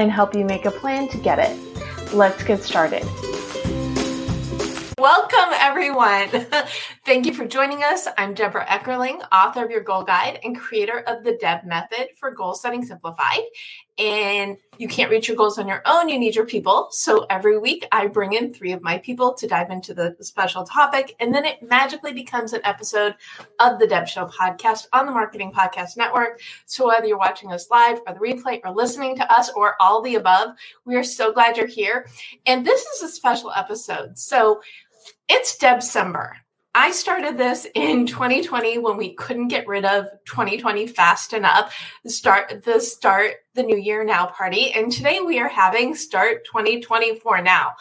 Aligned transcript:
and 0.00 0.10
help 0.10 0.34
you 0.34 0.46
make 0.46 0.64
a 0.64 0.70
plan 0.70 1.08
to 1.08 1.18
get 1.18 1.38
it. 1.38 2.14
Let's 2.14 2.42
get 2.42 2.62
started. 2.62 3.04
Welcome, 4.98 5.52
everyone. 5.52 6.28
Thank 7.04 7.26
you 7.26 7.34
for 7.34 7.46
joining 7.46 7.82
us. 7.82 8.08
I'm 8.16 8.32
Debra 8.32 8.64
Eckerling, 8.66 9.22
author 9.30 9.64
of 9.64 9.70
Your 9.70 9.82
Goal 9.82 10.02
Guide 10.02 10.38
and 10.42 10.58
creator 10.58 11.00
of 11.00 11.22
the 11.22 11.36
Deb 11.38 11.64
Method 11.64 12.08
for 12.16 12.30
Goal 12.30 12.54
Setting 12.54 12.82
Simplified. 12.82 13.42
And 14.00 14.56
you 14.78 14.88
can't 14.88 15.10
reach 15.10 15.28
your 15.28 15.36
goals 15.36 15.58
on 15.58 15.68
your 15.68 15.82
own, 15.84 16.08
you 16.08 16.18
need 16.18 16.34
your 16.34 16.46
people. 16.46 16.88
So 16.90 17.26
every 17.28 17.58
week, 17.58 17.86
I 17.92 18.06
bring 18.06 18.32
in 18.32 18.52
three 18.52 18.72
of 18.72 18.80
my 18.80 18.96
people 18.96 19.34
to 19.34 19.46
dive 19.46 19.70
into 19.70 19.92
the 19.92 20.16
special 20.20 20.64
topic. 20.64 21.14
And 21.20 21.34
then 21.34 21.44
it 21.44 21.62
magically 21.62 22.14
becomes 22.14 22.54
an 22.54 22.62
episode 22.64 23.14
of 23.58 23.78
the 23.78 23.86
Deb 23.86 24.08
Show 24.08 24.26
podcast 24.26 24.86
on 24.94 25.04
the 25.04 25.12
Marketing 25.12 25.52
Podcast 25.52 25.98
Network. 25.98 26.40
So 26.64 26.86
whether 26.86 27.06
you're 27.06 27.18
watching 27.18 27.52
us 27.52 27.68
live 27.70 28.00
or 28.06 28.14
the 28.14 28.20
replay 28.20 28.62
or 28.64 28.74
listening 28.74 29.16
to 29.16 29.30
us 29.30 29.50
or 29.54 29.74
all 29.80 30.00
the 30.00 30.14
above, 30.14 30.56
we 30.86 30.96
are 30.96 31.04
so 31.04 31.30
glad 31.30 31.58
you're 31.58 31.66
here. 31.66 32.06
And 32.46 32.66
this 32.66 32.80
is 32.86 33.02
a 33.02 33.08
special 33.08 33.52
episode. 33.54 34.18
So 34.18 34.62
it's 35.28 35.58
December. 35.58 36.38
I 36.74 36.92
started 36.92 37.36
this 37.36 37.66
in 37.74 38.06
2020 38.06 38.78
when 38.78 38.96
we 38.96 39.14
couldn't 39.14 39.48
get 39.48 39.66
rid 39.66 39.84
of 39.84 40.06
2020 40.26 40.86
fast 40.86 41.32
enough. 41.32 41.74
Start 42.06 42.64
the 42.64 42.80
start 42.80 43.36
the 43.54 43.62
new 43.62 43.76
year 43.76 44.04
now 44.04 44.26
party. 44.26 44.72
And 44.72 44.92
today 44.92 45.20
we 45.20 45.38
are 45.38 45.48
having 45.48 45.94
start 45.94 46.44
2024 46.46 47.42
now. 47.42 47.72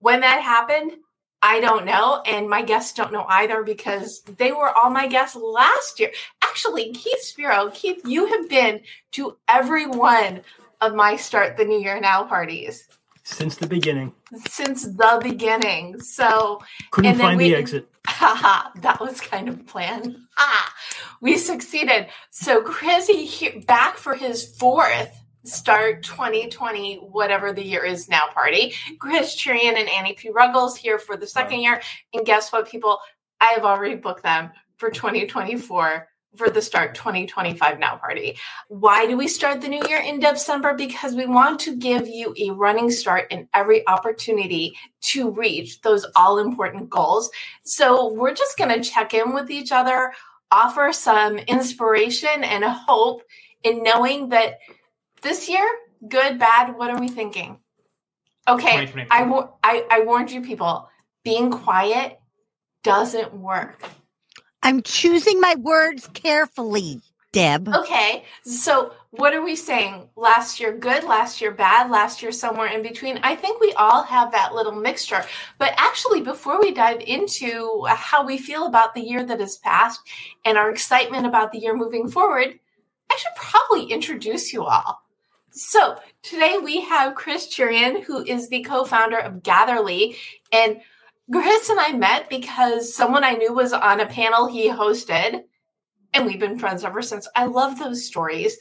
When 0.00 0.20
that 0.20 0.42
happened, 0.42 0.92
I 1.40 1.60
don't 1.60 1.86
know. 1.86 2.20
And 2.26 2.48
my 2.48 2.62
guests 2.62 2.92
don't 2.92 3.12
know 3.12 3.24
either 3.28 3.62
because 3.62 4.22
they 4.22 4.52
were 4.52 4.76
all 4.76 4.90
my 4.90 5.06
guests 5.06 5.36
last 5.36 6.00
year. 6.00 6.10
Actually, 6.42 6.92
Keith 6.92 7.20
Spiro, 7.20 7.70
Keith, 7.72 8.00
you 8.04 8.26
have 8.26 8.48
been 8.48 8.80
to 9.12 9.38
every 9.46 9.86
one 9.86 10.42
of 10.80 10.94
my 10.94 11.16
start 11.16 11.56
the 11.56 11.64
new 11.64 11.80
year 11.80 12.00
now 12.00 12.24
parties. 12.24 12.88
Since 13.30 13.56
the 13.56 13.66
beginning. 13.66 14.14
Since 14.46 14.84
the 14.84 15.20
beginning. 15.22 16.00
So 16.00 16.62
couldn't 16.90 17.16
find 17.16 17.36
we, 17.36 17.50
the 17.50 17.56
exit. 17.56 17.86
Haha, 18.06 18.70
that 18.80 19.00
was 19.00 19.20
kind 19.20 19.50
of 19.50 19.66
plan. 19.66 20.26
Ah, 20.38 20.74
we 21.20 21.36
succeeded. 21.36 22.08
So 22.30 22.62
Chrissy 22.62 23.64
back 23.66 23.98
for 23.98 24.14
his 24.14 24.56
fourth 24.56 25.14
start 25.44 26.02
2020, 26.04 26.96
whatever 26.96 27.52
the 27.52 27.62
year 27.62 27.84
is 27.84 28.08
now 28.08 28.28
party. 28.32 28.72
Chris 28.98 29.36
Cherian 29.36 29.76
and 29.76 29.90
Annie 29.90 30.14
P. 30.14 30.30
Ruggles 30.30 30.76
here 30.76 30.98
for 30.98 31.16
the 31.16 31.26
second 31.26 31.60
year. 31.60 31.82
And 32.14 32.24
guess 32.24 32.50
what, 32.50 32.68
people? 32.68 32.98
I 33.42 33.48
have 33.48 33.64
already 33.64 33.96
booked 33.96 34.22
them 34.22 34.50
for 34.78 34.90
2024 34.90 36.08
for 36.38 36.48
the 36.48 36.62
start 36.62 36.94
2025 36.94 37.78
now 37.78 37.96
party. 37.96 38.38
Why 38.68 39.06
do 39.06 39.16
we 39.16 39.28
start 39.28 39.60
the 39.60 39.68
new 39.68 39.82
year 39.88 40.00
in 40.00 40.20
December? 40.20 40.74
Because 40.74 41.14
we 41.14 41.26
want 41.26 41.60
to 41.60 41.76
give 41.76 42.06
you 42.06 42.34
a 42.38 42.50
running 42.50 42.90
start 42.90 43.26
in 43.30 43.48
every 43.52 43.86
opportunity 43.88 44.76
to 45.10 45.30
reach 45.30 45.80
those 45.80 46.06
all 46.16 46.38
important 46.38 46.88
goals. 46.88 47.30
So 47.64 48.12
we're 48.12 48.34
just 48.34 48.56
going 48.56 48.70
to 48.70 48.88
check 48.88 49.12
in 49.12 49.34
with 49.34 49.50
each 49.50 49.72
other, 49.72 50.12
offer 50.50 50.92
some 50.92 51.38
inspiration 51.38 52.44
and 52.44 52.64
hope 52.64 53.22
in 53.64 53.82
knowing 53.82 54.28
that 54.28 54.58
this 55.22 55.48
year, 55.48 55.68
good, 56.08 56.38
bad, 56.38 56.76
what 56.76 56.90
are 56.90 57.00
we 57.00 57.08
thinking? 57.08 57.58
Okay, 58.46 58.90
I, 59.10 59.46
I, 59.62 59.84
I 59.90 60.00
warned 60.04 60.30
you 60.30 60.40
people, 60.40 60.88
being 61.22 61.50
quiet 61.50 62.18
doesn't 62.82 63.34
work. 63.34 63.82
I'm 64.62 64.82
choosing 64.82 65.40
my 65.40 65.54
words 65.56 66.08
carefully, 66.14 67.00
Deb. 67.32 67.68
Okay. 67.68 68.24
So, 68.44 68.92
what 69.10 69.32
are 69.32 69.42
we 69.42 69.56
saying? 69.56 70.08
Last 70.16 70.60
year 70.60 70.76
good, 70.76 71.04
last 71.04 71.40
year 71.40 71.50
bad, 71.50 71.90
last 71.90 72.22
year 72.22 72.32
somewhere 72.32 72.66
in 72.68 72.82
between? 72.82 73.18
I 73.22 73.36
think 73.36 73.60
we 73.60 73.72
all 73.74 74.02
have 74.02 74.32
that 74.32 74.54
little 74.54 74.72
mixture. 74.72 75.24
But 75.58 75.72
actually, 75.76 76.22
before 76.22 76.60
we 76.60 76.72
dive 76.72 77.00
into 77.00 77.84
how 77.88 78.26
we 78.26 78.36
feel 78.38 78.66
about 78.66 78.94
the 78.94 79.00
year 79.00 79.24
that 79.24 79.40
has 79.40 79.56
passed 79.58 80.00
and 80.44 80.58
our 80.58 80.70
excitement 80.70 81.26
about 81.26 81.52
the 81.52 81.58
year 81.58 81.74
moving 81.76 82.08
forward, 82.08 82.58
I 83.10 83.16
should 83.16 83.34
probably 83.36 83.92
introduce 83.92 84.52
you 84.52 84.64
all. 84.64 85.02
So, 85.50 85.96
today 86.22 86.58
we 86.62 86.82
have 86.82 87.14
Chris 87.14 87.48
Cherian, 87.48 88.04
who 88.04 88.22
is 88.24 88.48
the 88.48 88.62
co 88.62 88.84
founder 88.84 89.18
of 89.18 89.42
Gatherly. 89.42 90.16
And 90.52 90.80
Chris 91.30 91.68
and 91.68 91.80
I 91.80 91.92
met 91.92 92.30
because 92.30 92.94
someone 92.94 93.24
I 93.24 93.32
knew 93.32 93.52
was 93.52 93.72
on 93.72 94.00
a 94.00 94.06
panel 94.06 94.46
he 94.46 94.68
hosted, 94.68 95.42
and 96.14 96.26
we've 96.26 96.40
been 96.40 96.58
friends 96.58 96.84
ever 96.84 97.02
since. 97.02 97.28
I 97.36 97.46
love 97.46 97.78
those 97.78 98.04
stories. 98.04 98.56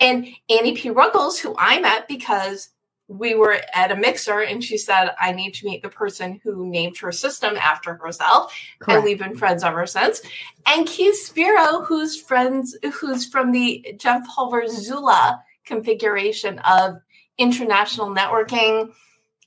And 0.00 0.26
Annie 0.48 0.74
P. 0.74 0.90
Ruggles, 0.90 1.38
who 1.38 1.54
I 1.58 1.80
met 1.80 2.08
because 2.08 2.68
we 3.08 3.34
were 3.34 3.60
at 3.74 3.92
a 3.92 3.96
mixer 3.96 4.40
and 4.40 4.62
she 4.64 4.78
said, 4.78 5.10
I 5.20 5.32
need 5.32 5.52
to 5.54 5.66
meet 5.66 5.82
the 5.82 5.88
person 5.88 6.40
who 6.42 6.66
named 6.70 6.96
her 6.98 7.12
system 7.12 7.56
after 7.56 7.94
herself. 7.94 8.54
Correct. 8.80 8.96
And 8.96 9.04
we've 9.04 9.18
been 9.18 9.36
friends 9.36 9.62
ever 9.64 9.86
since. 9.86 10.22
And 10.66 10.86
Keith 10.86 11.16
Spiro, 11.16 11.82
who's 11.82 12.20
friends, 12.20 12.76
who's 12.94 13.26
from 13.26 13.52
the 13.52 13.94
Jeff 13.98 14.26
Pulver 14.28 14.66
Zula 14.68 15.42
configuration 15.66 16.58
of 16.60 16.98
international 17.38 18.08
networking 18.08 18.92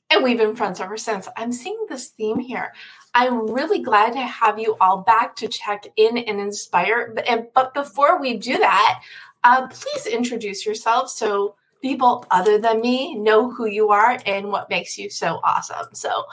and 0.09 0.23
we've 0.23 0.37
been 0.37 0.55
friends 0.55 0.79
ever 0.79 0.97
since. 0.97 1.27
I'm 1.35 1.51
seeing 1.51 1.85
this 1.89 2.09
theme 2.09 2.39
here. 2.39 2.73
I'm 3.13 3.49
really 3.49 3.81
glad 3.81 4.13
to 4.13 4.21
have 4.21 4.59
you 4.59 4.75
all 4.79 5.01
back 5.01 5.35
to 5.37 5.47
check 5.47 5.87
in 5.95 6.17
and 6.17 6.39
inspire. 6.39 7.15
But, 7.53 7.73
before 7.73 8.19
we 8.19 8.37
do 8.37 8.57
that, 8.57 9.01
uh, 9.43 9.67
please 9.67 10.05
introduce 10.05 10.65
yourself 10.65 11.09
so 11.09 11.55
people 11.81 12.25
other 12.31 12.57
than 12.57 12.81
me 12.81 13.15
know 13.15 13.51
who 13.51 13.67
you 13.67 13.89
are 13.89 14.19
and 14.25 14.51
what 14.51 14.69
makes 14.69 14.97
you 14.97 15.09
so 15.09 15.39
awesome. 15.43 15.87
So, 15.93 16.25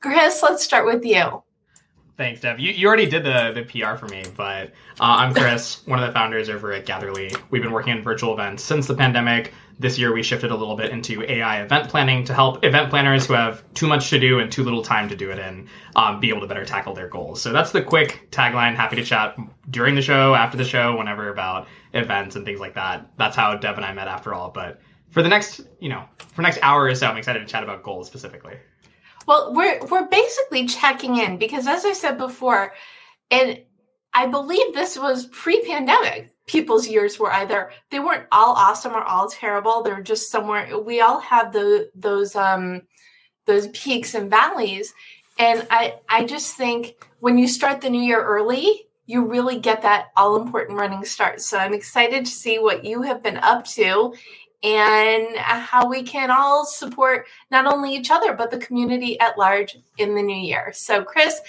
Chris, 0.00 0.42
let's 0.42 0.64
start 0.64 0.84
with 0.84 1.04
you. 1.04 1.42
Thanks, 2.16 2.40
Deb. 2.40 2.58
You, 2.58 2.72
you 2.72 2.86
already 2.86 3.04
did 3.04 3.24
the, 3.24 3.52
the 3.52 3.62
PR 3.64 3.96
for 3.96 4.06
me, 4.06 4.24
but 4.36 4.68
uh, 4.98 5.20
I'm 5.20 5.34
Chris, 5.34 5.82
one 5.86 6.02
of 6.02 6.06
the 6.06 6.12
founders 6.14 6.48
over 6.48 6.72
at 6.72 6.86
Gatherly. 6.86 7.30
We've 7.50 7.62
been 7.62 7.72
working 7.72 7.92
on 7.92 8.02
virtual 8.02 8.32
events 8.32 8.62
since 8.62 8.86
the 8.86 8.94
pandemic. 8.94 9.52
This 9.78 9.98
year, 9.98 10.14
we 10.14 10.22
shifted 10.22 10.50
a 10.50 10.56
little 10.56 10.76
bit 10.76 10.92
into 10.92 11.22
AI 11.30 11.60
event 11.60 11.90
planning 11.90 12.24
to 12.24 12.32
help 12.32 12.64
event 12.64 12.88
planners 12.88 13.26
who 13.26 13.34
have 13.34 13.62
too 13.74 13.86
much 13.86 14.08
to 14.08 14.18
do 14.18 14.38
and 14.38 14.50
too 14.50 14.64
little 14.64 14.82
time 14.82 15.10
to 15.10 15.16
do 15.16 15.30
it 15.30 15.38
in 15.38 15.68
um, 15.94 16.18
be 16.18 16.30
able 16.30 16.40
to 16.40 16.46
better 16.46 16.64
tackle 16.64 16.94
their 16.94 17.08
goals. 17.08 17.42
So 17.42 17.52
that's 17.52 17.72
the 17.72 17.82
quick 17.82 18.28
tagline. 18.30 18.74
Happy 18.74 18.96
to 18.96 19.04
chat 19.04 19.36
during 19.68 19.94
the 19.94 20.00
show, 20.00 20.34
after 20.34 20.56
the 20.56 20.64
show, 20.64 20.96
whenever 20.96 21.28
about 21.28 21.68
events 21.92 22.34
and 22.34 22.46
things 22.46 22.60
like 22.60 22.72
that. 22.76 23.10
That's 23.18 23.36
how 23.36 23.54
Deb 23.56 23.76
and 23.76 23.84
I 23.84 23.92
met 23.92 24.08
after 24.08 24.32
all. 24.32 24.48
But 24.48 24.80
for 25.10 25.22
the 25.22 25.28
next, 25.28 25.60
you 25.80 25.90
know, 25.90 26.04
for 26.32 26.40
next 26.40 26.60
hour 26.62 26.84
or 26.84 26.94
so, 26.94 27.08
I'm 27.08 27.18
excited 27.18 27.40
to 27.40 27.46
chat 27.46 27.62
about 27.62 27.82
goals 27.82 28.06
specifically. 28.06 28.54
Well, 29.26 29.52
we're 29.52 29.84
we're 29.86 30.06
basically 30.08 30.66
checking 30.66 31.16
in 31.16 31.36
because 31.36 31.66
as 31.66 31.84
I 31.84 31.92
said 31.92 32.16
before, 32.16 32.74
and 33.30 33.60
I 34.14 34.26
believe 34.26 34.72
this 34.72 34.98
was 34.98 35.26
pre-pandemic. 35.26 36.30
People's 36.46 36.86
years 36.86 37.18
were 37.18 37.32
either 37.32 37.72
they 37.90 37.98
weren't 37.98 38.28
all 38.30 38.54
awesome 38.54 38.92
or 38.92 39.02
all 39.02 39.28
terrible. 39.28 39.82
They're 39.82 40.00
just 40.00 40.30
somewhere. 40.30 40.78
We 40.78 41.00
all 41.00 41.18
have 41.20 41.52
the 41.52 41.90
those 41.94 42.36
um 42.36 42.82
those 43.46 43.66
peaks 43.68 44.14
and 44.14 44.30
valleys, 44.30 44.94
and 45.38 45.66
I 45.70 45.96
I 46.08 46.24
just 46.24 46.56
think 46.56 46.94
when 47.18 47.36
you 47.36 47.48
start 47.48 47.80
the 47.80 47.90
new 47.90 48.00
year 48.00 48.22
early, 48.22 48.86
you 49.06 49.24
really 49.24 49.58
get 49.58 49.82
that 49.82 50.06
all 50.16 50.36
important 50.36 50.78
running 50.78 51.04
start. 51.04 51.40
So 51.40 51.58
I'm 51.58 51.74
excited 51.74 52.26
to 52.26 52.30
see 52.30 52.60
what 52.60 52.84
you 52.84 53.02
have 53.02 53.24
been 53.24 53.38
up 53.38 53.64
to 53.74 54.14
and 54.66 55.36
how 55.36 55.88
we 55.88 56.02
can 56.02 56.28
all 56.30 56.66
support 56.66 57.26
not 57.52 57.66
only 57.66 57.94
each 57.94 58.10
other, 58.10 58.34
but 58.34 58.50
the 58.50 58.58
community 58.58 59.18
at 59.20 59.38
large 59.38 59.76
in 59.98 60.16
the 60.16 60.22
new 60.22 60.36
year. 60.36 60.72
So, 60.74 61.04
Chris, 61.04 61.40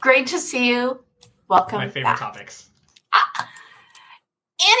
great 0.00 0.26
to 0.28 0.38
see 0.38 0.68
you. 0.68 1.02
Welcome. 1.48 1.78
My 1.78 1.86
favorite 1.88 2.04
back. 2.04 2.18
topics. 2.18 2.68
Uh, 3.12 3.44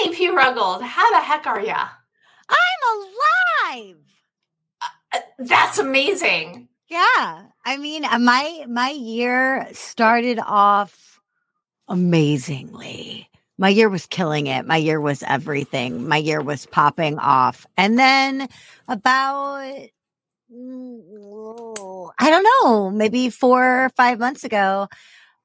Annie 0.02 0.14
P. 0.14 0.28
Ruggles, 0.28 0.82
how 0.82 1.10
the 1.12 1.20
heck 1.20 1.46
are 1.46 1.60
ya? 1.60 1.88
I'm 2.50 3.06
alive. 3.72 3.96
Uh, 4.82 5.18
that's 5.38 5.78
amazing. 5.78 6.68
Yeah. 6.88 7.44
I 7.64 7.78
mean, 7.78 8.04
uh, 8.04 8.18
my 8.18 8.66
my 8.68 8.90
year 8.90 9.66
started 9.72 10.38
off 10.44 11.20
amazingly. 11.88 13.30
My 13.58 13.70
year 13.70 13.88
was 13.88 14.06
killing 14.06 14.46
it. 14.48 14.66
My 14.66 14.76
year 14.76 15.00
was 15.00 15.22
everything. 15.22 16.06
My 16.08 16.18
year 16.18 16.42
was 16.42 16.66
popping 16.66 17.18
off. 17.18 17.66
And 17.76 17.98
then 17.98 18.48
about 18.88 19.62
mm, 20.52 22.10
I 22.18 22.30
don't 22.30 22.46
know, 22.62 22.90
maybe 22.90 23.30
4 23.30 23.84
or 23.86 23.88
5 23.90 24.18
months 24.18 24.44
ago, 24.44 24.88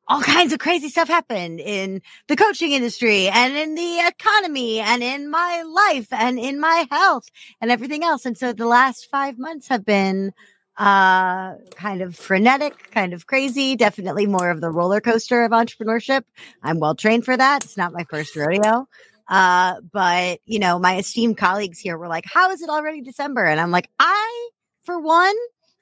all 0.08 0.22
kinds 0.22 0.52
of 0.52 0.60
crazy 0.60 0.90
stuff 0.90 1.08
happened 1.08 1.60
in 1.62 2.02
the 2.28 2.36
coaching 2.36 2.74
industry 2.74 3.30
and 3.30 3.56
in 3.56 3.76
the 3.76 4.00
economy 4.00 4.80
and 4.80 5.02
in 5.02 5.30
my 5.30 5.64
life 5.64 6.08
and 6.12 6.38
in 6.38 6.60
my 6.60 6.86
health 6.92 7.30
and 7.62 7.72
everything 7.72 8.04
else. 8.04 8.26
And 8.26 8.38
so 8.38 8.52
the 8.52 8.68
last 8.68 9.10
five 9.10 9.40
months 9.40 9.70
have 9.70 9.86
been 9.86 10.34
uh 10.82 11.58
kind 11.76 12.02
of 12.02 12.16
frenetic 12.16 12.90
kind 12.90 13.14
of 13.14 13.28
crazy 13.28 13.76
definitely 13.76 14.26
more 14.26 14.50
of 14.50 14.62
the 14.62 14.72
roller 14.72 15.00
coaster 15.00 15.44
of 15.44 15.52
entrepreneurship. 15.52 16.24
I'm 16.64 16.80
well 16.80 16.96
trained 16.96 17.24
for 17.24 17.38
that. 17.38 17.64
It's 17.64 17.78
not 17.78 17.94
my 17.94 18.04
first 18.10 18.36
rodeo. 18.36 18.88
Uh 19.28 19.76
but 19.94 20.40
you 20.46 20.58
know 20.58 20.80
my 20.80 20.98
esteemed 20.98 21.38
colleagues 21.38 21.78
here 21.78 22.00
were 22.00 22.08
like 22.08 22.26
how 22.26 22.50
is 22.50 22.64
it 22.64 22.70
already 22.70 23.02
december? 23.02 23.46
And 23.46 23.60
i'm 23.60 23.70
like 23.70 23.92
i 24.00 24.50
for 24.84 25.00
one 25.00 25.36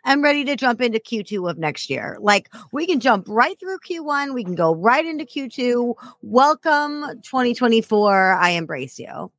am 0.03 0.21
ready 0.21 0.43
to 0.43 0.57
jump 0.57 0.81
into 0.81 0.99
q2 0.99 1.49
of 1.49 1.57
next 1.57 1.89
year. 1.89 2.17
Like 2.19 2.49
we 2.73 2.85
can 2.85 2.99
jump 2.99 3.25
right 3.29 3.57
through 3.57 3.77
q1 3.89 4.33
we 4.33 4.43
can 4.43 4.55
go 4.55 4.75
right 4.75 5.05
into 5.05 5.23
q2 5.23 5.95
welcome 6.23 7.05
2024 7.23 8.33
i 8.33 8.49
embrace 8.49 8.99
you 8.99 9.31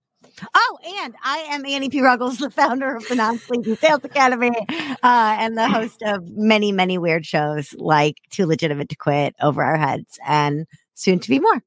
Oh, 0.54 0.78
and 1.02 1.14
I 1.22 1.38
am 1.50 1.64
Annie 1.66 1.90
P. 1.90 2.00
Ruggles, 2.00 2.38
the 2.38 2.50
founder 2.50 2.96
of 2.96 3.06
the 3.08 3.14
Non-Sleazy 3.14 3.76
Sales 3.76 4.04
Academy, 4.04 4.52
uh, 4.70 4.96
and 5.02 5.56
the 5.56 5.68
host 5.68 6.02
of 6.02 6.28
many, 6.30 6.72
many 6.72 6.98
weird 6.98 7.26
shows 7.26 7.74
like 7.74 8.16
Too 8.30 8.46
Legitimate 8.46 8.88
to 8.90 8.96
Quit, 8.96 9.34
Over 9.40 9.62
Our 9.62 9.76
Heads, 9.76 10.18
and 10.26 10.66
soon 10.94 11.18
to 11.20 11.28
be 11.28 11.38
more. 11.38 11.62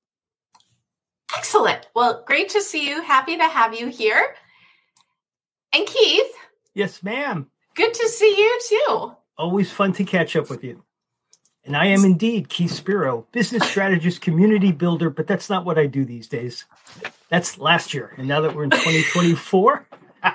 Excellent. 1.36 1.88
Well, 1.96 2.24
great 2.26 2.50
to 2.50 2.62
see 2.62 2.88
you. 2.88 3.02
Happy 3.02 3.38
to 3.38 3.48
have 3.48 3.74
you 3.74 3.88
here. 3.88 4.36
And 5.74 5.86
Keith. 5.88 6.32
Yes, 6.74 7.02
ma'am. 7.02 7.50
Good 7.76 7.94
to 7.94 8.08
see 8.08 8.36
you 8.38 8.60
too. 8.70 9.16
Always 9.38 9.72
fun 9.72 9.94
to 9.94 10.04
catch 10.04 10.36
up 10.36 10.50
with 10.50 10.64
you. 10.64 10.84
And 11.66 11.78
I 11.78 11.86
am 11.88 12.04
indeed 12.04 12.50
Keith 12.50 12.72
Spiro, 12.72 13.26
business 13.32 13.64
strategist, 13.68 14.22
community 14.22 14.72
builder, 14.72 15.10
but 15.10 15.28
that's 15.28 15.50
not 15.50 15.64
what 15.64 15.80
I 15.80 15.86
do 15.88 16.04
these 16.04 16.28
days. 16.28 16.66
That's 17.34 17.58
last 17.58 17.96
year. 17.96 18.14
And 18.16 18.28
now 18.28 18.42
that 18.42 18.54
we're 18.54 18.66
in 18.66 18.70
2024, 18.70 19.88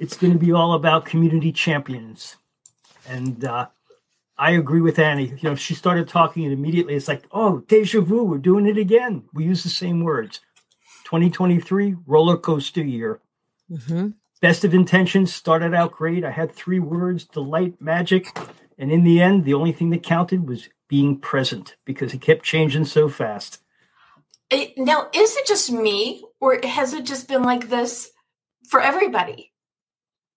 it's 0.00 0.16
going 0.16 0.32
to 0.32 0.40
be 0.40 0.50
all 0.50 0.72
about 0.72 1.04
community 1.04 1.52
champions. 1.52 2.34
And 3.08 3.44
uh, 3.44 3.68
I 4.36 4.50
agree 4.50 4.80
with 4.80 4.98
Annie. 4.98 5.28
You 5.28 5.50
know, 5.50 5.54
she 5.54 5.72
started 5.72 6.08
talking 6.08 6.42
and 6.42 6.52
immediately 6.52 6.96
it's 6.96 7.06
like, 7.06 7.28
oh, 7.30 7.60
deja 7.68 8.00
vu, 8.00 8.24
we're 8.24 8.38
doing 8.38 8.66
it 8.66 8.76
again. 8.76 9.22
We 9.32 9.44
use 9.44 9.62
the 9.62 9.68
same 9.68 10.02
words. 10.02 10.40
2023, 11.04 11.94
roller 12.04 12.36
coaster 12.36 12.82
year. 12.82 13.20
Mm-hmm. 13.70 14.08
Best 14.40 14.64
of 14.64 14.74
intentions 14.74 15.32
started 15.32 15.74
out 15.74 15.92
great. 15.92 16.24
I 16.24 16.32
had 16.32 16.50
three 16.50 16.80
words 16.80 17.24
delight, 17.24 17.80
magic. 17.80 18.36
And 18.76 18.90
in 18.90 19.04
the 19.04 19.22
end, 19.22 19.44
the 19.44 19.54
only 19.54 19.70
thing 19.70 19.90
that 19.90 20.02
counted 20.02 20.48
was 20.48 20.70
being 20.88 21.20
present 21.20 21.76
because 21.84 22.12
it 22.12 22.20
kept 22.20 22.44
changing 22.44 22.86
so 22.86 23.08
fast. 23.08 23.60
It, 24.50 24.76
now, 24.76 25.08
is 25.14 25.36
it 25.36 25.46
just 25.46 25.70
me, 25.70 26.24
or 26.40 26.58
has 26.64 26.92
it 26.92 27.04
just 27.04 27.28
been 27.28 27.42
like 27.42 27.68
this 27.68 28.10
for 28.68 28.80
everybody? 28.80 29.52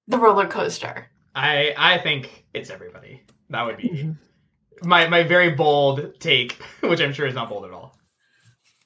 The 0.07 0.17
roller 0.17 0.47
coaster. 0.47 1.09
I 1.33 1.73
I 1.77 1.97
think 1.99 2.45
it's 2.53 2.69
everybody. 2.69 3.23
That 3.49 3.65
would 3.65 3.77
be 3.77 3.89
mm-hmm. 3.89 4.87
my 4.87 5.07
my 5.07 5.23
very 5.23 5.51
bold 5.51 6.19
take, 6.19 6.53
which 6.81 7.01
I'm 7.01 7.13
sure 7.13 7.25
is 7.25 7.33
not 7.33 7.49
bold 7.49 7.65
at 7.65 7.71
all 7.71 7.97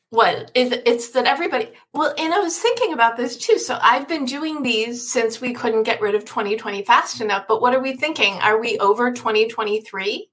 what 0.09 0.51
is 0.55 0.71
it's 0.85 1.09
that 1.09 1.25
everybody 1.25 1.69
well 1.93 2.13
and 2.17 2.33
i 2.33 2.39
was 2.39 2.57
thinking 2.57 2.93
about 2.93 3.17
this 3.17 3.35
too 3.35 3.59
so 3.59 3.77
i've 3.81 4.07
been 4.07 4.23
doing 4.23 4.63
these 4.63 5.09
since 5.09 5.41
we 5.41 5.53
couldn't 5.53 5.83
get 5.83 5.99
rid 6.01 6.15
of 6.15 6.23
2020 6.23 6.83
fast 6.85 7.19
enough 7.19 7.45
but 7.47 7.61
what 7.61 7.73
are 7.73 7.81
we 7.81 7.95
thinking 7.97 8.33
are 8.35 8.59
we 8.59 8.77
over 8.79 9.11
2023 9.11 10.29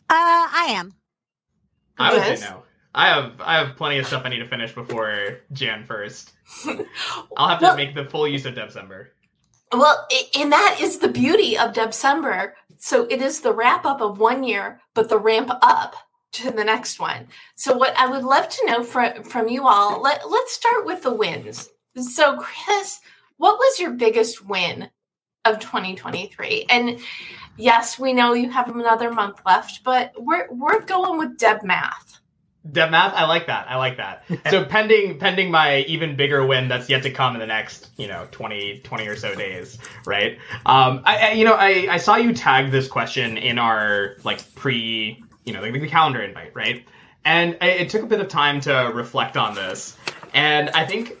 uh 0.00 0.12
i 0.12 0.66
am 0.68 0.94
i 1.98 2.14
would 2.14 2.38
say 2.38 2.46
no 2.48 2.62
i 2.94 3.08
have 3.08 3.32
i 3.40 3.58
have 3.58 3.76
plenty 3.76 3.98
of 3.98 4.06
stuff 4.06 4.22
i 4.24 4.28
need 4.28 4.38
to 4.38 4.48
finish 4.48 4.74
before 4.74 5.38
jan 5.52 5.84
1st 5.86 6.30
i'll 7.36 7.48
have 7.48 7.58
to 7.58 7.64
well, 7.64 7.76
make 7.76 7.94
the 7.94 8.04
full 8.04 8.26
use 8.26 8.44
of 8.46 8.54
december 8.54 9.12
well 9.72 10.06
and 10.38 10.52
that 10.52 10.78
is 10.80 10.98
the 10.98 11.08
beauty 11.08 11.58
of 11.58 11.72
december 11.72 12.54
so 12.76 13.06
it 13.10 13.22
is 13.22 13.40
the 13.40 13.52
wrap 13.52 13.84
up 13.84 14.00
of 14.00 14.18
one 14.18 14.42
year 14.42 14.80
but 14.94 15.08
the 15.08 15.18
ramp 15.18 15.50
up 15.62 15.96
to 16.34 16.50
the 16.50 16.64
next 16.64 17.00
one. 17.00 17.28
So, 17.54 17.76
what 17.76 17.96
I 17.96 18.08
would 18.08 18.24
love 18.24 18.48
to 18.48 18.66
know 18.66 18.82
from 18.82 19.22
from 19.22 19.48
you 19.48 19.66
all, 19.66 20.02
let 20.02 20.28
let's 20.28 20.52
start 20.52 20.84
with 20.84 21.02
the 21.02 21.14
wins. 21.14 21.70
So, 21.96 22.36
Chris, 22.38 23.00
what 23.36 23.56
was 23.56 23.80
your 23.80 23.92
biggest 23.92 24.44
win 24.44 24.90
of 25.44 25.60
2023? 25.60 26.66
And 26.68 26.98
yes, 27.56 27.98
we 27.98 28.12
know 28.12 28.34
you 28.34 28.50
have 28.50 28.68
another 28.68 29.12
month 29.12 29.40
left, 29.46 29.84
but 29.84 30.12
we're 30.18 30.48
we're 30.50 30.80
going 30.80 31.18
with 31.18 31.38
Deb 31.38 31.62
Math. 31.62 32.20
Deb 32.70 32.90
Math, 32.90 33.14
I 33.14 33.26
like 33.26 33.48
that. 33.48 33.66
I 33.68 33.76
like 33.76 33.98
that. 33.98 34.24
so 34.50 34.64
pending 34.64 35.18
pending 35.18 35.50
my 35.50 35.80
even 35.80 36.16
bigger 36.16 36.46
win 36.46 36.68
that's 36.68 36.88
yet 36.88 37.02
to 37.02 37.10
come 37.10 37.34
in 37.34 37.40
the 37.40 37.46
next, 37.46 37.90
you 37.96 38.08
know, 38.08 38.26
20, 38.30 38.80
20 38.80 39.08
or 39.08 39.16
so 39.16 39.34
days, 39.34 39.78
right? 40.06 40.38
Um, 40.64 41.02
I, 41.04 41.16
I 41.16 41.32
you 41.32 41.44
know, 41.44 41.54
I, 41.54 41.88
I 41.90 41.96
saw 41.98 42.16
you 42.16 42.32
tag 42.32 42.70
this 42.70 42.88
question 42.88 43.36
in 43.36 43.58
our 43.58 44.16
like 44.24 44.54
pre 44.54 45.22
you 45.44 45.52
know, 45.52 45.60
like 45.60 45.72
the 45.72 45.88
calendar 45.88 46.22
invite, 46.22 46.54
right? 46.54 46.84
And 47.24 47.56
I, 47.60 47.68
it 47.70 47.90
took 47.90 48.02
a 48.02 48.06
bit 48.06 48.20
of 48.20 48.28
time 48.28 48.60
to 48.62 48.90
reflect 48.94 49.36
on 49.36 49.54
this, 49.54 49.96
and 50.32 50.70
I 50.70 50.86
think 50.86 51.12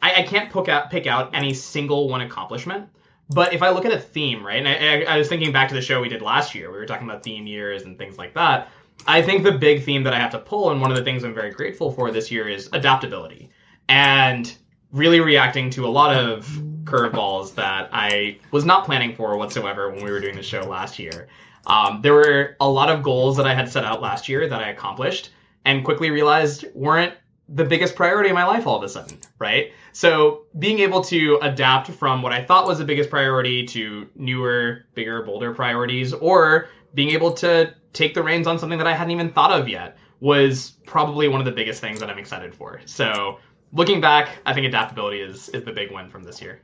I, 0.00 0.16
I 0.16 0.22
can't 0.22 0.52
pick 0.52 0.68
out 0.68 0.90
pick 0.90 1.06
out 1.06 1.34
any 1.34 1.54
single 1.54 2.08
one 2.08 2.20
accomplishment. 2.20 2.88
But 3.30 3.54
if 3.54 3.62
I 3.62 3.70
look 3.70 3.86
at 3.86 3.92
a 3.92 3.98
theme, 3.98 4.44
right, 4.44 4.64
and 4.64 4.68
I, 4.68 5.14
I, 5.14 5.16
was 5.16 5.28
thinking 5.30 5.50
back 5.50 5.70
to 5.70 5.74
the 5.74 5.80
show 5.80 6.02
we 6.02 6.10
did 6.10 6.20
last 6.20 6.54
year, 6.54 6.70
we 6.70 6.76
were 6.76 6.84
talking 6.84 7.08
about 7.08 7.22
theme 7.22 7.46
years 7.46 7.82
and 7.84 7.96
things 7.96 8.18
like 8.18 8.34
that. 8.34 8.68
I 9.06 9.22
think 9.22 9.44
the 9.44 9.52
big 9.52 9.84
theme 9.84 10.02
that 10.04 10.14
I 10.14 10.18
have 10.18 10.30
to 10.32 10.38
pull, 10.38 10.70
and 10.70 10.80
one 10.80 10.90
of 10.90 10.96
the 10.96 11.04
things 11.04 11.24
I'm 11.24 11.34
very 11.34 11.50
grateful 11.50 11.92
for 11.92 12.10
this 12.10 12.30
year, 12.30 12.48
is 12.48 12.68
adaptability 12.72 13.50
and 13.88 14.56
really 14.92 15.20
reacting 15.20 15.70
to 15.70 15.86
a 15.86 15.88
lot 15.88 16.16
of 16.16 16.46
curveballs 16.84 17.54
that 17.56 17.90
I 17.92 18.38
was 18.50 18.64
not 18.64 18.84
planning 18.84 19.14
for 19.14 19.36
whatsoever 19.36 19.90
when 19.90 20.04
we 20.04 20.10
were 20.10 20.20
doing 20.20 20.36
the 20.36 20.42
show 20.42 20.60
last 20.60 20.98
year. 20.98 21.28
Um, 21.66 22.00
there 22.02 22.14
were 22.14 22.56
a 22.60 22.68
lot 22.68 22.90
of 22.90 23.02
goals 23.02 23.36
that 23.36 23.46
I 23.46 23.54
had 23.54 23.68
set 23.68 23.84
out 23.84 24.00
last 24.00 24.28
year 24.28 24.48
that 24.48 24.60
I 24.60 24.68
accomplished 24.68 25.30
and 25.64 25.84
quickly 25.84 26.10
realized 26.10 26.66
weren't 26.74 27.14
the 27.48 27.64
biggest 27.64 27.94
priority 27.94 28.30
in 28.30 28.34
my 28.34 28.44
life 28.44 28.66
all 28.66 28.76
of 28.76 28.82
a 28.82 28.88
sudden, 28.88 29.18
right? 29.38 29.72
So 29.92 30.44
being 30.58 30.78
able 30.80 31.02
to 31.04 31.38
adapt 31.42 31.90
from 31.90 32.22
what 32.22 32.32
I 32.32 32.42
thought 32.42 32.66
was 32.66 32.78
the 32.78 32.84
biggest 32.84 33.10
priority 33.10 33.64
to 33.66 34.08
newer, 34.16 34.86
bigger, 34.94 35.22
bolder 35.22 35.54
priorities, 35.54 36.12
or 36.12 36.68
being 36.94 37.10
able 37.10 37.32
to 37.32 37.74
take 37.92 38.14
the 38.14 38.22
reins 38.22 38.46
on 38.46 38.58
something 38.58 38.78
that 38.78 38.86
I 38.86 38.94
hadn't 38.94 39.10
even 39.10 39.30
thought 39.30 39.52
of 39.52 39.68
yet 39.68 39.96
was 40.20 40.70
probably 40.86 41.28
one 41.28 41.40
of 41.40 41.44
the 41.44 41.52
biggest 41.52 41.80
things 41.80 42.00
that 42.00 42.08
I'm 42.08 42.18
excited 42.18 42.54
for. 42.54 42.80
So 42.86 43.38
looking 43.72 44.00
back, 44.00 44.30
I 44.46 44.54
think 44.54 44.66
adaptability 44.66 45.20
is 45.20 45.48
is 45.50 45.64
the 45.64 45.72
big 45.72 45.92
win 45.92 46.08
from 46.08 46.24
this 46.24 46.40
year. 46.40 46.62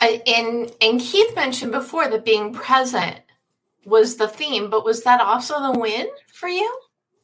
Uh, 0.00 0.18
and 0.26 0.72
and 0.80 1.00
Keith 1.00 1.34
mentioned 1.34 1.72
before 1.72 2.08
that 2.08 2.24
being 2.24 2.52
present 2.52 3.20
was 3.84 4.16
the 4.16 4.28
theme, 4.28 4.70
but 4.70 4.84
was 4.84 5.02
that 5.04 5.20
also 5.20 5.72
the 5.72 5.78
win 5.78 6.08
for 6.32 6.48
you? 6.48 6.80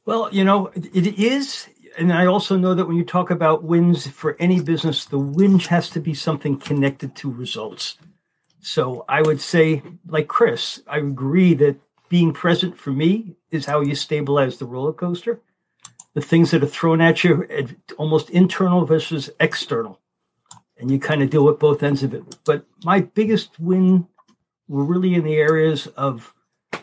Well, 0.06 0.28
you 0.32 0.44
know, 0.44 0.70
it 0.74 1.18
is. 1.18 1.68
And 1.96 2.12
I 2.12 2.26
also 2.26 2.56
know 2.56 2.74
that 2.74 2.86
when 2.86 2.96
you 2.96 3.04
talk 3.04 3.30
about 3.30 3.62
wins 3.62 4.06
for 4.08 4.36
any 4.40 4.60
business, 4.60 5.04
the 5.04 5.18
win 5.18 5.60
has 5.60 5.88
to 5.90 6.00
be 6.00 6.12
something 6.12 6.58
connected 6.58 7.14
to 7.16 7.30
results. 7.30 7.96
So 8.60 9.04
I 9.08 9.22
would 9.22 9.40
say, 9.40 9.82
like 10.06 10.26
Chris, 10.26 10.82
I 10.88 10.98
agree 10.98 11.54
that 11.54 11.76
being 12.14 12.32
present 12.32 12.78
for 12.78 12.92
me 12.92 13.34
is 13.50 13.66
how 13.66 13.80
you 13.80 13.92
stabilize 13.92 14.56
the 14.56 14.64
roller 14.64 14.92
coaster. 14.92 15.40
The 16.12 16.20
things 16.20 16.52
that 16.52 16.62
are 16.62 16.74
thrown 16.78 17.00
at 17.00 17.24
you, 17.24 17.44
almost 17.98 18.30
internal 18.30 18.84
versus 18.84 19.30
external. 19.40 19.98
And 20.78 20.92
you 20.92 21.00
kind 21.00 21.24
of 21.24 21.30
deal 21.30 21.44
with 21.44 21.58
both 21.58 21.82
ends 21.82 22.04
of 22.04 22.14
it. 22.14 22.22
But 22.44 22.66
my 22.84 23.00
biggest 23.00 23.58
win 23.58 24.06
were 24.68 24.84
really 24.84 25.16
in 25.16 25.24
the 25.24 25.34
areas 25.34 25.88
of 25.96 26.32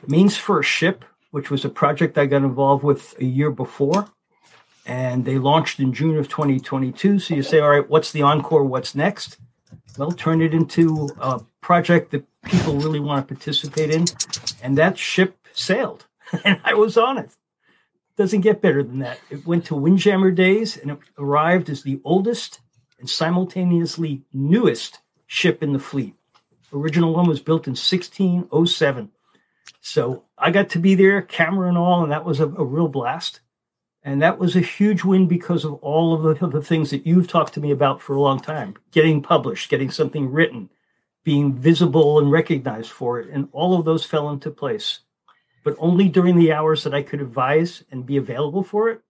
Maine's 0.06 0.36
First 0.36 0.70
Ship, 0.70 1.06
which 1.30 1.50
was 1.50 1.64
a 1.64 1.70
project 1.70 2.18
I 2.18 2.26
got 2.26 2.44
involved 2.44 2.84
with 2.84 3.16
a 3.22 3.24
year 3.24 3.52
before. 3.52 4.10
And 4.86 5.24
they 5.24 5.38
launched 5.38 5.80
in 5.80 5.94
June 5.94 6.18
of 6.18 6.28
2022. 6.28 7.20
So 7.20 7.36
you 7.36 7.44
say, 7.44 7.62
all 7.62 7.70
right, 7.70 7.90
what's 7.90 8.12
the 8.12 8.24
encore? 8.24 8.66
What's 8.66 8.96
next? 8.96 9.38
well, 9.98 10.12
turn 10.12 10.42
it 10.42 10.54
into 10.54 11.10
a 11.20 11.40
project 11.62 12.12
that 12.12 12.26
people 12.52 12.76
really 12.76 13.00
want 13.00 13.28
to 13.28 13.34
participate 13.34 13.90
in. 13.90 14.06
And 14.62 14.78
that 14.78 14.98
ship 14.98 15.48
sailed, 15.54 16.06
and 16.46 16.60
I 16.64 16.74
was 16.74 16.98
on 16.98 17.18
it. 17.18 17.32
Doesn't 18.18 18.42
get 18.42 18.62
better 18.62 18.84
than 18.84 19.00
that. 19.00 19.20
It 19.30 19.48
went 19.48 19.66
to 19.66 19.76
Windjammer 19.76 20.32
Days 20.32 20.78
and 20.78 20.92
it 20.92 21.00
arrived 21.18 21.70
as 21.70 21.82
the 21.82 22.02
oldest 22.04 22.60
and 23.00 23.10
simultaneously 23.10 24.22
newest 24.34 25.00
ship 25.26 25.64
in 25.64 25.74
the 25.74 25.80
fleet. 25.80 26.14
Original 26.74 27.14
one 27.14 27.28
was 27.28 27.40
built 27.40 27.68
in 27.68 27.72
1607. 27.72 29.12
So 29.80 30.24
I 30.38 30.52
got 30.52 30.70
to 30.70 30.80
be 30.80 30.94
there, 30.94 31.22
camera 31.22 31.68
and 31.68 31.78
all, 31.78 32.04
and 32.04 32.12
that 32.12 32.26
was 32.26 32.40
a, 32.40 32.46
a 32.46 32.64
real 32.64 32.88
blast. 32.88 33.40
And 34.04 34.22
that 34.22 34.40
was 34.40 34.56
a 34.56 34.62
huge 34.62 35.04
win 35.04 35.28
because 35.28 35.64
of 35.64 35.74
all 35.76 36.14
of 36.14 36.40
the, 36.40 36.48
the 36.48 36.62
things 36.62 36.90
that 36.92 37.06
you've 37.06 37.28
talked 37.28 37.54
to 37.54 37.60
me 37.60 37.72
about 37.72 38.02
for 38.02 38.16
a 38.16 38.22
long 38.22 38.40
time 38.40 38.76
getting 38.92 39.22
published, 39.22 39.70
getting 39.70 39.90
something 39.90 40.32
written, 40.32 40.70
being 41.24 41.54
visible 41.54 42.20
and 42.20 42.32
recognized 42.32 42.92
for 42.92 43.20
it. 43.20 43.30
And 43.30 43.48
all 43.52 43.78
of 43.78 43.86
those 43.86 44.06
fell 44.06 44.30
into 44.30 44.50
place, 44.52 45.00
but 45.64 45.76
only 45.80 46.10
during 46.10 46.36
the 46.36 46.52
hours 46.52 46.84
that 46.84 46.96
I 46.96 47.04
could 47.04 47.22
advise 47.22 47.84
and 47.92 48.06
be 48.06 48.18
available 48.18 48.64
for 48.64 48.90
it, 48.90 49.02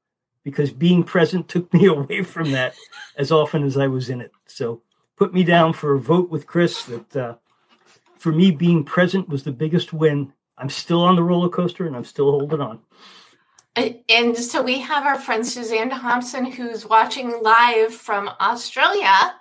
because 0.43 0.71
being 0.71 1.03
present 1.03 1.47
took 1.47 1.73
me 1.73 1.85
away 1.87 2.23
from 2.23 2.51
that 2.51 2.75
as 3.17 3.31
often 3.31 3.63
as 3.63 3.77
I 3.77 3.87
was 3.87 4.09
in 4.09 4.21
it. 4.21 4.31
So 4.47 4.81
put 5.15 5.33
me 5.33 5.43
down 5.43 5.73
for 5.73 5.93
a 5.93 5.99
vote 5.99 6.29
with 6.29 6.47
Chris 6.47 6.83
that 6.83 7.15
uh, 7.15 7.35
for 8.21 8.31
me, 8.31 8.51
being 8.51 8.83
present 8.83 9.27
was 9.29 9.43
the 9.43 9.51
biggest 9.51 9.93
win. 9.93 10.31
I'm 10.55 10.69
still 10.69 11.01
on 11.01 11.15
the 11.15 11.23
roller 11.23 11.49
coaster 11.49 11.87
and 11.87 11.95
I'm 11.95 12.05
still 12.05 12.29
holding 12.29 12.61
on. 12.61 12.79
And 13.75 14.37
so 14.37 14.61
we 14.61 14.79
have 14.79 15.07
our 15.07 15.19
friend 15.19 15.45
Suzanne 15.45 15.89
Thompson 15.89 16.45
who's 16.45 16.85
watching 16.85 17.41
live 17.41 17.91
from 17.91 18.29
Australia. 18.39 19.33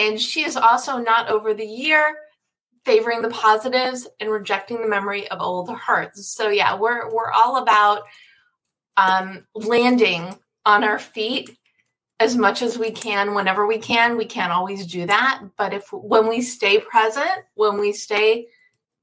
And 0.00 0.18
she 0.18 0.44
is 0.44 0.56
also 0.56 0.96
not 0.96 1.28
over 1.28 1.52
the 1.52 1.66
year 1.66 2.16
favoring 2.86 3.20
the 3.20 3.28
positives 3.28 4.08
and 4.18 4.30
rejecting 4.30 4.80
the 4.80 4.88
memory 4.88 5.28
of 5.28 5.40
old 5.40 5.70
hurts. 5.70 6.26
So 6.26 6.48
yeah, 6.48 6.74
we're 6.74 7.12
we're 7.12 7.30
all 7.30 7.58
about 7.58 8.04
um, 8.96 9.46
landing 9.54 10.34
on 10.64 10.84
our 10.84 10.98
feet 10.98 11.56
as 12.18 12.36
much 12.36 12.62
as 12.62 12.78
we 12.78 12.90
can 12.90 13.34
whenever 13.34 13.66
we 13.66 13.78
can. 13.78 14.16
We 14.16 14.24
can't 14.24 14.52
always 14.52 14.86
do 14.86 15.06
that, 15.06 15.42
but 15.58 15.74
if 15.74 15.92
when 15.92 16.28
we 16.28 16.40
stay 16.40 16.80
present, 16.80 17.30
when 17.54 17.78
we 17.78 17.92
stay 17.92 18.48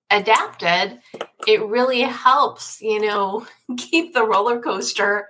adapted, 0.10 1.00
it 1.48 1.62
really 1.63 2.01
helps, 2.01 2.82
you 2.82 3.00
know, 3.00 3.46
keep 3.77 4.13
the 4.13 4.25
roller 4.25 4.60
coaster. 4.60 5.27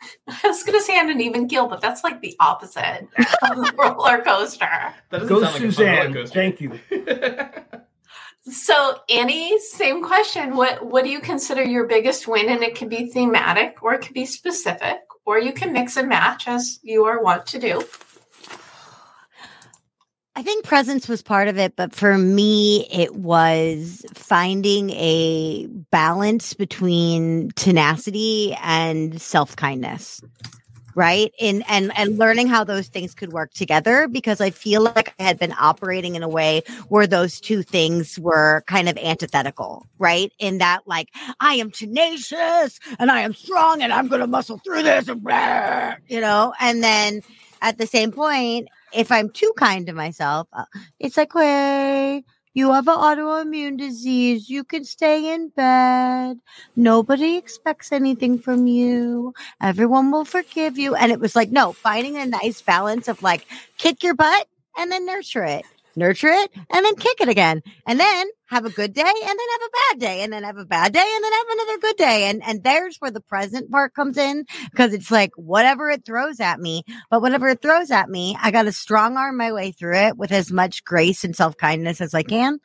I 0.28 0.48
was 0.48 0.62
going 0.62 0.78
to 0.78 0.84
say 0.84 0.98
on 0.98 1.10
an 1.10 1.20
even 1.20 1.48
keel, 1.48 1.66
but 1.66 1.80
that's 1.80 2.04
like 2.04 2.20
the 2.20 2.36
opposite 2.40 3.08
of 3.42 3.56
the 3.56 3.74
roller 3.78 4.22
coaster. 4.22 4.94
Go, 5.10 5.38
like 5.38 5.56
Suzanne. 5.56 6.26
Thank 6.28 6.60
you. 6.60 6.78
so, 8.42 9.00
Annie, 9.08 9.58
same 9.58 10.02
question. 10.02 10.56
What 10.56 10.84
What 10.84 11.04
do 11.04 11.10
you 11.10 11.20
consider 11.20 11.64
your 11.64 11.86
biggest 11.86 12.28
win? 12.28 12.48
And 12.48 12.62
it 12.62 12.76
could 12.76 12.88
be 12.88 13.08
thematic, 13.08 13.82
or 13.82 13.94
it 13.94 14.02
could 14.02 14.14
be 14.14 14.26
specific, 14.26 14.98
or 15.24 15.38
you 15.38 15.52
can 15.52 15.72
mix 15.72 15.96
and 15.96 16.08
match 16.08 16.46
as 16.46 16.78
you 16.82 17.04
are 17.04 17.22
wont 17.22 17.46
to 17.46 17.58
do. 17.58 17.82
I 20.38 20.42
think 20.42 20.64
presence 20.64 21.08
was 21.08 21.20
part 21.20 21.48
of 21.48 21.58
it, 21.58 21.74
but 21.74 21.92
for 21.92 22.16
me, 22.16 22.86
it 22.92 23.16
was 23.16 24.06
finding 24.14 24.90
a 24.90 25.66
balance 25.90 26.54
between 26.54 27.50
tenacity 27.56 28.56
and 28.62 29.20
self 29.20 29.56
kindness. 29.56 30.22
Right. 30.94 31.32
And, 31.40 31.64
and, 31.68 31.90
and 31.98 32.18
learning 32.18 32.46
how 32.46 32.62
those 32.62 32.86
things 32.86 33.14
could 33.14 33.32
work 33.32 33.52
together 33.52 34.06
because 34.06 34.40
I 34.40 34.50
feel 34.50 34.82
like 34.82 35.12
I 35.18 35.24
had 35.24 35.40
been 35.40 35.54
operating 35.58 36.14
in 36.14 36.22
a 36.22 36.28
way 36.28 36.62
where 36.88 37.08
those 37.08 37.40
two 37.40 37.64
things 37.64 38.16
were 38.16 38.62
kind 38.68 38.88
of 38.88 38.96
antithetical. 38.96 39.88
Right. 39.98 40.32
In 40.38 40.58
that, 40.58 40.86
like, 40.86 41.08
I 41.40 41.54
am 41.54 41.72
tenacious 41.72 42.78
and 43.00 43.10
I 43.10 43.22
am 43.22 43.34
strong 43.34 43.82
and 43.82 43.92
I'm 43.92 44.06
going 44.06 44.20
to 44.20 44.28
muscle 44.28 44.58
through 44.58 44.84
this 44.84 45.08
and, 45.08 45.20
blah, 45.20 45.96
you 46.06 46.20
know, 46.20 46.54
and 46.60 46.80
then 46.80 47.22
at 47.60 47.78
the 47.78 47.88
same 47.88 48.12
point, 48.12 48.68
if 48.92 49.12
I'm 49.12 49.30
too 49.30 49.52
kind 49.56 49.86
to 49.86 49.92
myself, 49.92 50.48
uh, 50.52 50.64
it's 50.98 51.16
like, 51.16 51.32
hey, 51.34 52.24
you 52.54 52.72
have 52.72 52.88
an 52.88 52.96
autoimmune 52.96 53.78
disease. 53.78 54.48
You 54.50 54.64
can 54.64 54.84
stay 54.84 55.32
in 55.32 55.50
bed. 55.50 56.38
Nobody 56.76 57.36
expects 57.36 57.92
anything 57.92 58.38
from 58.38 58.66
you. 58.66 59.34
Everyone 59.62 60.10
will 60.10 60.24
forgive 60.24 60.78
you. 60.78 60.94
And 60.94 61.12
it 61.12 61.20
was 61.20 61.36
like, 61.36 61.50
no, 61.50 61.72
finding 61.72 62.16
a 62.16 62.26
nice 62.26 62.60
balance 62.62 63.08
of 63.08 63.22
like 63.22 63.46
kick 63.76 64.02
your 64.02 64.14
butt 64.14 64.48
and 64.76 64.90
then 64.90 65.06
nurture 65.06 65.44
it 65.44 65.64
nurture 65.98 66.28
it, 66.28 66.50
and 66.54 66.84
then 66.84 66.94
kick 66.96 67.20
it 67.20 67.28
again. 67.28 67.62
And 67.86 67.98
then 67.98 68.26
have 68.48 68.64
a 68.64 68.70
good 68.70 68.94
day 68.94 69.02
and 69.02 69.06
then 69.06 69.18
have 69.26 69.60
a 69.60 69.92
bad 69.92 70.00
day 70.00 70.22
and 70.22 70.32
then 70.32 70.42
have 70.42 70.56
a 70.56 70.64
bad 70.64 70.92
day 70.92 71.12
and 71.14 71.24
then 71.24 71.32
have 71.32 71.46
another 71.50 71.78
good 71.78 71.96
day. 71.96 72.30
And, 72.30 72.42
and 72.44 72.64
there's 72.64 72.96
where 72.98 73.10
the 73.10 73.20
present 73.20 73.70
part 73.70 73.94
comes 73.94 74.16
in 74.16 74.46
because 74.70 74.94
it's 74.94 75.10
like 75.10 75.32
whatever 75.36 75.90
it 75.90 76.06
throws 76.06 76.40
at 76.40 76.58
me, 76.58 76.82
but 77.10 77.20
whatever 77.20 77.48
it 77.48 77.60
throws 77.60 77.90
at 77.90 78.08
me, 78.08 78.36
I 78.40 78.50
got 78.50 78.62
to 78.62 78.72
strong 78.72 79.16
arm 79.16 79.36
my 79.36 79.52
way 79.52 79.70
through 79.70 79.96
it 79.96 80.16
with 80.16 80.32
as 80.32 80.50
much 80.50 80.84
grace 80.84 81.24
and 81.24 81.36
self 81.36 81.56
kindness 81.58 82.00
as 82.00 82.14
I 82.14 82.22
can. 82.22 82.58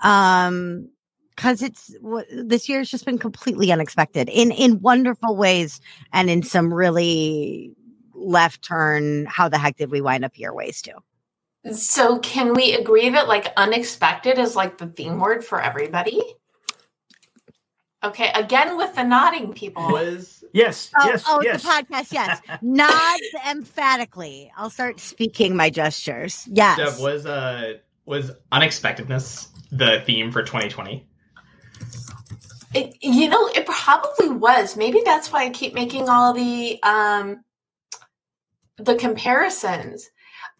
Um, 0.00 0.90
because 1.34 1.62
it's 1.62 1.96
this 2.30 2.68
year 2.68 2.80
has 2.80 2.90
just 2.90 3.06
been 3.06 3.18
completely 3.18 3.72
unexpected 3.72 4.28
in 4.28 4.50
in 4.50 4.80
wonderful 4.80 5.34
ways 5.34 5.80
and 6.12 6.28
in 6.28 6.42
some 6.42 6.72
really 6.72 7.72
left 8.14 8.62
turn 8.62 9.26
how 9.30 9.48
the 9.48 9.56
heck 9.56 9.76
did 9.76 9.90
we 9.90 10.02
wind 10.02 10.26
up 10.26 10.32
here 10.34 10.52
ways 10.52 10.82
too 10.82 10.92
so 11.70 12.18
can 12.18 12.54
we 12.54 12.74
agree 12.74 13.10
that 13.10 13.28
like 13.28 13.52
unexpected 13.56 14.38
is 14.38 14.56
like 14.56 14.78
the 14.78 14.86
theme 14.86 15.18
word 15.20 15.44
for 15.44 15.60
everybody? 15.60 16.20
Okay, 18.04 18.32
again 18.34 18.76
with 18.76 18.94
the 18.96 19.04
nodding 19.04 19.52
people. 19.52 19.82
Was 19.92 20.42
yes, 20.52 20.90
oh, 20.98 21.06
yes, 21.06 21.24
oh, 21.28 21.40
yes. 21.42 21.62
the 21.62 21.68
podcast, 21.68 22.12
yes. 22.12 22.40
Nods 22.62 23.48
emphatically. 23.48 24.50
I'll 24.56 24.70
start 24.70 24.98
speaking 24.98 25.54
my 25.54 25.70
gestures. 25.70 26.46
Yes. 26.50 26.78
Deb, 26.78 27.00
was 27.00 27.26
uh 27.26 27.74
was 28.04 28.32
unexpectedness 28.50 29.48
the 29.70 30.02
theme 30.04 30.32
for 30.32 30.42
2020? 30.42 31.06
It, 32.74 32.96
you 33.02 33.28
know, 33.28 33.48
it 33.48 33.66
probably 33.66 34.30
was. 34.30 34.76
Maybe 34.76 35.02
that's 35.04 35.30
why 35.30 35.44
I 35.44 35.50
keep 35.50 35.74
making 35.74 36.08
all 36.08 36.32
the 36.32 36.82
um 36.82 37.44
the 38.78 38.96
comparisons 38.96 40.10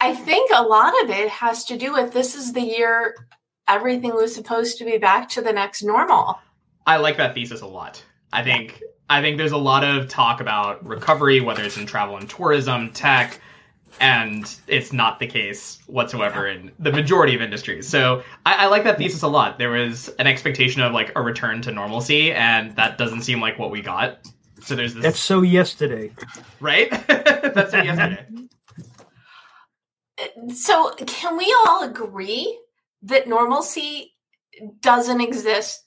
I 0.02 0.16
think 0.16 0.50
a 0.52 0.64
lot 0.64 1.00
of 1.04 1.10
it 1.10 1.28
has 1.28 1.64
to 1.66 1.78
do 1.78 1.92
with 1.92 2.12
this 2.12 2.34
is 2.34 2.52
the 2.52 2.60
year 2.60 3.28
everything 3.68 4.12
was 4.12 4.34
supposed 4.34 4.78
to 4.78 4.84
be 4.84 4.98
back 4.98 5.28
to 5.28 5.40
the 5.40 5.52
next 5.52 5.84
normal. 5.84 6.40
I 6.84 6.96
like 6.96 7.16
that 7.18 7.34
thesis 7.34 7.60
a 7.60 7.68
lot. 7.68 8.02
I 8.32 8.42
think 8.42 8.82
I 9.08 9.22
think 9.22 9.38
there's 9.38 9.52
a 9.52 9.56
lot 9.56 9.84
of 9.84 10.08
talk 10.08 10.40
about 10.40 10.84
recovery, 10.84 11.40
whether 11.40 11.62
it's 11.62 11.76
in 11.76 11.86
travel 11.86 12.16
and 12.16 12.28
tourism, 12.28 12.90
tech, 12.90 13.40
and 14.00 14.52
it's 14.66 14.92
not 14.92 15.20
the 15.20 15.28
case 15.28 15.78
whatsoever 15.86 16.48
in 16.48 16.72
the 16.80 16.90
majority 16.90 17.36
of 17.36 17.40
industries. 17.40 17.86
So 17.86 18.24
I, 18.44 18.64
I, 18.64 18.66
like 18.66 18.82
that 18.82 18.98
thesis 18.98 19.22
a 19.22 19.28
lot. 19.28 19.56
There 19.56 19.70
was 19.70 20.08
an 20.18 20.26
expectation 20.26 20.82
of 20.82 20.92
like 20.92 21.12
a 21.14 21.22
return 21.22 21.62
to 21.62 21.70
normalcy, 21.70 22.32
and 22.32 22.74
that 22.74 22.98
doesn't 22.98 23.22
seem 23.22 23.40
like 23.40 23.56
what 23.56 23.70
we 23.70 23.80
got. 23.80 24.18
So 24.62 24.74
there's 24.74 24.94
this. 24.94 25.02
That's 25.04 25.20
so 25.20 25.42
yesterday, 25.42 26.10
right? 26.58 26.90
That's 27.06 27.70
so 27.70 27.82
yesterday 27.82 28.26
so 30.54 30.94
can 31.06 31.36
we 31.36 31.54
all 31.66 31.84
agree 31.84 32.58
that 33.02 33.28
normalcy 33.28 34.12
doesn't 34.80 35.20
exist 35.20 35.84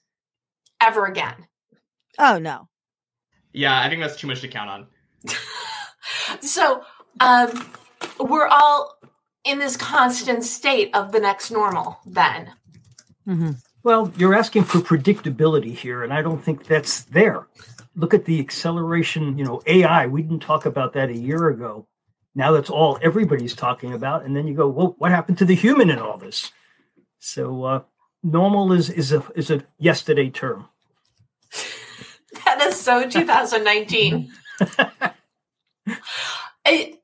ever 0.82 1.06
again? 1.06 1.48
Oh 2.18 2.38
no. 2.38 2.68
Yeah, 3.54 3.80
I 3.80 3.90
think 3.90 4.02
that's 4.02 4.18
too 4.18 4.28
much 4.28 4.42
to 4.42 4.48
count 4.48 4.70
on. 4.70 4.88
so 6.42 6.84
um, 7.20 7.72
we're 8.20 8.48
all 8.48 8.98
in 9.46 9.60
this 9.60 9.78
constant 9.78 10.44
state 10.44 10.94
of 10.94 11.12
the 11.12 11.20
next 11.20 11.52
normal 11.52 12.00
then. 12.06 12.52
Mm-hmm. 13.28 13.52
Well, 13.84 14.12
you're 14.18 14.36
asking 14.36 14.64
for 14.64 14.80
predictability 14.80 15.76
here, 15.76 16.04
and 16.04 16.12
I 16.12 16.22
don't 16.22 16.44
think 16.44 16.66
that's 16.66 17.04
there. 17.04 17.48
Look 17.96 18.14
at 18.14 18.26
the 18.26 18.40
acceleration, 18.40 19.38
you 19.38 19.46
know, 19.46 19.62
AI. 19.68 20.08
We 20.08 20.22
didn't 20.24 20.40
talk 20.40 20.66
about 20.66 20.94
that 20.94 21.10
a 21.10 21.18
year 21.18 21.50
ago. 21.50 21.88
Now 22.36 22.52
that's 22.52 22.70
all 22.70 23.00
everybody's 23.02 23.56
talking 23.56 23.94
about. 23.94 24.26
And 24.26 24.36
then 24.36 24.46
you 24.46 24.54
go, 24.54 24.68
well, 24.68 24.96
what 24.98 25.12
happened 25.12 25.38
to 25.40 25.46
the 25.46 25.56
human 25.56 25.90
in 25.90 26.00
all 26.00 26.18
this? 26.18 26.52
So 27.20 27.64
uh, 27.64 27.82
normal 28.22 28.74
is 28.74 28.90
is 28.90 29.14
a 29.14 29.24
is 29.36 29.50
a 29.50 29.64
yesterday 29.80 30.30
term. 30.30 30.68
that 32.46 32.62
is 32.62 32.80
so 32.80 33.10
2019. 33.10 34.32
it, 36.66 37.02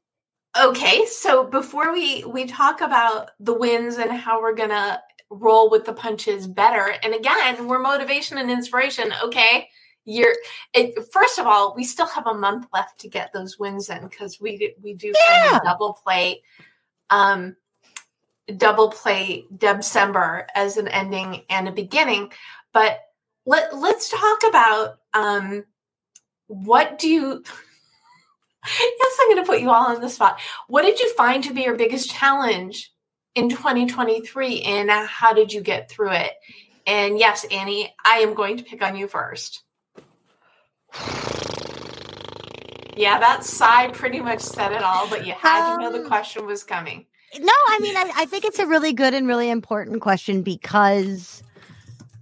okay, 0.60 1.06
so 1.06 1.46
before 1.46 1.94
we 1.94 2.26
we 2.26 2.46
talk 2.46 2.82
about 2.82 3.32
the 3.40 3.54
wins 3.54 3.98
and 3.98 4.12
how 4.12 4.42
we're 4.42 4.56
gonna 4.56 5.02
roll 5.30 5.70
with 5.70 5.86
the 5.86 5.94
punches 5.94 6.46
better, 6.46 6.94
and 7.04 7.16
again, 7.16 7.68
we're 7.68 7.80
motivation 7.80 8.38
and 8.38 8.52
inspiration. 8.52 9.14
Okay, 9.24 9.70
you're 10.05 10.36
it, 10.74 11.05
first 11.12 11.38
of 11.38 11.46
all 11.46 11.75
we 11.75 11.84
still 11.84 12.08
have 12.08 12.25
a 12.27 12.34
month 12.34 12.67
left 12.74 13.00
to 13.00 13.08
get 13.08 13.31
those 13.34 13.60
wins 13.60 13.89
in 13.89 14.01
because 14.01 14.41
we 14.41 14.74
we 14.81 14.93
do 14.93 15.13
yeah. 15.20 15.50
kind 15.50 15.58
of 15.58 15.63
double 15.63 15.93
play 15.93 16.41
um 17.12 17.55
double 18.58 18.89
play 18.89 19.46
December 19.55 20.48
as 20.55 20.77
an 20.77 20.88
ending 20.88 21.43
and 21.50 21.67
a 21.67 21.72
beginning. 21.72 22.31
But 22.74 23.00
let 23.46 23.75
let's 23.75 24.10
talk 24.10 24.41
about 24.48 24.98
um, 25.13 25.65
what 26.48 27.00
do 27.00 27.10
you. 27.10 27.43
yes, 28.65 29.17
I'm 29.22 29.29
going 29.29 29.43
to 29.43 29.50
put 29.50 29.62
you 29.62 29.70
all 29.70 29.88
on 29.88 30.01
the 30.01 30.10
spot. 30.10 30.39
What 30.67 30.84
did 30.84 31.00
you 31.00 31.13
find 31.15 31.43
to 31.43 31.53
be 31.53 31.63
your 31.63 31.75
biggest 31.75 32.12
challenge 32.12 32.91
in 33.36 33.50
2023, 33.50 34.62
and 34.62 34.91
how 34.91 35.34
did 35.34 35.53
you 35.53 35.62
get 35.62 35.89
through 35.89 36.12
it? 36.12 36.34
And 36.86 37.17
yes, 37.17 37.46
Annie, 37.51 37.93
I 38.03 38.17
am 38.17 38.34
going 38.34 38.58
to 38.58 38.63
pick 38.63 38.81
on 38.81 38.96
you 38.96 39.08
first. 39.08 39.63
Yeah, 42.96 43.20
that 43.20 43.44
sigh 43.44 43.90
pretty 43.90 44.20
much 44.20 44.42
said 44.42 44.74
it 44.74 44.84
all, 44.84 45.08
but 45.10 45.26
you 45.26 45.34
had 45.34 45.74
um, 45.74 45.80
to 45.80 45.84
know 45.84 45.92
the 45.92 46.04
um, 46.04 46.08
question 46.08 46.46
was 46.46 46.64
coming. 46.64 47.06
No, 47.40 47.54
I 47.70 47.80
mean, 47.82 47.96
I, 47.96 48.12
I 48.18 48.26
think 48.26 48.44
it's 48.44 48.60
a 48.60 48.68
really 48.68 48.94
good 48.94 49.14
and 49.14 49.26
really 49.28 49.50
important 49.50 50.02
question 50.02 50.42
because 50.42 51.42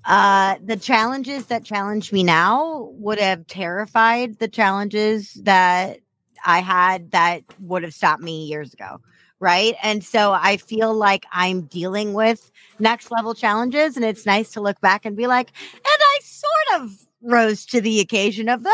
uh, 0.06 0.58
the 0.64 0.78
challenges 0.78 1.48
that 1.48 1.64
challenge 1.64 2.12
me 2.12 2.24
now 2.24 2.90
would 2.94 3.20
have 3.20 3.48
terrified 3.48 4.38
the 4.38 4.48
challenges 4.48 5.34
that 5.44 6.00
I 6.46 6.60
had 6.60 7.12
that 7.12 7.44
would 7.60 7.84
have 7.84 7.94
stopped 7.94 8.22
me 8.22 8.46
years 8.46 8.74
ago. 8.74 9.02
Right. 9.40 9.76
And 9.82 10.04
so 10.04 10.34
I 10.34 10.58
feel 10.58 10.94
like 10.94 11.26
I'm 11.32 11.62
dealing 11.62 12.14
with 12.14 12.52
next 12.78 13.10
level 13.10 13.34
challenges. 13.34 13.96
And 13.96 14.04
it's 14.04 14.26
nice 14.26 14.52
to 14.52 14.62
look 14.62 14.82
back 14.82 15.06
and 15.06 15.16
be 15.16 15.28
like, 15.28 15.52
and 15.74 15.82
I 15.86 16.20
sort 16.24 16.82
of 16.82 17.08
rose 17.22 17.66
to 17.68 17.82
the 17.82 18.00
occasion 18.00 18.50
of 18.50 18.64
them. 18.64 18.74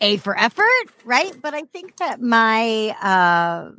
A 0.00 0.16
for 0.16 0.38
effort, 0.38 0.86
right? 1.04 1.32
But 1.42 1.52
I 1.52 1.62
think 1.62 1.98
that 1.98 2.22
my 2.22 2.96
uh, 3.02 3.70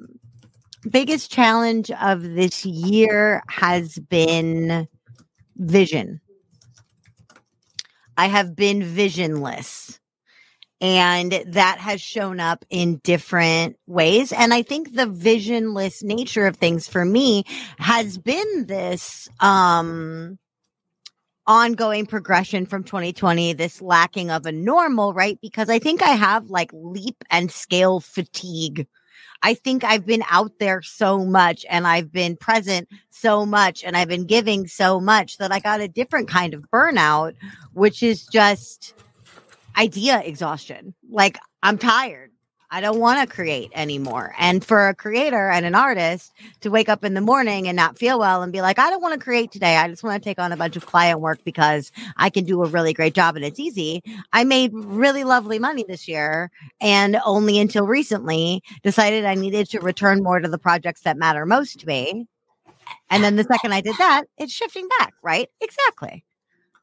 biggest 0.89 1.31
challenge 1.31 1.89
of 1.89 2.21
this 2.21 2.63
year 2.63 3.41
has 3.47 3.97
been 3.97 4.87
vision. 5.57 6.21
I 8.17 8.27
have 8.27 8.55
been 8.55 8.83
visionless. 8.83 9.99
And 10.79 11.31
that 11.49 11.77
has 11.77 12.01
shown 12.01 12.39
up 12.39 12.65
in 12.71 12.97
different 13.03 13.77
ways. 13.85 14.31
And 14.31 14.51
I 14.51 14.63
think 14.63 14.95
the 14.95 15.05
visionless 15.05 16.01
nature 16.01 16.47
of 16.47 16.57
things 16.57 16.87
for 16.87 17.05
me 17.05 17.43
has 17.77 18.17
been 18.17 18.65
this 18.65 19.29
um 19.39 20.39
ongoing 21.47 22.05
progression 22.05 22.65
from 22.65 22.83
2020, 22.83 23.53
this 23.53 23.81
lacking 23.81 24.31
of 24.31 24.45
a 24.45 24.51
normal, 24.51 25.13
right? 25.13 25.39
Because 25.41 25.69
I 25.69 25.79
think 25.79 26.01
I 26.01 26.11
have 26.11 26.49
like 26.49 26.71
leap 26.73 27.23
and 27.29 27.51
scale 27.51 27.99
fatigue. 27.99 28.87
I 29.43 29.55
think 29.55 29.83
I've 29.83 30.05
been 30.05 30.23
out 30.29 30.59
there 30.59 30.81
so 30.81 31.25
much 31.25 31.65
and 31.69 31.87
I've 31.87 32.11
been 32.11 32.37
present 32.37 32.87
so 33.09 33.45
much 33.45 33.83
and 33.83 33.97
I've 33.97 34.07
been 34.07 34.25
giving 34.25 34.67
so 34.67 34.99
much 34.99 35.37
that 35.37 35.51
I 35.51 35.59
got 35.59 35.81
a 35.81 35.87
different 35.87 36.27
kind 36.27 36.53
of 36.53 36.69
burnout, 36.71 37.33
which 37.73 38.03
is 38.03 38.25
just 38.27 38.93
idea 39.77 40.21
exhaustion. 40.21 40.93
Like 41.09 41.39
I'm 41.63 41.77
tired. 41.77 42.30
I 42.73 42.79
don't 42.79 42.99
want 43.01 43.19
to 43.19 43.35
create 43.35 43.69
anymore. 43.75 44.33
And 44.39 44.63
for 44.63 44.87
a 44.87 44.95
creator 44.95 45.49
and 45.49 45.65
an 45.65 45.75
artist 45.75 46.31
to 46.61 46.71
wake 46.71 46.87
up 46.87 47.03
in 47.03 47.13
the 47.15 47.21
morning 47.21 47.67
and 47.67 47.75
not 47.75 47.97
feel 47.97 48.17
well 48.17 48.41
and 48.41 48.53
be 48.53 48.61
like, 48.61 48.79
I 48.79 48.89
don't 48.89 49.01
want 49.01 49.13
to 49.13 49.19
create 49.19 49.51
today. 49.51 49.75
I 49.75 49.89
just 49.89 50.03
want 50.03 50.23
to 50.23 50.29
take 50.29 50.39
on 50.39 50.53
a 50.53 50.57
bunch 50.57 50.77
of 50.77 50.85
client 50.85 51.19
work 51.19 51.43
because 51.43 51.91
I 52.15 52.29
can 52.29 52.45
do 52.45 52.63
a 52.63 52.67
really 52.67 52.93
great 52.93 53.13
job 53.13 53.35
and 53.35 53.43
it's 53.43 53.59
easy. 53.59 54.01
I 54.31 54.45
made 54.45 54.71
really 54.73 55.25
lovely 55.25 55.59
money 55.59 55.83
this 55.85 56.07
year 56.07 56.49
and 56.79 57.17
only 57.25 57.59
until 57.59 57.85
recently 57.85 58.63
decided 58.83 59.25
I 59.25 59.35
needed 59.35 59.69
to 59.71 59.81
return 59.81 60.23
more 60.23 60.39
to 60.39 60.47
the 60.47 60.57
projects 60.57 61.01
that 61.01 61.17
matter 61.17 61.45
most 61.45 61.81
to 61.81 61.87
me. 61.87 62.25
And 63.09 63.21
then 63.21 63.35
the 63.35 63.43
second 63.43 63.73
I 63.73 63.81
did 63.81 63.97
that, 63.97 64.23
it's 64.37 64.53
shifting 64.53 64.87
back, 64.97 65.13
right? 65.21 65.49
Exactly. 65.59 66.23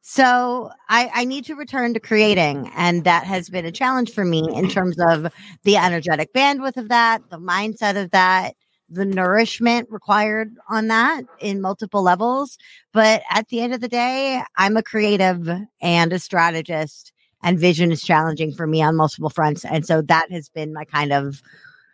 So 0.01 0.71
I, 0.87 1.11
I 1.13 1.25
need 1.25 1.45
to 1.45 1.55
return 1.55 1.93
to 1.93 1.99
creating. 1.99 2.71
And 2.75 3.03
that 3.03 3.25
has 3.25 3.49
been 3.49 3.65
a 3.65 3.71
challenge 3.71 4.11
for 4.13 4.25
me 4.25 4.47
in 4.55 4.69
terms 4.69 4.97
of 4.99 5.31
the 5.63 5.77
energetic 5.77 6.33
bandwidth 6.33 6.77
of 6.77 6.89
that, 6.89 7.29
the 7.29 7.37
mindset 7.37 8.01
of 8.01 8.11
that, 8.11 8.55
the 8.89 9.05
nourishment 9.05 9.87
required 9.91 10.55
on 10.67 10.87
that 10.87 11.23
in 11.39 11.61
multiple 11.61 12.01
levels. 12.01 12.57
But 12.91 13.21
at 13.29 13.49
the 13.49 13.61
end 13.61 13.73
of 13.73 13.81
the 13.81 13.87
day, 13.87 14.41
I'm 14.57 14.77
a 14.77 14.83
creative 14.83 15.47
and 15.81 16.13
a 16.13 16.19
strategist, 16.19 17.11
and 17.43 17.59
vision 17.59 17.91
is 17.91 18.01
challenging 18.01 18.51
for 18.53 18.65
me 18.65 18.81
on 18.81 18.95
multiple 18.95 19.29
fronts. 19.29 19.63
And 19.63 19.85
so 19.85 20.01
that 20.03 20.31
has 20.31 20.49
been 20.49 20.73
my 20.73 20.85
kind 20.85 21.13
of 21.13 21.41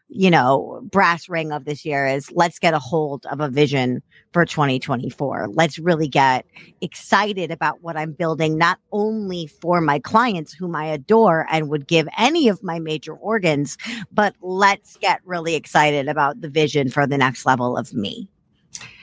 you 0.07 0.29
know, 0.29 0.81
brass 0.91 1.27
ring 1.27 1.51
of 1.51 1.65
this 1.65 1.83
year 1.83 2.05
is 2.05 2.31
let's 2.31 2.59
get 2.59 2.73
a 2.73 2.79
hold 2.79 3.25
of 3.25 3.39
a 3.39 3.49
vision 3.49 4.01
for 4.33 4.45
2024. 4.45 5.47
Let's 5.51 5.79
really 5.79 6.07
get 6.07 6.45
excited 6.81 7.51
about 7.51 7.81
what 7.81 7.97
I'm 7.97 8.11
building, 8.11 8.57
not 8.57 8.79
only 8.91 9.47
for 9.47 9.81
my 9.81 9.99
clients 9.99 10.53
whom 10.53 10.75
I 10.75 10.85
adore 10.85 11.47
and 11.49 11.69
would 11.69 11.87
give 11.87 12.07
any 12.17 12.47
of 12.47 12.61
my 12.63 12.79
major 12.79 13.13
organs, 13.13 13.77
but 14.11 14.35
let's 14.41 14.97
get 14.97 15.21
really 15.25 15.55
excited 15.55 16.07
about 16.07 16.41
the 16.41 16.49
vision 16.49 16.89
for 16.89 17.07
the 17.07 17.17
next 17.17 17.45
level 17.45 17.75
of 17.75 17.93
me. 17.93 18.29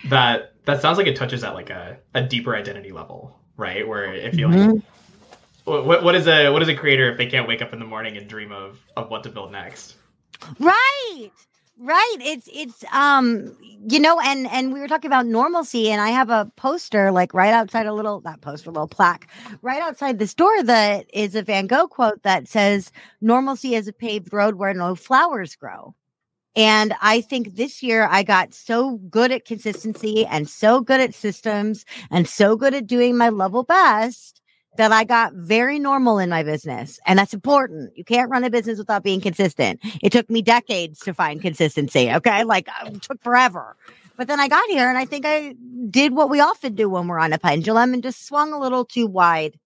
That 0.09 0.55
that 0.67 0.81
sounds 0.81 0.99
like 0.99 1.07
it 1.07 1.17
touches 1.17 1.43
at 1.43 1.55
like 1.55 1.71
a, 1.71 1.99
a 2.15 2.23
deeper 2.23 2.55
identity 2.55 2.93
level, 2.93 3.37
right? 3.57 3.87
Where 3.87 4.15
if 4.15 4.37
you 4.37 4.47
mm-hmm. 4.47 4.71
like 4.71 4.83
what, 5.65 6.03
what 6.03 6.15
is 6.15 6.27
a 6.27 6.51
what 6.51 6.63
is 6.63 6.69
a 6.69 6.75
creator 6.75 7.11
if 7.11 7.19
they 7.19 7.27
can't 7.27 7.49
wake 7.49 7.63
up 7.63 7.73
in 7.73 7.79
the 7.79 7.85
morning 7.85 8.17
and 8.17 8.29
dream 8.29 8.53
of 8.53 8.81
of 8.97 9.11
what 9.11 9.25
to 9.25 9.31
build 9.31 9.53
next? 9.53 9.97
Right. 10.59 11.31
Right. 11.79 12.17
It's 12.21 12.49
it's 12.53 12.85
um 12.93 13.57
you 13.89 13.99
know 13.99 14.21
and 14.21 14.47
and 14.49 14.73
we 14.73 14.79
were 14.81 14.87
talking 14.89 15.09
about 15.09 15.27
normalcy 15.27 15.91
and 15.91 16.01
I 16.01 16.09
have 16.11 16.31
a 16.31 16.51
poster 16.57 17.11
like 17.11 17.35
right 17.35 17.53
outside 17.53 17.87
a 17.87 17.93
little 17.95 18.21
that 18.21 18.41
poster 18.41 18.71
a 18.71 18.73
little 18.73 18.87
plaque 18.87 19.29
right 19.63 19.81
outside 19.83 20.19
this 20.19 20.35
door 20.35 20.63
that 20.63 21.07
is 21.13 21.35
a 21.35 21.43
Van 21.43 21.67
Gogh 21.67 21.89
quote 21.89 22.23
that 22.23 22.47
says 22.47 22.93
normalcy 23.21 23.75
is 23.75 23.89
a 23.89 23.93
paved 23.93 24.33
road 24.33 24.57
where 24.57 24.75
no 24.75 24.95
flowers 24.95 25.57
grow. 25.57 25.95
And 26.57 26.95
I 27.03 27.23
think 27.23 27.57
this 27.57 27.83
year 27.83 28.09
I 28.11 28.25
got 28.25 28.55
so 28.55 28.99
good 29.11 29.33
at 29.33 29.47
consistency 29.47 30.27
and 30.27 30.49
so 30.51 30.83
good 30.83 31.01
at 31.01 31.15
systems 31.15 31.87
and 32.11 32.29
so 32.29 32.57
good 32.57 32.75
at 32.75 32.89
doing 32.89 33.17
my 33.19 33.31
level 33.31 33.65
best 33.65 34.42
that 34.77 34.93
I 34.93 35.05
got 35.05 35.35
very 35.35 35.79
normal 35.79 36.19
in 36.19 36.31
my 36.31 36.43
business. 36.43 36.99
And 37.07 37.19
that's 37.19 37.35
important. 37.35 37.97
You 37.97 38.05
can't 38.05 38.31
run 38.31 38.45
a 38.45 38.51
business 38.51 38.79
without 38.79 39.03
being 39.03 39.21
consistent. 39.21 39.81
It 40.03 40.13
took 40.13 40.31
me 40.31 40.41
decades 40.41 41.01
to 41.01 41.13
find 41.13 41.43
consistency. 41.43 42.11
Okay. 42.11 42.45
Like 42.45 42.69
uh, 42.69 42.87
it 42.87 43.03
took 43.03 43.23
forever. 43.23 43.77
But 44.17 44.29
then 44.29 44.41
I 44.41 44.49
got 44.49 44.69
here 44.69 44.89
and 44.89 44.99
I 44.99 45.05
think 45.05 45.25
I 45.27 45.55
did 45.91 46.15
what 46.15 46.31
we 46.31 46.41
often 46.41 46.75
do 46.75 46.89
when 46.89 47.07
we're 47.07 47.19
on 47.19 47.33
a 47.33 47.39
pendulum 47.39 47.93
and 47.93 48.03
just 48.03 48.27
swung 48.27 48.53
a 48.53 48.59
little 48.59 48.85
too 48.85 49.07
wide 49.07 49.59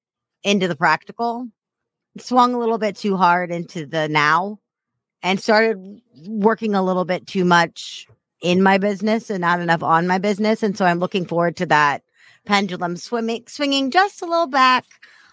into 0.43 0.69
the 0.69 0.77
practical, 0.77 1.49
swung 2.19 2.55
a 2.55 2.59
little 2.59 2.79
bit 2.79 2.97
too 2.97 3.17
hard 3.17 3.51
into 3.51 3.87
the 3.87 4.09
now, 4.09 4.59
and 5.23 5.41
started 5.41 6.01
working 6.27 6.75
a 6.75 6.83
little 6.83 7.05
bit 7.05 7.27
too 7.27 7.45
much 7.45 8.07
in 8.41 8.63
my 8.63 8.79
business 8.79 9.31
and 9.31 9.41
not 9.41 9.61
enough 9.61 9.83
on 9.83 10.07
my 10.07 10.19
business. 10.19 10.63
And 10.63 10.77
so 10.77 10.85
I'm 10.85 11.01
looking 11.01 11.27
forward 11.27 11.57
to 11.57 11.67
that 11.67 12.03
pendulum 12.47 12.97
swimming, 12.97 13.45
swinging 13.47 13.91
just 13.91 14.23
a 14.23 14.27
little 14.27 14.47
back 14.47 14.85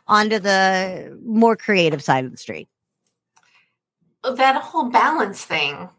onto 0.08 0.40
the 0.40 1.18
more 1.24 1.56
creative 1.56 2.04
side 2.04 2.26
of 2.26 2.32
the 2.32 2.38
street. 2.38 2.68
That 4.24 4.56
whole 4.62 4.90
balance 4.90 5.46
thing, 5.46 5.90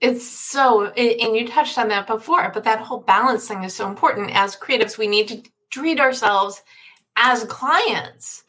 it's 0.00 0.26
so, 0.26 0.86
and 0.86 1.36
you 1.36 1.46
touched 1.46 1.78
on 1.78 1.88
that 1.88 2.06
before, 2.06 2.50
but 2.52 2.64
that 2.64 2.80
whole 2.80 3.00
balance 3.00 3.46
thing 3.48 3.62
is 3.64 3.74
so 3.74 3.88
important. 3.88 4.34
As 4.34 4.56
creatives, 4.56 4.96
we 4.96 5.06
need 5.06 5.28
to 5.28 5.42
treat 5.70 6.00
ourselves 6.00 6.62
as 7.16 7.44
clients, 7.44 8.44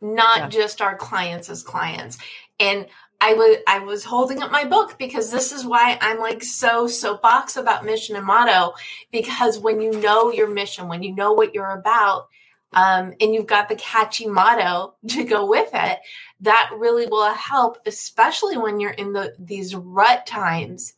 not 0.00 0.38
yeah. 0.38 0.48
just 0.48 0.80
our 0.80 0.96
clients 0.96 1.48
as 1.48 1.62
clients. 1.62 2.18
And 2.58 2.86
I 3.20 3.32
was 3.34 3.56
I 3.66 3.78
was 3.78 4.04
holding 4.04 4.42
up 4.42 4.50
my 4.50 4.64
book 4.64 4.98
because 4.98 5.30
this 5.30 5.52
is 5.52 5.64
why 5.64 5.98
I'm 6.00 6.18
like 6.18 6.42
so 6.42 6.86
soapbox 6.86 7.56
about 7.56 7.84
mission 7.84 8.16
and 8.16 8.26
motto 8.26 8.74
because 9.10 9.58
when 9.58 9.80
you 9.80 10.00
know 10.00 10.30
your 10.30 10.48
mission, 10.48 10.88
when 10.88 11.02
you 11.02 11.14
know 11.14 11.32
what 11.32 11.54
you're 11.54 11.70
about, 11.70 12.28
um, 12.72 13.14
and 13.20 13.34
you've 13.34 13.46
got 13.46 13.68
the 13.68 13.76
catchy 13.76 14.26
motto 14.26 14.94
to 15.08 15.24
go 15.24 15.46
with 15.46 15.70
it, 15.72 15.98
that 16.40 16.70
really 16.76 17.06
will 17.06 17.32
help, 17.32 17.78
especially 17.86 18.56
when 18.56 18.80
you're 18.80 18.90
in 18.90 19.12
the 19.12 19.34
these 19.38 19.74
rut 19.74 20.26
times. 20.26 20.94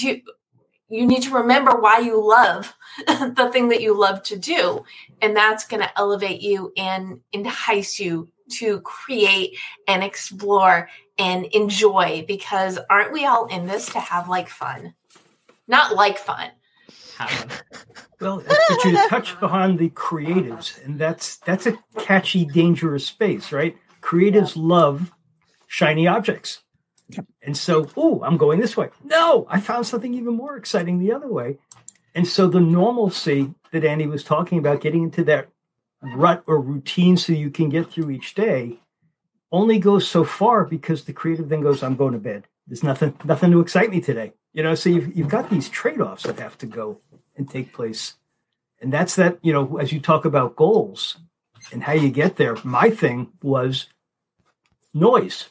To 0.00 0.20
you 0.88 1.06
need 1.06 1.22
to 1.22 1.34
remember 1.34 1.80
why 1.80 1.98
you 1.98 2.24
love 2.24 2.74
the 3.06 3.50
thing 3.52 3.70
that 3.70 3.80
you 3.80 3.98
love 3.98 4.22
to 4.24 4.36
do, 4.36 4.84
and 5.22 5.36
that's 5.36 5.66
going 5.66 5.82
to 5.82 5.98
elevate 5.98 6.42
you 6.42 6.72
and 6.76 7.20
entice 7.32 7.98
you 7.98 8.28
to 8.48 8.80
create 8.82 9.56
and 9.88 10.04
explore 10.04 10.88
and 11.18 11.46
enjoy 11.46 12.24
because 12.26 12.78
aren't 12.90 13.12
we 13.12 13.24
all 13.24 13.46
in 13.46 13.66
this 13.66 13.86
to 13.90 14.00
have 14.00 14.28
like 14.28 14.48
fun? 14.48 14.94
Not 15.68 15.94
like 15.94 16.18
fun. 16.18 16.50
well, 18.20 18.42
but 18.46 18.84
you 18.84 19.08
touch 19.08 19.32
upon 19.40 19.76
the 19.76 19.90
creatives, 19.90 20.82
and 20.84 20.98
that's 20.98 21.38
that's 21.38 21.66
a 21.66 21.78
catchy, 21.98 22.44
dangerous 22.44 23.06
space, 23.06 23.52
right? 23.52 23.76
Creatives 24.02 24.52
love 24.54 25.12
shiny 25.66 26.06
objects. 26.06 26.62
And 27.42 27.56
so, 27.56 27.88
oh, 27.96 28.22
I'm 28.24 28.36
going 28.36 28.60
this 28.60 28.76
way. 28.76 28.90
No, 29.04 29.46
I 29.48 29.60
found 29.60 29.86
something 29.86 30.12
even 30.14 30.34
more 30.34 30.56
exciting 30.56 30.98
the 30.98 31.12
other 31.12 31.28
way. 31.28 31.58
And 32.14 32.26
so 32.26 32.48
the 32.48 32.60
normalcy 32.60 33.54
that 33.70 33.84
Annie 33.84 34.06
was 34.06 34.24
talking 34.24 34.58
about, 34.58 34.80
getting 34.80 35.04
into 35.04 35.22
that 35.24 35.48
rut 36.02 36.42
or 36.46 36.60
routine 36.60 37.16
so 37.16 37.32
you 37.32 37.50
can 37.50 37.68
get 37.68 37.90
through 37.90 38.10
each 38.10 38.34
day, 38.34 38.80
only 39.52 39.78
goes 39.78 40.08
so 40.08 40.24
far 40.24 40.64
because 40.64 41.04
the 41.04 41.12
creative 41.12 41.48
then 41.48 41.60
goes, 41.60 41.82
I'm 41.82 41.96
going 41.96 42.12
to 42.12 42.18
bed. 42.18 42.46
There's 42.66 42.82
nothing, 42.82 43.14
nothing 43.24 43.52
to 43.52 43.60
excite 43.60 43.90
me 43.90 44.00
today. 44.00 44.32
You 44.52 44.62
know, 44.62 44.74
so 44.74 44.90
you've, 44.90 45.16
you've 45.16 45.28
got 45.28 45.50
these 45.50 45.68
trade-offs 45.68 46.24
that 46.24 46.38
have 46.38 46.58
to 46.58 46.66
go 46.66 46.98
and 47.36 47.48
take 47.48 47.72
place. 47.72 48.14
And 48.80 48.92
that's 48.92 49.16
that, 49.16 49.38
you 49.42 49.52
know, 49.52 49.78
as 49.78 49.92
you 49.92 50.00
talk 50.00 50.24
about 50.24 50.56
goals 50.56 51.18
and 51.72 51.82
how 51.82 51.92
you 51.92 52.10
get 52.10 52.36
there, 52.36 52.56
my 52.64 52.90
thing 52.90 53.28
was 53.42 53.86
noise. 54.92 55.48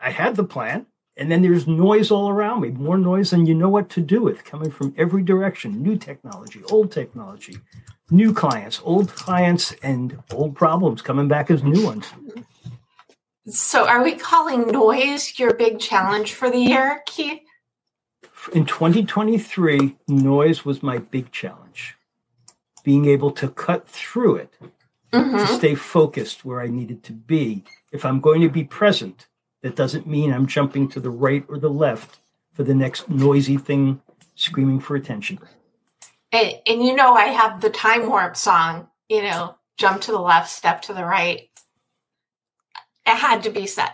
I 0.00 0.10
had 0.10 0.36
the 0.36 0.44
plan, 0.44 0.86
and 1.16 1.30
then 1.30 1.42
there's 1.42 1.66
noise 1.66 2.10
all 2.10 2.28
around 2.28 2.60
me, 2.60 2.70
more 2.70 2.98
noise 2.98 3.30
than 3.30 3.46
you 3.46 3.54
know 3.54 3.68
what 3.68 3.90
to 3.90 4.00
do 4.00 4.22
with, 4.22 4.44
coming 4.44 4.70
from 4.70 4.94
every 4.96 5.22
direction 5.22 5.82
new 5.82 5.96
technology, 5.96 6.62
old 6.70 6.92
technology, 6.92 7.56
new 8.10 8.32
clients, 8.32 8.80
old 8.84 9.14
clients, 9.14 9.72
and 9.82 10.22
old 10.32 10.54
problems 10.54 11.02
coming 11.02 11.28
back 11.28 11.50
as 11.50 11.62
new 11.62 11.84
ones. 11.84 12.06
So, 13.48 13.88
are 13.88 14.02
we 14.02 14.14
calling 14.14 14.68
noise 14.68 15.38
your 15.38 15.54
big 15.54 15.78
challenge 15.78 16.34
for 16.34 16.50
the 16.50 16.58
year, 16.58 17.02
Keith? 17.06 17.40
In 18.52 18.66
2023, 18.66 19.96
noise 20.06 20.64
was 20.64 20.82
my 20.82 20.98
big 20.98 21.32
challenge. 21.32 21.96
Being 22.84 23.06
able 23.06 23.30
to 23.32 23.48
cut 23.48 23.88
through 23.88 24.36
it, 24.36 24.52
Mm-hmm. 25.12 25.38
to 25.38 25.46
stay 25.46 25.74
focused 25.74 26.44
where 26.44 26.60
I 26.60 26.66
needed 26.66 27.02
to 27.04 27.14
be. 27.14 27.64
If 27.92 28.04
I'm 28.04 28.20
going 28.20 28.42
to 28.42 28.50
be 28.50 28.64
present, 28.64 29.26
that 29.62 29.74
doesn't 29.74 30.06
mean 30.06 30.34
I'm 30.34 30.46
jumping 30.46 30.86
to 30.90 31.00
the 31.00 31.08
right 31.08 31.46
or 31.48 31.58
the 31.58 31.70
left 31.70 32.18
for 32.52 32.62
the 32.62 32.74
next 32.74 33.08
noisy 33.08 33.56
thing 33.56 34.02
screaming 34.34 34.80
for 34.80 34.96
attention. 34.96 35.38
And, 36.30 36.58
and 36.66 36.84
you 36.84 36.94
know, 36.94 37.14
I 37.14 37.28
have 37.28 37.62
the 37.62 37.70
time 37.70 38.10
warp 38.10 38.36
song, 38.36 38.88
you 39.08 39.22
know, 39.22 39.56
jump 39.78 40.02
to 40.02 40.12
the 40.12 40.20
left, 40.20 40.50
step 40.50 40.82
to 40.82 40.92
the 40.92 41.06
right. 41.06 41.47
It 43.08 43.16
had 43.16 43.42
to 43.44 43.50
be 43.50 43.66
said. 43.66 43.92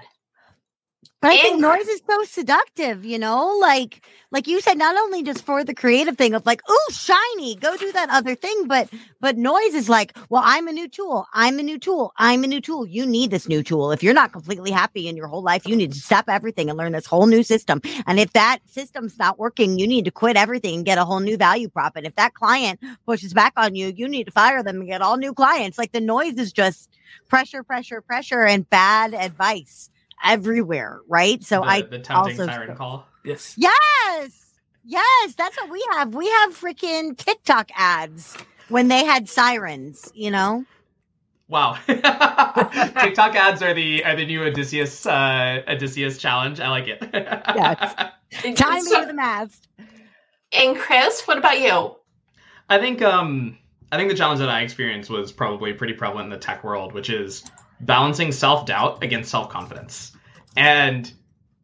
But 1.24 1.32
I 1.32 1.38
think 1.38 1.58
noise 1.58 1.88
is 1.88 2.02
so 2.06 2.22
seductive, 2.24 3.02
you 3.06 3.18
know, 3.18 3.56
like 3.58 4.06
like 4.30 4.46
you 4.46 4.60
said, 4.60 4.76
not 4.76 4.94
only 4.94 5.22
just 5.22 5.42
for 5.42 5.64
the 5.64 5.74
creative 5.74 6.18
thing 6.18 6.34
of 6.34 6.44
like, 6.44 6.60
oh, 6.68 6.88
shiny, 6.92 7.54
go 7.54 7.78
do 7.78 7.90
that 7.92 8.10
other 8.10 8.34
thing, 8.34 8.66
but 8.66 8.90
but 9.22 9.38
noise 9.38 9.72
is 9.72 9.88
like, 9.88 10.14
well, 10.28 10.42
I'm 10.44 10.68
a 10.68 10.72
new 10.72 10.86
tool, 10.86 11.24
I'm 11.32 11.58
a 11.58 11.62
new 11.62 11.78
tool, 11.78 12.12
I'm 12.18 12.44
a 12.44 12.46
new 12.46 12.60
tool. 12.60 12.84
You 12.84 13.06
need 13.06 13.30
this 13.30 13.48
new 13.48 13.62
tool. 13.62 13.90
If 13.90 14.02
you're 14.02 14.12
not 14.12 14.32
completely 14.32 14.70
happy 14.70 15.08
in 15.08 15.16
your 15.16 15.26
whole 15.26 15.40
life, 15.42 15.66
you 15.66 15.74
need 15.74 15.92
to 15.94 15.98
stop 15.98 16.26
everything 16.28 16.68
and 16.68 16.76
learn 16.76 16.92
this 16.92 17.06
whole 17.06 17.24
new 17.24 17.42
system. 17.42 17.80
And 18.06 18.20
if 18.20 18.34
that 18.34 18.58
system's 18.66 19.18
not 19.18 19.38
working, 19.38 19.78
you 19.78 19.86
need 19.86 20.04
to 20.04 20.10
quit 20.10 20.36
everything 20.36 20.74
and 20.74 20.84
get 20.84 20.98
a 20.98 21.06
whole 21.06 21.20
new 21.20 21.38
value 21.38 21.70
prop. 21.70 21.96
And 21.96 22.04
if 22.04 22.14
that 22.16 22.34
client 22.34 22.80
pushes 23.06 23.32
back 23.32 23.54
on 23.56 23.74
you, 23.74 23.94
you 23.96 24.08
need 24.08 24.24
to 24.24 24.30
fire 24.30 24.62
them 24.62 24.76
and 24.80 24.88
get 24.88 25.00
all 25.00 25.16
new 25.16 25.32
clients. 25.32 25.78
Like 25.78 25.92
the 25.92 26.02
noise 26.02 26.34
is 26.34 26.52
just 26.52 26.90
pressure, 27.28 27.62
pressure, 27.62 28.02
pressure, 28.02 28.44
and 28.44 28.68
bad 28.68 29.14
advice 29.14 29.88
everywhere, 30.24 31.00
right? 31.08 31.42
So 31.44 31.60
the, 31.60 31.66
I 31.66 31.82
the 31.82 31.98
tempting 31.98 32.16
also 32.40 32.46
siren 32.46 32.76
call. 32.76 33.06
Yes. 33.24 33.54
yes, 33.56 34.52
yes, 34.84 35.34
that's 35.34 35.56
what 35.56 35.70
we 35.70 35.84
have. 35.92 36.14
We 36.14 36.28
have 36.28 36.58
freaking 36.58 37.16
TikTok 37.16 37.70
ads 37.74 38.36
when 38.68 38.88
they 38.88 39.04
had 39.04 39.28
sirens, 39.28 40.10
you 40.14 40.30
know. 40.30 40.64
Wow. 41.48 41.78
TikTok 41.86 43.34
ads 43.36 43.62
are 43.62 43.74
the 43.74 44.04
are 44.04 44.16
the 44.16 44.24
new 44.26 44.42
Odysseus 44.42 45.04
uh, 45.06 45.62
Odysseus 45.68 46.18
challenge. 46.18 46.58
I 46.60 46.68
like 46.70 46.88
it. 46.88 46.98
Yes. 47.12 47.94
Time 48.56 48.74
me 48.76 48.80
So- 48.82 49.00
to 49.02 49.06
the 49.06 49.12
mast. 49.14 49.68
and 50.52 50.76
Chris, 50.76 51.22
what 51.26 51.38
about 51.38 51.60
you? 51.60 51.96
I 52.68 52.78
think 52.78 53.02
um 53.02 53.58
I 53.92 53.96
think 53.98 54.10
the 54.10 54.16
challenge 54.16 54.40
that 54.40 54.48
I 54.48 54.62
experienced 54.62 55.10
was 55.10 55.32
probably 55.32 55.72
pretty 55.74 55.92
prevalent 55.92 56.24
in 56.26 56.30
the 56.30 56.38
tech 56.38 56.64
world, 56.64 56.94
which 56.94 57.10
is 57.10 57.44
balancing 57.80 58.32
self-doubt 58.32 59.04
against 59.04 59.30
self-confidence. 59.30 60.12
And 60.56 61.10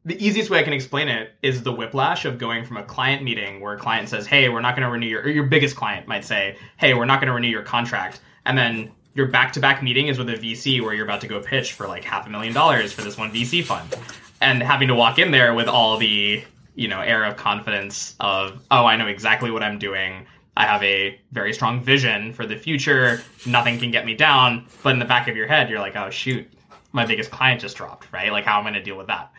the 0.05 0.25
easiest 0.25 0.51
way 0.51 0.59
I 0.59 0.63
can 0.63 0.73
explain 0.73 1.09
it 1.09 1.33
is 1.43 1.63
the 1.63 1.73
whiplash 1.73 2.25
of 2.25 2.39
going 2.39 2.65
from 2.65 2.79
a 2.79 2.83
client 2.83 3.23
meeting 3.23 3.61
where 3.61 3.75
a 3.75 3.79
client 3.79 4.09
says, 4.09 4.27
"Hey, 4.27 4.49
we're 4.49 4.61
not 4.61 4.75
going 4.75 4.87
to 4.87 4.91
renew 4.91 5.07
your," 5.07 5.23
or 5.23 5.29
your 5.29 5.45
biggest 5.45 5.77
client 5.77 6.09
might 6.09 6.25
say, 6.25 6.57
"Hey, 6.79 6.95
we're 6.95 7.05
not 7.05 7.21
going 7.21 7.29
to 7.29 7.35
renew 7.35 7.49
your 7.49 7.63
contract," 7.63 8.21
and 8.47 8.57
then 8.57 8.93
your 9.15 9.27
back-to-back 9.27 9.83
meeting 9.83 10.09
is 10.09 10.19
with 10.19 10.31
a 10.31 10.37
VC 10.37 10.81
where 10.81 10.95
you're 10.95 11.05
about 11.05 11.21
to 11.21 11.27
go 11.27 11.41
pitch 11.41 11.73
for 11.73 11.87
like 11.87 12.05
half 12.05 12.27
a 12.27 12.31
million 12.31 12.55
dollars 12.55 12.93
for 12.93 13.03
this 13.03 13.19
one 13.19 13.31
VC 13.31 13.63
fund, 13.63 13.95
and 14.41 14.63
having 14.63 14.89
to 14.89 14.95
walk 14.95 15.19
in 15.19 15.33
there 15.33 15.53
with 15.55 15.69
all 15.69 15.99
the 15.99 16.43
you 16.75 16.89
know 16.89 17.01
air 17.01 17.25
of 17.25 17.37
confidence 17.37 18.15
of, 18.21 18.63
"Oh, 18.71 18.87
I 18.87 18.97
know 18.97 19.07
exactly 19.07 19.51
what 19.51 19.63
I'm 19.63 19.79
doing." 19.79 20.27
I 20.57 20.65
have 20.67 20.83
a 20.83 21.19
very 21.33 21.53
strong 21.53 21.83
vision 21.83 22.33
for 22.33 22.47
the 22.47 22.57
future. 22.57 23.23
Nothing 23.47 23.79
can 23.79 23.91
get 23.91 24.05
me 24.05 24.15
down. 24.15 24.67
But 24.83 24.93
in 24.93 24.99
the 24.99 25.05
back 25.05 25.29
of 25.29 25.37
your 25.37 25.47
head, 25.47 25.71
you're 25.71 25.79
like, 25.79 25.97
oh, 25.97 26.11
shoot, 26.11 26.53
my 26.93 27.07
biggest 27.07 27.31
client 27.31 27.61
just 27.61 27.77
dropped, 27.77 28.13
right? 28.13 28.33
Like, 28.33 28.45
how 28.45 28.59
am 28.61 28.67
I 28.67 28.71
going 28.71 28.83
to 28.83 28.83
deal 28.83 28.97
with 28.97 29.09
that? 29.09 29.33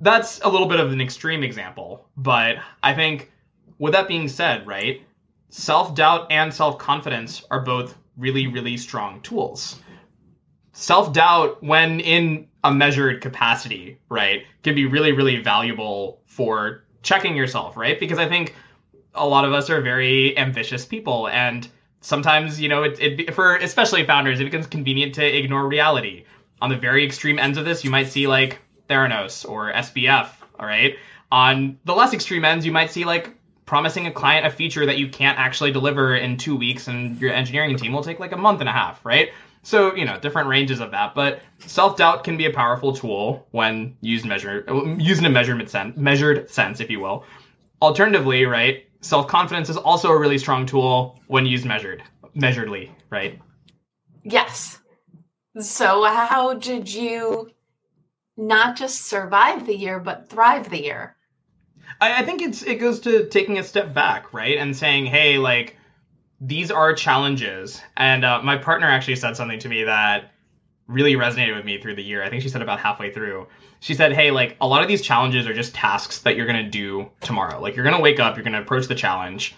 That's 0.00 0.40
a 0.40 0.48
little 0.48 0.68
bit 0.68 0.80
of 0.80 0.92
an 0.92 1.00
extreme 1.00 1.42
example. 1.42 2.06
But 2.16 2.56
I 2.82 2.94
think, 2.94 3.30
with 3.78 3.92
that 3.92 4.08
being 4.08 4.28
said, 4.28 4.66
right, 4.66 5.02
self 5.48 5.94
doubt 5.94 6.30
and 6.30 6.52
self 6.52 6.78
confidence 6.78 7.44
are 7.50 7.60
both 7.60 7.96
really, 8.16 8.46
really 8.46 8.76
strong 8.76 9.20
tools. 9.22 9.80
Self 10.72 11.12
doubt, 11.12 11.62
when 11.62 12.00
in 12.00 12.48
a 12.62 12.72
measured 12.72 13.20
capacity, 13.20 13.98
right, 14.08 14.44
can 14.62 14.74
be 14.74 14.86
really, 14.86 15.12
really 15.12 15.42
valuable 15.42 16.20
for 16.26 16.84
checking 17.02 17.36
yourself, 17.36 17.76
right? 17.76 17.98
Because 17.98 18.18
I 18.18 18.28
think 18.28 18.54
a 19.14 19.26
lot 19.26 19.44
of 19.44 19.52
us 19.52 19.70
are 19.70 19.80
very 19.80 20.36
ambitious 20.38 20.84
people 20.84 21.28
and 21.28 21.68
sometimes 22.00 22.60
you 22.60 22.68
know 22.68 22.82
it, 22.84 22.98
it 23.00 23.34
for 23.34 23.56
especially 23.56 24.04
founders 24.04 24.40
it 24.40 24.44
becomes 24.44 24.66
convenient 24.66 25.14
to 25.14 25.24
ignore 25.24 25.66
reality 25.66 26.24
on 26.60 26.70
the 26.70 26.76
very 26.76 27.04
extreme 27.04 27.38
ends 27.38 27.58
of 27.58 27.64
this 27.64 27.84
you 27.84 27.90
might 27.90 28.08
see 28.08 28.26
like 28.26 28.58
theranos 28.88 29.48
or 29.48 29.72
sbf 29.72 30.28
all 30.58 30.66
right 30.66 30.96
on 31.32 31.78
the 31.84 31.94
less 31.94 32.12
extreme 32.12 32.44
ends 32.44 32.66
you 32.66 32.72
might 32.72 32.90
see 32.90 33.04
like 33.04 33.34
promising 33.66 34.06
a 34.06 34.12
client 34.12 34.46
a 34.46 34.50
feature 34.50 34.86
that 34.86 34.98
you 34.98 35.08
can't 35.08 35.38
actually 35.38 35.70
deliver 35.70 36.16
in 36.16 36.36
two 36.36 36.56
weeks 36.56 36.88
and 36.88 37.20
your 37.20 37.32
engineering 37.32 37.76
team 37.76 37.92
will 37.92 38.02
take 38.02 38.18
like 38.18 38.32
a 38.32 38.36
month 38.36 38.60
and 38.60 38.68
a 38.68 38.72
half 38.72 39.04
right 39.04 39.30
so 39.62 39.94
you 39.94 40.04
know 40.04 40.18
different 40.18 40.48
ranges 40.48 40.80
of 40.80 40.90
that 40.90 41.14
but 41.14 41.40
self-doubt 41.58 42.24
can 42.24 42.36
be 42.36 42.46
a 42.46 42.52
powerful 42.52 42.92
tool 42.92 43.46
when 43.52 43.96
used 44.00 44.26
measure 44.26 44.64
used 44.98 45.20
in 45.20 45.26
a 45.26 45.30
measurement 45.30 45.70
sense 45.70 45.96
measured 45.96 46.50
sense 46.50 46.80
if 46.80 46.90
you 46.90 46.98
will 46.98 47.24
alternatively 47.80 48.44
right 48.44 48.86
self 49.00 49.26
confidence 49.28 49.68
is 49.68 49.76
also 49.76 50.10
a 50.10 50.18
really 50.18 50.38
strong 50.38 50.66
tool 50.66 51.18
when 51.26 51.46
used 51.46 51.64
measured, 51.64 52.02
measuredly, 52.36 52.90
right? 53.10 53.38
Yes. 54.22 54.79
So, 55.58 56.04
how 56.04 56.54
did 56.54 56.92
you 56.92 57.50
not 58.36 58.76
just 58.76 59.06
survive 59.06 59.66
the 59.66 59.76
year, 59.76 59.98
but 59.98 60.28
thrive 60.28 60.70
the 60.70 60.82
year? 60.82 61.16
I, 62.00 62.22
I 62.22 62.24
think 62.24 62.42
it's 62.42 62.62
it 62.62 62.76
goes 62.76 63.00
to 63.00 63.26
taking 63.28 63.58
a 63.58 63.64
step 63.64 63.92
back, 63.92 64.32
right, 64.32 64.58
and 64.58 64.76
saying, 64.76 65.06
hey, 65.06 65.38
like 65.38 65.76
these 66.40 66.70
are 66.70 66.94
challenges. 66.94 67.80
And 67.96 68.24
uh, 68.24 68.42
my 68.42 68.56
partner 68.56 68.86
actually 68.86 69.16
said 69.16 69.36
something 69.36 69.58
to 69.60 69.68
me 69.68 69.84
that 69.84 70.32
really 70.86 71.14
resonated 71.14 71.54
with 71.54 71.64
me 71.64 71.80
through 71.80 71.94
the 71.94 72.02
year. 72.02 72.22
I 72.22 72.30
think 72.30 72.42
she 72.42 72.48
said 72.48 72.62
about 72.62 72.80
halfway 72.80 73.12
through. 73.12 73.46
She 73.80 73.94
said, 73.94 74.12
"Hey, 74.12 74.30
like 74.30 74.56
a 74.60 74.66
lot 74.66 74.82
of 74.82 74.88
these 74.88 75.02
challenges 75.02 75.46
are 75.46 75.54
just 75.54 75.74
tasks 75.74 76.20
that 76.20 76.36
you're 76.36 76.46
going 76.46 76.64
to 76.64 76.70
do 76.70 77.10
tomorrow. 77.20 77.60
Like 77.60 77.74
you're 77.74 77.84
going 77.84 77.96
to 77.96 78.02
wake 78.02 78.20
up, 78.20 78.36
you're 78.36 78.44
going 78.44 78.54
to 78.54 78.62
approach 78.62 78.86
the 78.86 78.94
challenge, 78.94 79.54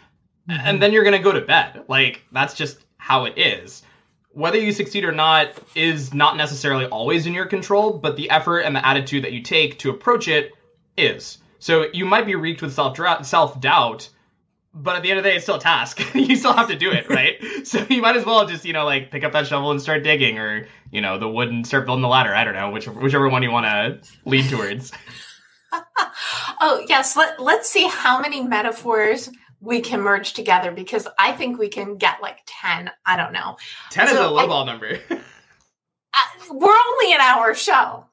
and 0.48 0.83
then 0.83 0.92
you're 0.92 1.05
going 1.05 1.16
to 1.16 1.22
go 1.22 1.33
to 1.33 1.40
bed. 1.40 1.85
Like 1.88 2.22
that's 2.33 2.55
just 2.55 2.85
how 2.96 3.24
it 3.26 3.35
is. 3.37 3.83
Whether 4.32 4.58
you 4.58 4.72
succeed 4.72 5.04
or 5.04 5.12
not 5.12 5.52
is 5.74 6.14
not 6.14 6.36
necessarily 6.36 6.86
always 6.86 7.26
in 7.26 7.34
your 7.34 7.46
control, 7.46 7.98
but 7.98 8.16
the 8.16 8.30
effort 8.30 8.60
and 8.60 8.74
the 8.74 8.86
attitude 8.86 9.24
that 9.24 9.32
you 9.32 9.42
take 9.42 9.78
to 9.80 9.90
approach 9.90 10.28
it 10.28 10.52
is. 10.96 11.38
So 11.58 11.86
you 11.92 12.04
might 12.04 12.26
be 12.26 12.34
wreaked 12.34 12.62
with 12.62 12.72
self 12.72 12.96
self 13.24 13.60
doubt, 13.60 14.08
but 14.74 14.96
at 14.96 15.02
the 15.02 15.10
end 15.10 15.18
of 15.18 15.24
the 15.24 15.30
day, 15.30 15.36
it's 15.36 15.44
still 15.44 15.56
a 15.56 15.60
task. 15.60 16.00
you 16.14 16.36
still 16.36 16.54
have 16.54 16.68
to 16.68 16.76
do 16.76 16.90
it, 16.90 17.08
right? 17.08 17.36
so 17.64 17.84
you 17.88 18.00
might 18.00 18.16
as 18.16 18.24
well 18.24 18.46
just, 18.46 18.64
you 18.64 18.72
know, 18.72 18.84
like 18.84 19.10
pick 19.10 19.22
up 19.22 19.32
that 19.32 19.46
shovel 19.46 19.70
and 19.70 19.80
start 19.80 20.02
digging, 20.02 20.38
or 20.38 20.66
you 20.90 21.00
know, 21.00 21.18
the 21.18 21.28
wood 21.28 21.48
and 21.48 21.66
start 21.66 21.86
building 21.86 22.02
the 22.02 22.08
ladder. 22.08 22.34
I 22.34 22.44
don't 22.44 22.54
know, 22.54 22.70
which 22.70 22.88
whichever 22.88 23.28
one 23.28 23.42
you 23.42 23.50
want 23.50 23.66
to 23.66 24.10
lead 24.24 24.48
towards. 24.48 24.92
Oh, 26.64 26.84
yes. 26.88 27.16
Let, 27.16 27.42
let's 27.42 27.68
see 27.68 27.88
how 27.88 28.20
many 28.20 28.40
metaphors 28.40 29.28
we 29.62 29.81
can 29.81 30.01
merge 30.01 30.33
together 30.33 30.72
because 30.72 31.07
I 31.18 31.33
think 31.33 31.59
we 31.59 31.68
can 31.68 31.96
get 31.96 32.20
like 32.20 32.38
10. 32.46 32.90
I 33.07 33.16
don't 33.16 33.33
know. 33.33 33.57
Ten 33.90 34.07
is 34.07 34.12
a 34.12 34.16
So 34.16 34.37
I- 34.37 34.42
lowball 34.44 34.66
number. 34.66 34.98
Uh, 35.11 36.20
we're 36.51 36.77
only 36.88 37.14
an 37.14 37.20
hour 37.20 37.55
show. 37.55 38.05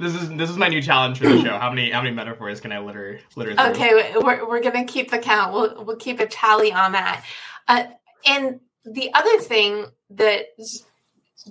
this 0.00 0.14
is 0.14 0.30
this 0.30 0.48
is 0.48 0.56
my 0.56 0.66
new 0.68 0.80
challenge 0.80 1.18
for 1.18 1.28
the 1.28 1.40
show. 1.42 1.58
How 1.58 1.68
many 1.70 1.90
how 1.90 2.00
many 2.02 2.14
metaphors 2.14 2.58
can 2.60 2.72
I 2.72 2.78
litter 2.80 3.20
litter 3.36 3.54
through? 3.54 3.66
Okay, 3.66 4.14
we're, 4.16 4.48
we're 4.48 4.60
going 4.62 4.84
to 4.86 4.90
keep 4.90 5.10
the 5.10 5.18
count. 5.18 5.52
We'll, 5.52 5.84
we'll 5.84 5.96
keep 5.96 6.18
a 6.18 6.26
tally 6.26 6.72
on 6.72 6.92
that. 6.92 7.24
Uh, 7.68 7.84
and 8.26 8.60
the 8.86 9.12
other 9.12 9.38
thing 9.38 9.84
that 10.10 10.46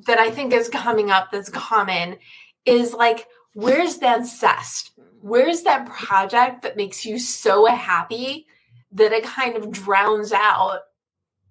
that 0.08 0.18
I 0.18 0.32
think 0.32 0.52
is 0.52 0.68
coming 0.68 1.12
up 1.12 1.32
that's 1.32 1.50
common 1.50 2.18
is 2.66 2.94
like, 2.94 3.28
where's 3.54 4.00
that 4.00 4.26
zest? 4.26 4.92
Where's 5.22 5.62
that 5.62 5.88
project 5.88 6.64
that 6.64 6.76
makes 6.76 7.06
you 7.06 7.20
so 7.20 7.68
happy 7.68 8.48
that 8.92 9.12
it 9.12 9.24
kind 9.24 9.56
of 9.56 9.72
drowns 9.72 10.32
out 10.32 10.82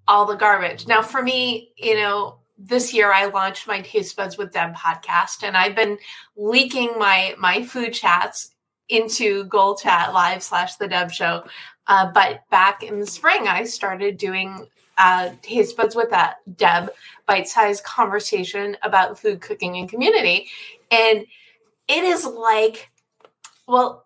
all 0.09 0.25
the 0.25 0.37
garbage. 0.37 0.87
Now, 0.87 1.03
for 1.03 1.22
me, 1.22 1.72
you 1.77 1.96
know, 1.96 2.38
this 2.59 2.94
year 2.94 3.12
I 3.12 3.27
launched 3.27 3.66
my 3.66 3.81
Taste 3.81 4.16
Buds 4.16 4.38
with 4.38 4.53
Deb 4.53 4.75
podcast, 4.75 5.42
and 5.42 5.57
I've 5.57 5.77
been 5.77 5.99
leaking 6.37 6.92
my 6.99 7.35
my 7.38 7.62
food 7.62 7.92
chats 7.92 8.55
into 8.88 9.44
Goal 9.44 9.77
Chat 9.77 10.14
Live 10.14 10.42
slash 10.42 10.77
the 10.77 10.88
Deb 10.88 11.11
Show. 11.11 11.44
Uh, 11.87 12.11
but 12.12 12.49
back 12.51 12.83
in 12.83 12.99
the 12.99 13.07
spring, 13.07 13.46
I 13.46 13.64
started 13.64 14.16
doing 14.16 14.66
uh, 14.96 15.31
Taste 15.42 15.77
Buds 15.77 15.94
with 15.94 16.11
that 16.11 16.37
Deb 16.57 16.90
bite 17.27 17.49
sized 17.49 17.85
conversation 17.85 18.77
about 18.83 19.18
food 19.18 19.40
cooking 19.40 19.77
and 19.77 19.88
community, 19.88 20.49
and 20.90 21.27
it 21.88 22.05
is 22.05 22.25
like, 22.25 22.90
well, 23.68 24.06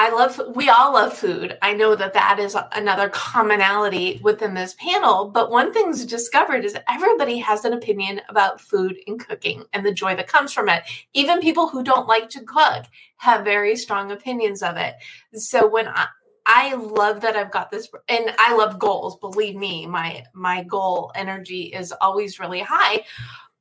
I 0.00 0.08
love, 0.08 0.40
we 0.54 0.70
all 0.70 0.94
love 0.94 1.12
food. 1.12 1.58
I 1.60 1.74
know 1.74 1.94
that 1.94 2.14
that 2.14 2.38
is 2.38 2.56
another 2.72 3.10
commonality 3.10 4.18
within 4.22 4.54
this 4.54 4.74
panel. 4.78 5.28
But 5.28 5.50
one 5.50 5.74
thing's 5.74 6.06
discovered 6.06 6.64
is 6.64 6.74
everybody 6.88 7.36
has 7.36 7.66
an 7.66 7.74
opinion 7.74 8.22
about 8.30 8.62
food 8.62 8.96
and 9.06 9.20
cooking 9.20 9.62
and 9.74 9.84
the 9.84 9.92
joy 9.92 10.16
that 10.16 10.26
comes 10.26 10.54
from 10.54 10.70
it. 10.70 10.84
Even 11.12 11.40
people 11.40 11.68
who 11.68 11.82
don't 11.82 12.08
like 12.08 12.30
to 12.30 12.42
cook 12.44 12.86
have 13.16 13.44
very 13.44 13.76
strong 13.76 14.10
opinions 14.10 14.62
of 14.62 14.78
it. 14.78 14.94
So 15.34 15.68
when 15.68 15.86
I, 15.86 16.06
I 16.46 16.76
love 16.76 17.20
that 17.20 17.36
I've 17.36 17.52
got 17.52 17.70
this 17.70 17.86
and 18.08 18.32
I 18.38 18.56
love 18.56 18.78
goals. 18.78 19.18
Believe 19.18 19.56
me, 19.56 19.86
my 19.86 20.24
my 20.32 20.62
goal 20.62 21.12
energy 21.14 21.64
is 21.64 21.92
always 22.00 22.40
really 22.40 22.60
high. 22.60 23.04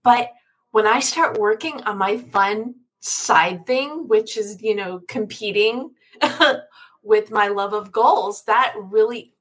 But 0.05 0.31
when 0.71 0.87
I 0.87 1.01
start 1.01 1.37
working 1.37 1.83
on 1.83 1.97
my 1.97 2.15
fun 2.15 2.75
side 2.99 3.65
thing, 3.65 4.07
which 4.07 4.37
is, 4.37 4.61
you 4.61 4.75
know, 4.75 5.01
competing 5.07 5.91
with 7.03 7.31
my 7.31 7.47
love 7.47 7.73
of 7.73 7.91
goals, 7.91 8.43
that 8.43 8.73
really 8.77 9.33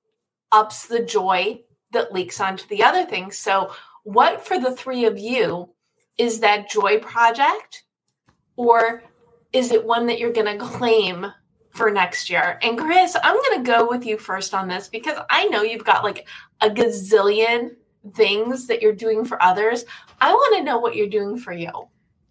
ups 0.53 0.87
the 0.87 1.05
joy 1.05 1.61
that 1.93 2.13
leaks 2.13 2.41
onto 2.41 2.67
the 2.69 2.83
other 2.83 3.05
things. 3.05 3.39
So, 3.39 3.73
what 4.05 4.47
for 4.47 4.59
the 4.59 4.75
three 4.75 5.05
of 5.05 5.19
you 5.19 5.71
is 6.17 6.41
that 6.41 6.71
joy 6.71 6.99
project, 6.99 7.85
or 8.57 9.03
is 9.53 9.71
it 9.73 9.85
one 9.85 10.07
that 10.07 10.19
you're 10.19 10.33
going 10.33 10.59
to 10.59 10.65
claim 10.65 11.27
for 11.71 11.91
next 11.91 12.31
year? 12.31 12.59
And 12.63 12.79
Chris, 12.79 13.17
I'm 13.23 13.37
going 13.37 13.65
to 13.65 13.71
go 13.71 13.89
with 13.89 14.07
you 14.07 14.19
first 14.19 14.55
on 14.55 14.69
this 14.69 14.89
because 14.89 15.19
I 15.31 15.47
know 15.47 15.63
you've 15.63 15.85
got 15.85 16.05
like 16.05 16.27
a 16.61 16.71
gazillion 16.71 17.71
things 18.15 18.67
that 18.67 18.83
you're 18.83 18.95
doing 18.95 19.25
for 19.25 19.43
others. 19.43 19.85
I 20.21 20.33
want 20.33 20.57
to 20.57 20.65
know 20.65 20.79
what 20.79 20.97
you're 20.97 21.09
doing 21.09 21.39
for 21.39 21.53
you. 21.53 21.71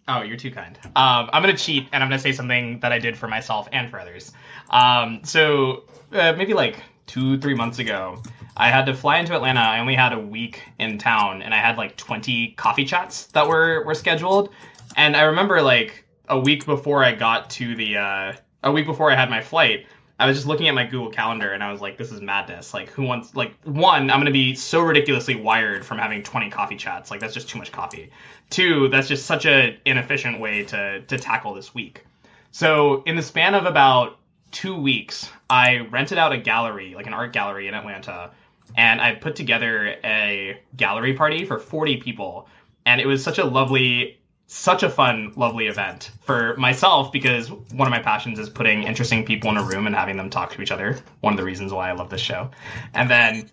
Oh, 0.08 0.22
you're 0.22 0.38
too 0.38 0.52
kind. 0.52 0.78
Um, 0.96 1.30
I'm 1.34 1.42
gonna 1.42 1.58
cheat 1.58 1.88
and 1.92 2.02
I'm 2.02 2.10
gonna 2.10 2.20
say 2.20 2.32
something 2.32 2.80
that 2.80 2.92
I 2.92 3.00
did 3.00 3.18
for 3.18 3.28
myself 3.28 3.68
and 3.72 3.90
for 3.90 4.00
others. 4.00 4.32
Um, 4.70 5.22
so 5.24 5.84
uh, 6.14 6.34
maybe 6.34 6.54
like 6.54 6.82
two, 7.08 7.38
three 7.40 7.54
months 7.54 7.80
ago, 7.80 8.22
I 8.56 8.70
had 8.70 8.86
to 8.86 8.94
fly 8.94 9.20
into 9.20 9.36
Atlanta. 9.36 9.60
I 9.60 9.80
only 9.80 9.96
had 9.96 10.14
a 10.14 10.20
week 10.20 10.64
in 10.80 10.98
town, 10.98 11.42
and 11.42 11.54
I 11.54 11.58
had 11.58 11.78
like 11.78 11.98
20 11.98 12.52
coffee 12.52 12.86
chats 12.86 13.28
that 13.28 13.48
were 13.48 13.84
were 13.86 13.96
scheduled. 13.96 14.50
And 14.96 15.16
I 15.16 15.24
remember 15.24 15.62
like 15.62 16.06
a 16.30 16.40
week 16.40 16.66
before 16.66 17.04
I 17.04 17.14
got 17.14 17.50
to 17.52 17.76
the 17.76 17.98
uh, 17.98 18.34
a 18.64 18.72
week 18.72 18.86
before 18.86 19.12
I 19.12 19.16
had 19.16 19.30
my 19.30 19.42
flight, 19.42 19.88
I 20.20 20.26
was 20.26 20.36
just 20.36 20.48
looking 20.48 20.68
at 20.68 20.74
my 20.74 20.86
Google 20.86 21.12
Calendar 21.12 21.52
and 21.52 21.64
I 21.64 21.72
was 21.72 21.80
like, 21.80 21.98
this 21.98 22.12
is 22.12 22.22
madness. 22.22 22.74
Like, 22.74 22.90
who 22.90 23.04
wants, 23.04 23.36
like, 23.36 23.54
one, 23.64 24.10
I'm 24.10 24.18
going 24.18 24.26
to 24.26 24.32
be 24.32 24.56
so 24.56 24.82
ridiculously 24.82 25.36
wired 25.36 25.86
from 25.86 26.00
having 26.00 26.24
20 26.24 26.50
coffee 26.50 26.76
chats. 26.76 27.12
Like, 27.12 27.20
that's 27.20 27.36
just 27.36 27.50
too 27.50 27.60
much 27.60 27.72
coffee. 27.72 28.10
Two, 28.50 28.88
that's 28.90 29.08
just 29.08 29.28
such 29.28 29.46
an 29.46 29.78
inefficient 29.86 30.40
way 30.40 30.64
to, 30.64 31.02
to 31.02 31.18
tackle 31.20 31.54
this 31.54 31.76
week. 31.76 32.04
So, 32.52 33.04
in 33.04 33.16
the 33.16 33.22
span 33.22 33.54
of 33.54 33.66
about 33.66 34.18
two 34.52 34.76
weeks, 34.76 35.30
I 35.50 35.80
rented 35.92 36.18
out 36.18 36.34
a 36.34 36.38
gallery, 36.38 36.96
like 36.96 37.06
an 37.06 37.14
art 37.14 37.32
gallery 37.32 37.68
in 37.68 37.76
Atlanta, 37.76 38.32
and 38.76 39.00
I 39.00 39.14
put 39.14 39.36
together 39.36 39.96
a 40.04 40.60
gallery 40.76 41.14
party 41.14 41.46
for 41.46 41.60
40 41.60 41.98
people. 41.98 42.48
And 42.88 43.00
it 43.00 43.06
was 43.06 43.24
such 43.24 43.38
a 43.38 43.46
lovely 43.46 44.18
such 44.48 44.82
a 44.82 44.90
fun, 44.90 45.34
lovely 45.36 45.68
event 45.68 46.10
for 46.22 46.56
myself 46.56 47.12
because 47.12 47.52
one 47.52 47.86
of 47.86 47.92
my 47.92 48.00
passions 48.00 48.40
is 48.40 48.50
putting 48.50 48.84
interesting 48.84 49.26
people 49.26 49.50
in 49.52 49.58
a 49.58 49.64
room 49.64 49.86
and 49.86 49.96
having 49.96 50.16
them 50.16 50.30
talk 50.30 50.54
to 50.54 50.62
each 50.62 50.72
other. 50.72 50.98
One 51.20 51.34
of 51.34 51.38
the 51.38 51.44
reasons 51.44 51.74
why 51.74 51.90
I 51.90 51.92
love 51.92 52.10
this 52.10 52.22
show. 52.22 52.50
And 52.94 53.10
then, 53.10 53.50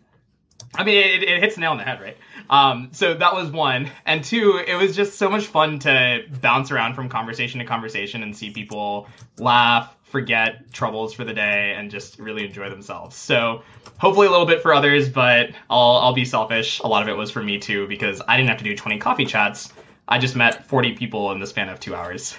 I 0.72 0.84
mean, 0.84 0.98
it, 0.98 1.24
it 1.24 1.42
hits 1.42 1.58
nail 1.58 1.72
on 1.72 1.78
the 1.78 1.84
head, 1.84 2.00
right? 2.00 2.16
Um, 2.48 2.90
so 2.92 3.14
that 3.14 3.34
was 3.34 3.50
one. 3.50 3.90
And 4.06 4.22
two, 4.22 4.62
it 4.64 4.76
was 4.76 4.94
just 4.94 5.18
so 5.18 5.28
much 5.28 5.46
fun 5.46 5.80
to 5.80 6.22
bounce 6.40 6.70
around 6.70 6.94
from 6.94 7.08
conversation 7.08 7.58
to 7.58 7.66
conversation 7.66 8.22
and 8.22 8.36
see 8.36 8.50
people 8.50 9.08
laugh, 9.36 9.92
forget 10.04 10.72
troubles 10.72 11.12
for 11.12 11.24
the 11.24 11.34
day, 11.34 11.74
and 11.76 11.90
just 11.90 12.20
really 12.20 12.46
enjoy 12.46 12.70
themselves. 12.70 13.16
So 13.16 13.64
hopefully 13.98 14.28
a 14.28 14.30
little 14.30 14.46
bit 14.46 14.62
for 14.62 14.72
others, 14.72 15.08
but 15.08 15.50
I'll, 15.68 15.96
I'll 15.96 16.14
be 16.14 16.24
selfish. 16.24 16.78
A 16.78 16.86
lot 16.86 17.02
of 17.02 17.08
it 17.08 17.16
was 17.16 17.32
for 17.32 17.42
me 17.42 17.58
too 17.58 17.88
because 17.88 18.22
I 18.28 18.36
didn't 18.36 18.50
have 18.50 18.58
to 18.58 18.64
do 18.64 18.76
20 18.76 19.00
coffee 19.00 19.26
chats 19.26 19.72
I 20.06 20.18
just 20.18 20.36
met 20.36 20.66
40 20.66 20.94
people 20.94 21.32
in 21.32 21.40
the 21.40 21.46
span 21.46 21.68
of 21.68 21.80
two 21.80 21.94
hours. 21.94 22.36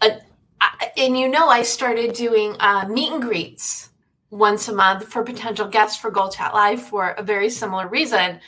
Uh, 0.00 0.10
and 0.96 1.18
you 1.18 1.28
know, 1.28 1.48
I 1.48 1.62
started 1.62 2.14
doing 2.14 2.56
uh, 2.60 2.86
meet 2.88 3.12
and 3.12 3.22
greets 3.22 3.90
once 4.30 4.68
a 4.68 4.74
month 4.74 5.08
for 5.08 5.22
potential 5.22 5.68
guests 5.68 5.98
for 5.98 6.10
Goal 6.10 6.30
Chat 6.30 6.54
Live 6.54 6.82
for 6.82 7.10
a 7.10 7.22
very 7.22 7.50
similar 7.50 7.88
reason. 7.88 8.40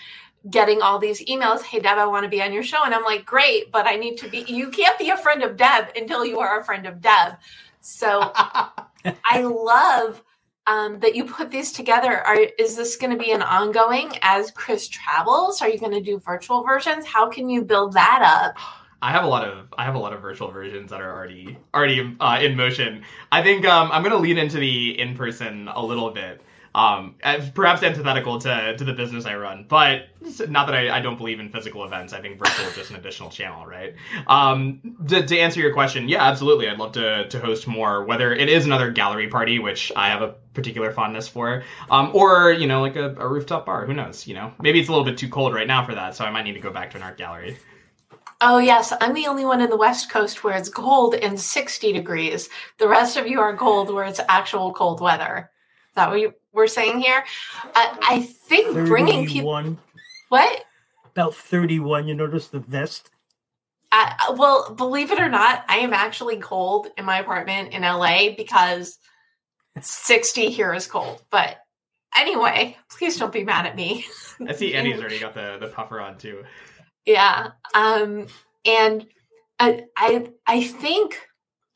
Getting 0.48 0.82
all 0.82 0.98
these 0.98 1.24
emails, 1.24 1.62
hey 1.62 1.80
Deb, 1.80 1.96
I 1.96 2.06
want 2.06 2.24
to 2.24 2.28
be 2.28 2.42
on 2.42 2.52
your 2.52 2.62
show, 2.62 2.84
and 2.84 2.94
I'm 2.94 3.02
like, 3.02 3.24
great, 3.24 3.72
but 3.72 3.86
I 3.86 3.96
need 3.96 4.18
to 4.18 4.28
be. 4.28 4.44
You 4.46 4.68
can't 4.68 4.98
be 4.98 5.08
a 5.08 5.16
friend 5.16 5.42
of 5.42 5.56
Deb 5.56 5.88
until 5.96 6.24
you 6.24 6.40
are 6.40 6.60
a 6.60 6.64
friend 6.64 6.86
of 6.86 7.00
Deb. 7.00 7.34
So 7.80 8.20
I 8.34 9.40
love 9.40 10.22
um, 10.66 10.98
that 11.00 11.14
you 11.14 11.24
put 11.24 11.50
these 11.50 11.72
together. 11.72 12.22
Are 12.26 12.36
is 12.58 12.76
this 12.76 12.96
going 12.96 13.16
to 13.16 13.22
be 13.22 13.32
an 13.32 13.42
ongoing 13.42 14.12
as 14.22 14.50
Chris 14.50 14.88
travels? 14.88 15.60
Are 15.62 15.68
you 15.68 15.78
going 15.78 15.92
to 15.92 16.00
do 16.00 16.18
virtual 16.18 16.62
versions? 16.62 17.04
How 17.04 17.28
can 17.28 17.48
you 17.48 17.62
build 17.62 17.92
that 17.94 18.22
up? 18.22 18.56
I 19.02 19.10
have 19.10 19.24
a 19.24 19.28
lot 19.28 19.46
of 19.46 19.72
I 19.76 19.84
have 19.84 19.94
a 19.94 19.98
lot 19.98 20.14
of 20.14 20.22
virtual 20.22 20.50
versions 20.50 20.90
that 20.90 21.02
are 21.02 21.14
already 21.14 21.58
already 21.74 22.16
uh, 22.20 22.38
in 22.40 22.56
motion. 22.56 23.02
I 23.32 23.42
think 23.42 23.66
um, 23.66 23.90
I'm 23.92 24.02
going 24.02 24.14
to 24.14 24.18
lean 24.18 24.38
into 24.38 24.58
the 24.58 24.98
in 24.98 25.14
person 25.14 25.68
a 25.68 25.84
little 25.84 26.10
bit 26.10 26.40
um, 26.74 27.14
perhaps 27.54 27.82
antithetical 27.82 28.40
to, 28.40 28.76
to 28.76 28.84
the 28.84 28.92
business 28.92 29.26
I 29.26 29.36
run. 29.36 29.66
But 29.68 30.08
not 30.48 30.66
that 30.66 30.74
I, 30.74 30.98
I 30.98 31.00
don't 31.00 31.16
believe 31.16 31.38
in 31.38 31.50
physical 31.50 31.84
events. 31.84 32.12
I 32.12 32.20
think 32.20 32.38
virtual 32.38 32.66
is 32.66 32.74
just 32.74 32.90
an 32.90 32.96
additional 32.96 33.30
channel, 33.30 33.64
right? 33.64 33.94
Um, 34.26 34.96
to, 35.08 35.24
to 35.24 35.38
answer 35.38 35.60
your 35.60 35.72
question, 35.72 36.08
yeah, 36.08 36.24
absolutely. 36.24 36.68
I'd 36.68 36.78
love 36.78 36.92
to, 36.92 37.28
to 37.28 37.38
host 37.38 37.68
more, 37.68 38.04
whether 38.04 38.34
it 38.34 38.48
is 38.48 38.66
another 38.66 38.90
gallery 38.90 39.28
party, 39.28 39.60
which 39.60 39.92
I 39.94 40.08
have 40.08 40.22
a 40.22 40.34
particular 40.52 40.90
fondness 40.90 41.28
for, 41.28 41.62
um, 41.90 42.10
or, 42.12 42.50
you 42.50 42.66
know, 42.66 42.80
like 42.80 42.96
a, 42.96 43.14
a 43.18 43.28
rooftop 43.28 43.66
bar. 43.66 43.86
Who 43.86 43.94
knows? 43.94 44.26
You 44.26 44.34
know, 44.34 44.52
maybe 44.60 44.80
it's 44.80 44.88
a 44.88 44.92
little 44.92 45.04
bit 45.04 45.16
too 45.16 45.28
cold 45.28 45.54
right 45.54 45.66
now 45.66 45.84
for 45.86 45.94
that, 45.94 46.16
so 46.16 46.24
I 46.24 46.30
might 46.30 46.42
need 46.42 46.54
to 46.54 46.60
go 46.60 46.70
back 46.70 46.90
to 46.90 46.96
an 46.96 47.04
art 47.04 47.18
gallery. 47.18 47.56
Oh, 48.40 48.58
yes. 48.58 48.92
I'm 49.00 49.14
the 49.14 49.28
only 49.28 49.44
one 49.44 49.60
in 49.60 49.70
the 49.70 49.76
West 49.76 50.10
Coast 50.10 50.42
where 50.42 50.56
it's 50.56 50.68
cold 50.68 51.14
and 51.14 51.38
60 51.38 51.92
degrees. 51.92 52.48
The 52.78 52.88
rest 52.88 53.16
of 53.16 53.28
you 53.28 53.40
are 53.40 53.56
cold 53.56 53.94
where 53.94 54.04
it's 54.04 54.20
actual 54.28 54.72
cold 54.72 55.00
weather. 55.00 55.50
That 55.94 56.12
you 56.18 56.34
we're 56.54 56.66
saying 56.66 57.00
here? 57.00 57.24
I, 57.74 57.98
I 58.02 58.22
think 58.22 58.74
bringing 58.86 59.26
people. 59.26 59.76
What? 60.28 60.64
About 61.10 61.34
31. 61.34 62.08
You 62.08 62.14
notice 62.14 62.48
the 62.48 62.60
vest? 62.60 63.10
Uh, 63.92 64.34
well, 64.36 64.74
believe 64.74 65.12
it 65.12 65.20
or 65.20 65.28
not, 65.28 65.64
I 65.68 65.76
am 65.76 65.92
actually 65.92 66.38
cold 66.38 66.88
in 66.96 67.04
my 67.04 67.18
apartment 67.18 67.72
in 67.72 67.82
LA 67.82 68.30
because 68.36 68.98
60 69.80 70.50
here 70.50 70.74
is 70.74 70.86
cold. 70.86 71.22
But 71.30 71.58
anyway, 72.16 72.76
please 72.90 73.16
don't 73.16 73.32
be 73.32 73.44
mad 73.44 73.66
at 73.66 73.76
me. 73.76 74.06
I 74.48 74.52
see 74.52 74.74
Annie's 74.74 74.98
already 74.98 75.20
got 75.20 75.34
the, 75.34 75.58
the 75.60 75.68
puffer 75.68 76.00
on 76.00 76.18
too. 76.18 76.42
Yeah. 77.06 77.50
Um, 77.74 78.26
and 78.64 79.06
I, 79.60 79.84
I, 79.96 80.30
I 80.46 80.64
think, 80.64 81.20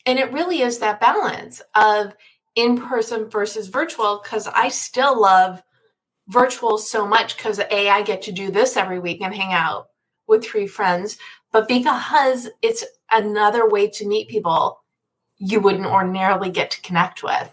and 0.07 0.19
it 0.19 0.33
really 0.33 0.63
is 0.63 0.79
that 0.81 1.01
balance 1.01 1.63
of 1.77 2.15
in 2.59 2.77
person 2.77 3.31
versus 3.31 3.69
virtual 3.69 4.21
because 4.21 4.49
I 4.49 4.69
still 4.69 5.21
love 5.21 5.63
virtual 6.27 6.77
so 6.77 7.07
much 7.07 7.37
because 7.37 7.61
A, 7.61 7.89
I 7.89 8.03
get 8.03 8.23
to 8.23 8.33
do 8.33 8.51
this 8.51 8.77
every 8.77 8.99
week 8.99 9.21
and 9.23 9.33
hang 9.33 9.53
out 9.53 9.87
with 10.27 10.45
three 10.45 10.67
friends, 10.67 11.19
but 11.53 11.69
because 11.69 12.49
it's 12.61 12.85
another 13.13 13.69
way 13.69 13.89
to 13.91 14.09
meet 14.09 14.29
people 14.29 14.83
you 15.39 15.61
wouldn't 15.61 15.87
ordinarily 15.87 16.51
get 16.51 16.73
to 16.73 16.81
connect 16.81 17.23
with. 17.23 17.49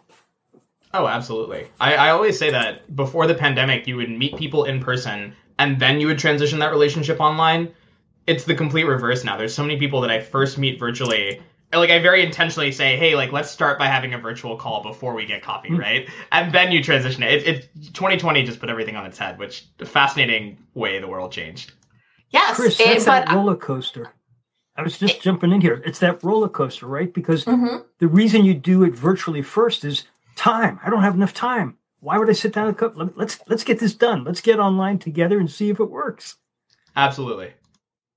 Oh, 0.91 1.05
absolutely. 1.05 1.67
I, 1.79 1.95
I 1.95 2.09
always 2.09 2.39
say 2.39 2.49
that 2.49 2.95
before 2.95 3.27
the 3.27 3.35
pandemic, 3.35 3.85
you 3.85 3.97
would 3.97 4.09
meet 4.09 4.35
people 4.37 4.63
in 4.63 4.79
person 4.79 5.35
and 5.59 5.79
then 5.79 6.01
you 6.01 6.07
would 6.07 6.17
transition 6.17 6.57
that 6.59 6.71
relationship 6.71 7.19
online. 7.19 7.71
It's 8.25 8.45
the 8.45 8.55
complete 8.55 8.85
reverse 8.85 9.23
now. 9.23 9.37
There's 9.37 9.53
so 9.53 9.61
many 9.61 9.77
people 9.77 10.01
that 10.01 10.09
I 10.09 10.19
first 10.19 10.57
meet 10.57 10.79
virtually 10.79 11.43
like 11.75 11.89
I 11.89 11.99
very 11.99 12.23
intentionally 12.25 12.71
say, 12.71 12.97
hey, 12.97 13.15
like 13.15 13.31
let's 13.31 13.49
start 13.49 13.79
by 13.79 13.87
having 13.87 14.13
a 14.13 14.17
virtual 14.17 14.57
call 14.57 14.83
before 14.83 15.13
we 15.13 15.25
get 15.25 15.41
coffee, 15.41 15.69
mm. 15.69 15.79
right? 15.79 16.09
And 16.31 16.53
then 16.53 16.71
you 16.71 16.83
transition 16.83 17.23
it. 17.23 17.33
It, 17.33 17.47
it. 17.47 17.93
2020 17.93 18.43
just 18.43 18.59
put 18.59 18.69
everything 18.69 18.95
on 18.95 19.05
its 19.05 19.17
head, 19.17 19.37
which 19.37 19.67
the 19.77 19.85
fascinating 19.85 20.57
way 20.73 20.99
the 20.99 21.07
world 21.07 21.31
changed. 21.31 21.73
Yes, 22.29 22.55
Chris, 22.55 22.77
that's 22.77 23.03
it, 23.03 23.05
that 23.05 23.31
roller 23.31 23.55
coaster. 23.55 24.13
I 24.75 24.81
was 24.81 24.97
just 24.97 25.15
it, 25.15 25.21
jumping 25.21 25.51
in 25.51 25.61
here. 25.61 25.81
It's 25.85 25.99
that 25.99 26.23
roller 26.23 26.49
coaster, 26.49 26.85
right? 26.85 27.13
Because 27.13 27.45
mm-hmm. 27.45 27.83
the 27.99 28.07
reason 28.07 28.43
you 28.43 28.53
do 28.53 28.83
it 28.83 28.93
virtually 28.93 29.41
first 29.41 29.85
is 29.85 30.03
time. 30.35 30.79
I 30.83 30.89
don't 30.89 31.01
have 31.01 31.15
enough 31.15 31.33
time. 31.33 31.77
why 32.01 32.17
would 32.17 32.29
I 32.29 32.33
sit 32.33 32.53
down 32.53 32.67
and 32.67 32.77
cook? 32.77 32.93
Let- 32.95 33.17
Let's 33.17 33.39
let's 33.47 33.63
get 33.63 33.79
this 33.79 33.93
done. 33.93 34.23
Let's 34.23 34.41
get 34.41 34.59
online 34.59 34.99
together 34.99 35.39
and 35.39 35.49
see 35.49 35.69
if 35.69 35.79
it 35.79 35.89
works 35.89 36.35
Absolutely. 36.95 37.53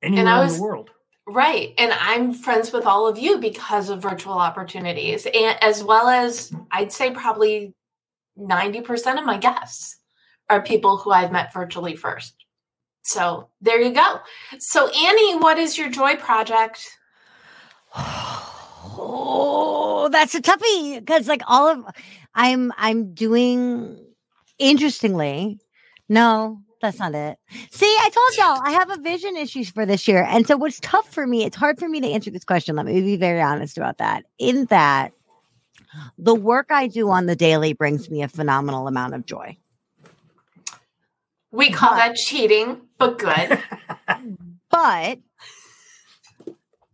anywhere 0.02 0.26
I 0.26 0.44
in 0.44 0.52
the 0.52 0.62
world. 0.62 0.90
Right. 1.30 1.74
And 1.76 1.92
I'm 1.92 2.32
friends 2.32 2.72
with 2.72 2.86
all 2.86 3.06
of 3.06 3.18
you 3.18 3.38
because 3.38 3.90
of 3.90 4.00
virtual 4.00 4.32
opportunities, 4.32 5.26
and 5.26 5.62
as 5.62 5.84
well 5.84 6.08
as 6.08 6.50
I'd 6.72 6.90
say 6.90 7.10
probably 7.10 7.74
90% 8.38 9.18
of 9.18 9.26
my 9.26 9.36
guests 9.36 9.98
are 10.48 10.62
people 10.62 10.96
who 10.96 11.10
I've 11.10 11.30
met 11.30 11.52
virtually 11.52 11.96
first. 11.96 12.34
So 13.02 13.50
there 13.60 13.78
you 13.80 13.92
go. 13.92 14.20
So, 14.58 14.88
Annie, 14.88 15.36
what 15.36 15.58
is 15.58 15.76
your 15.76 15.90
joy 15.90 16.16
project? 16.16 16.80
Oh, 19.00 20.08
that's 20.10 20.34
a 20.34 20.40
toughie 20.40 20.98
because 21.00 21.28
like 21.28 21.42
all 21.46 21.68
of 21.68 21.84
I'm 22.34 22.72
I'm 22.76 23.12
doing 23.12 23.98
interestingly. 24.58 25.58
No, 26.08 26.62
that's 26.80 26.98
not 26.98 27.14
it. 27.14 27.38
See, 27.70 27.86
I 27.86 28.10
told 28.10 28.36
y'all 28.36 28.62
I 28.64 28.70
have 28.72 28.90
a 28.90 29.00
vision 29.00 29.36
issues 29.36 29.70
for 29.70 29.84
this 29.86 30.06
year. 30.08 30.22
And 30.28 30.46
so 30.46 30.56
what's 30.56 30.80
tough 30.80 31.12
for 31.12 31.26
me, 31.26 31.44
it's 31.44 31.56
hard 31.56 31.78
for 31.78 31.88
me 31.88 32.00
to 32.00 32.08
answer 32.08 32.30
this 32.30 32.44
question. 32.44 32.76
Let 32.76 32.86
me 32.86 33.00
be 33.00 33.16
very 33.16 33.40
honest 33.40 33.76
about 33.76 33.98
that. 33.98 34.24
In 34.38 34.66
that 34.66 35.12
the 36.18 36.34
work 36.34 36.66
I 36.70 36.86
do 36.86 37.10
on 37.10 37.26
the 37.26 37.36
daily 37.36 37.72
brings 37.72 38.10
me 38.10 38.22
a 38.22 38.28
phenomenal 38.28 38.86
amount 38.88 39.14
of 39.14 39.26
joy. 39.26 39.56
We 41.50 41.70
call 41.70 41.90
But- 41.90 41.96
that 41.96 42.16
cheating, 42.16 42.82
but 42.98 43.18
good. 43.18 43.58
But 44.70 45.18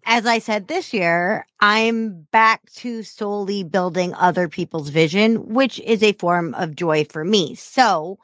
as 0.07 0.27
I 0.27 0.38
said 0.38 0.68
this 0.68 0.92
year, 0.92 1.44
I'm 1.61 2.27
back 2.31 2.70
to 2.77 3.03
solely 3.03 3.64
building 3.64 4.14
other 4.14 4.49
people's 4.49 4.90
vision, 4.90 5.53
which 5.55 5.81
is 5.81 6.03
a 6.03 6.12
form 6.12 6.55
of 6.55 6.77
joy 6.77 7.05
for 7.05 7.25
me. 7.25 7.57
So, 7.57 8.18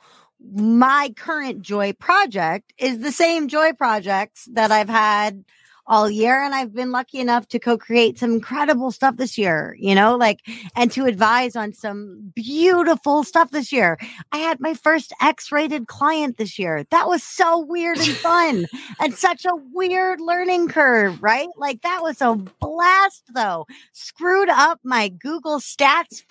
my 0.52 1.12
current 1.16 1.62
joy 1.62 1.92
project 1.94 2.72
is 2.78 2.98
the 2.98 3.12
same 3.12 3.48
joy 3.48 3.72
projects 3.72 4.48
that 4.52 4.70
I've 4.70 4.88
had 4.88 5.44
all 5.90 6.08
year. 6.08 6.42
And 6.42 6.54
I've 6.54 6.72
been 6.72 6.92
lucky 6.92 7.18
enough 7.18 7.48
to 7.48 7.58
co 7.58 7.76
create 7.76 8.18
some 8.18 8.32
incredible 8.32 8.92
stuff 8.92 9.16
this 9.16 9.36
year, 9.36 9.76
you 9.78 9.94
know, 9.94 10.16
like, 10.16 10.40
and 10.76 10.90
to 10.92 11.04
advise 11.04 11.56
on 11.56 11.72
some 11.72 12.32
beautiful 12.34 13.24
stuff 13.24 13.50
this 13.50 13.72
year. 13.72 13.98
I 14.32 14.38
had 14.38 14.60
my 14.60 14.72
first 14.72 15.12
X 15.20 15.50
rated 15.50 15.88
client 15.88 16.36
this 16.38 16.58
year. 16.58 16.84
That 16.90 17.08
was 17.08 17.22
so 17.24 17.58
weird 17.58 17.98
and 17.98 18.06
fun 18.16 18.66
and 19.00 19.14
such 19.14 19.44
a 19.44 19.56
weird 19.72 20.20
learning 20.20 20.68
curve, 20.68 21.22
right? 21.22 21.48
Like 21.56 21.82
that 21.82 22.02
was 22.02 22.20
a 22.20 22.36
blast 22.60 23.24
though. 23.34 23.66
Screwed 23.92 24.48
up 24.48 24.78
my 24.84 25.08
Google 25.08 25.58
stats 25.58 26.22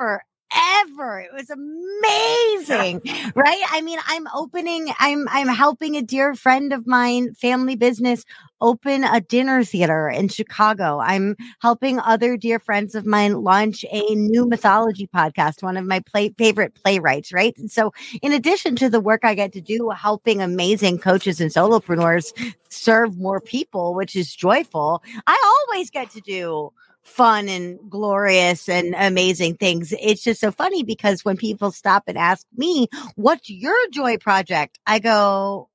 forever. 0.51 1.19
It 1.19 1.33
was 1.33 1.49
amazing, 1.49 3.01
right? 3.35 3.63
I 3.71 3.81
mean, 3.81 3.99
I'm 4.07 4.27
opening, 4.33 4.91
I'm, 4.99 5.27
I'm 5.29 5.47
helping 5.47 5.95
a 5.95 6.01
dear 6.01 6.35
friend 6.35 6.73
of 6.73 6.87
mine, 6.87 7.33
family 7.33 7.75
business, 7.75 8.25
open 8.61 9.03
a 9.03 9.21
dinner 9.21 9.63
theater 9.63 10.09
in 10.09 10.27
Chicago. 10.27 10.99
I'm 10.99 11.35
helping 11.61 11.99
other 11.99 12.37
dear 12.37 12.59
friends 12.59 12.95
of 12.95 13.05
mine 13.05 13.41
launch 13.43 13.85
a 13.91 14.15
new 14.15 14.47
mythology 14.47 15.07
podcast, 15.07 15.63
one 15.63 15.77
of 15.77 15.85
my 15.85 15.99
play, 16.01 16.33
favorite 16.37 16.75
playwrights, 16.75 17.31
right? 17.31 17.57
And 17.57 17.71
so, 17.71 17.93
in 18.21 18.33
addition 18.33 18.75
to 18.77 18.89
the 18.89 18.99
work 18.99 19.23
I 19.23 19.35
get 19.35 19.53
to 19.53 19.61
do 19.61 19.89
helping 19.89 20.41
amazing 20.41 20.99
coaches 20.99 21.39
and 21.39 21.51
solopreneurs 21.51 22.33
serve 22.69 23.17
more 23.17 23.39
people, 23.39 23.93
which 23.93 24.15
is 24.15 24.35
joyful, 24.35 25.03
I 25.25 25.55
always 25.69 25.89
get 25.89 26.09
to 26.11 26.21
do 26.21 26.71
fun 27.09 27.49
and 27.49 27.79
glorious 27.89 28.69
and 28.69 28.95
amazing 28.97 29.55
things. 29.55 29.93
It's 29.99 30.23
just 30.23 30.39
so 30.39 30.51
funny 30.51 30.83
because 30.83 31.25
when 31.25 31.37
people 31.37 31.71
stop 31.71 32.03
and 32.07 32.17
ask 32.17 32.45
me, 32.55 32.87
what's 33.15 33.49
your 33.49 33.75
joy 33.91 34.17
project? 34.17 34.79
I 34.85 34.99
go, 34.99 35.69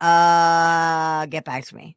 uh, 0.00 1.26
get 1.26 1.44
back 1.44 1.64
to 1.66 1.76
me. 1.76 1.96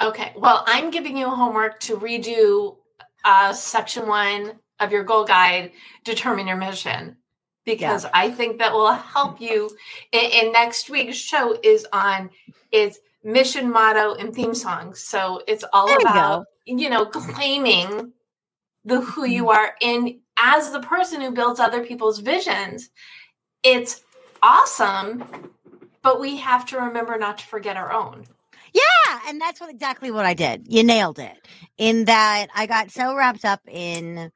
Okay. 0.00 0.32
Well, 0.36 0.64
I'm 0.66 0.90
giving 0.90 1.16
you 1.16 1.28
homework 1.28 1.80
to 1.80 1.96
redo 1.96 2.76
uh, 3.24 3.52
section 3.52 4.06
one 4.06 4.52
of 4.80 4.92
your 4.92 5.04
goal 5.04 5.24
guide, 5.24 5.72
determine 6.04 6.46
your 6.46 6.56
mission, 6.56 7.16
because 7.64 8.06
I 8.12 8.30
think 8.30 8.58
that 8.58 8.72
will 8.72 8.92
help 8.92 9.40
you. 9.40 9.70
And, 10.12 10.32
and 10.32 10.52
next 10.52 10.90
week's 10.90 11.16
show 11.16 11.58
is 11.62 11.86
on 11.92 12.30
is 12.70 13.00
mission 13.22 13.70
motto 13.70 14.14
and 14.14 14.34
theme 14.34 14.54
songs. 14.54 15.00
So 15.00 15.42
it's 15.46 15.64
all 15.72 15.86
There 15.86 16.00
you 16.00 16.06
about 16.06 16.46
you 16.68 16.90
know 16.90 17.06
claiming 17.06 18.12
the 18.84 19.00
who 19.00 19.24
you 19.24 19.44
mm-hmm. 19.44 19.58
are 19.58 19.74
and 19.80 20.14
as 20.38 20.70
the 20.70 20.80
person 20.80 21.20
who 21.20 21.30
builds 21.30 21.58
other 21.60 21.84
people's 21.84 22.20
visions 22.20 22.90
it's 23.62 24.02
awesome 24.42 25.24
but 26.02 26.20
we 26.20 26.36
have 26.36 26.64
to 26.66 26.78
remember 26.78 27.18
not 27.18 27.38
to 27.38 27.46
forget 27.46 27.76
our 27.76 27.92
own 27.92 28.24
Yeah, 28.72 29.20
and 29.26 29.40
that's 29.40 29.60
what 29.60 29.70
exactly 29.70 30.10
what 30.10 30.26
I 30.26 30.34
did. 30.34 30.66
You 30.68 30.84
nailed 30.84 31.18
it. 31.18 31.48
In 31.78 32.04
that 32.04 32.48
I 32.54 32.66
got 32.66 32.90
so 32.90 33.16
wrapped 33.16 33.46
up 33.46 33.62
in 33.66 34.30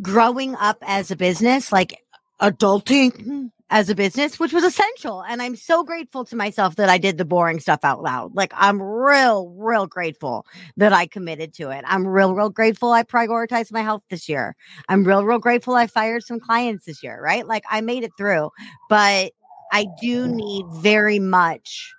growing 0.00 0.54
up 0.54 0.78
as 0.82 1.10
a 1.10 1.16
business, 1.16 1.72
like 1.72 2.00
adulting 2.40 3.50
as 3.74 3.90
a 3.90 3.94
business, 3.96 4.38
which 4.38 4.52
was 4.52 4.62
essential. 4.62 5.24
And 5.24 5.42
I'm 5.42 5.56
so 5.56 5.82
grateful 5.82 6.24
to 6.26 6.36
myself 6.36 6.76
that 6.76 6.88
I 6.88 6.96
did 6.96 7.18
the 7.18 7.24
boring 7.24 7.58
stuff 7.58 7.80
out 7.82 8.04
loud. 8.04 8.32
Like 8.32 8.52
I'm 8.54 8.80
real, 8.80 9.48
real 9.48 9.88
grateful 9.88 10.46
that 10.76 10.92
I 10.92 11.08
committed 11.08 11.52
to 11.54 11.70
it. 11.70 11.84
I'm 11.88 12.06
real, 12.06 12.36
real 12.36 12.50
grateful 12.50 12.92
I 12.92 13.02
prioritized 13.02 13.72
my 13.72 13.82
health 13.82 14.04
this 14.10 14.28
year. 14.28 14.54
I'm 14.88 15.02
real, 15.02 15.24
real 15.24 15.40
grateful 15.40 15.74
I 15.74 15.88
fired 15.88 16.22
some 16.22 16.38
clients 16.38 16.86
this 16.86 17.02
year, 17.02 17.20
right? 17.20 17.48
Like 17.48 17.64
I 17.68 17.80
made 17.80 18.04
it 18.04 18.12
through, 18.16 18.50
but 18.88 19.32
I 19.72 19.86
do 20.00 20.28
need 20.28 20.66
very 20.74 21.18
much 21.18 21.92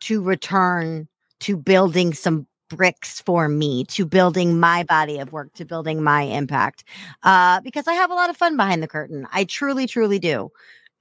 to 0.00 0.20
return 0.20 1.06
to 1.40 1.56
building 1.56 2.12
some 2.12 2.48
bricks 2.70 3.20
for 3.20 3.46
me 3.46 3.84
to 3.84 4.04
building 4.04 4.58
my 4.58 4.82
body 4.82 5.20
of 5.20 5.32
work 5.32 5.52
to 5.54 5.64
building 5.64 6.02
my 6.02 6.22
impact 6.22 6.82
uh 7.22 7.60
because 7.60 7.86
i 7.86 7.92
have 7.92 8.10
a 8.10 8.14
lot 8.14 8.30
of 8.30 8.36
fun 8.36 8.56
behind 8.56 8.82
the 8.82 8.88
curtain 8.88 9.28
i 9.32 9.44
truly 9.44 9.86
truly 9.86 10.18
do 10.18 10.50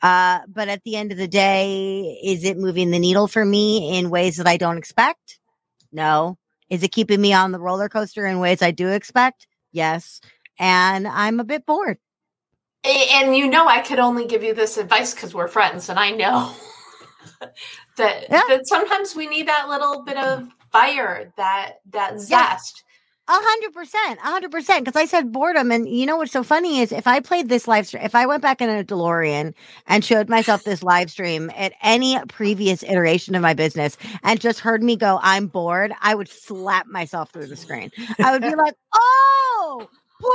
uh 0.03 0.39
but 0.47 0.67
at 0.69 0.83
the 0.83 0.95
end 0.95 1.11
of 1.11 1.17
the 1.17 1.27
day 1.27 2.19
is 2.23 2.43
it 2.43 2.57
moving 2.57 2.91
the 2.91 2.99
needle 2.99 3.27
for 3.27 3.43
me 3.43 3.97
in 3.97 4.09
ways 4.11 4.37
that 4.37 4.47
i 4.47 4.57
don't 4.57 4.77
expect? 4.77 5.39
No. 5.91 6.37
Is 6.69 6.83
it 6.83 6.91
keeping 6.91 7.21
me 7.21 7.33
on 7.33 7.51
the 7.51 7.59
roller 7.59 7.89
coaster 7.89 8.25
in 8.27 8.39
ways 8.39 8.61
i 8.61 8.69
do 8.71 8.89
expect? 8.89 9.47
Yes. 9.71 10.21
And 10.59 11.07
i'm 11.07 11.39
a 11.39 11.43
bit 11.43 11.65
bored. 11.65 11.97
And 12.85 13.35
you 13.35 13.47
know 13.49 13.65
i 13.67 13.81
could 13.81 13.99
only 13.99 14.27
give 14.27 14.43
you 14.43 14.53
this 14.53 14.77
advice 14.77 15.13
because 15.15 15.33
we're 15.33 15.47
friends 15.47 15.89
and 15.89 15.97
i 15.97 16.11
know 16.11 16.53
that 17.97 18.25
Yeah. 18.29 18.41
that 18.49 18.67
sometimes 18.67 19.15
we 19.15 19.27
need 19.27 19.47
that 19.47 19.69
little 19.69 20.03
bit 20.03 20.17
of 20.17 20.47
fire 20.71 21.31
that 21.37 21.75
that 21.91 22.19
zest 22.19 22.83
A 23.25 23.31
hundred 23.31 23.73
percent, 23.73 24.19
a 24.19 24.23
hundred 24.23 24.51
percent. 24.51 24.83
Because 24.83 24.99
I 24.99 25.05
said 25.05 25.31
boredom, 25.31 25.71
and 25.71 25.87
you 25.87 26.05
know 26.05 26.17
what's 26.17 26.33
so 26.33 26.43
funny 26.43 26.81
is 26.81 26.91
if 26.91 27.07
I 27.07 27.21
played 27.21 27.47
this 27.47 27.69
live 27.69 27.87
stream, 27.87 28.03
if 28.03 28.15
I 28.15 28.25
went 28.25 28.41
back 28.41 28.61
in 28.61 28.69
a 28.69 28.83
DeLorean 28.83 29.53
and 29.87 30.03
showed 30.03 30.27
myself 30.27 30.65
this 30.65 30.83
live 30.83 31.09
stream 31.09 31.49
at 31.55 31.71
any 31.81 32.19
previous 32.27 32.83
iteration 32.83 33.33
of 33.33 33.41
my 33.41 33.53
business 33.53 33.97
and 34.23 34.41
just 34.41 34.59
heard 34.59 34.83
me 34.83 34.97
go, 34.97 35.19
"I'm 35.21 35.47
bored," 35.47 35.93
I 36.01 36.15
would 36.15 36.27
slap 36.27 36.87
myself 36.87 37.31
through 37.31 37.47
the 37.47 37.55
screen. 37.55 37.91
I 38.21 38.33
would 38.33 38.41
be 38.41 38.55
like, 38.55 38.75
"Oh." 38.93 39.87
Poor 40.21 40.31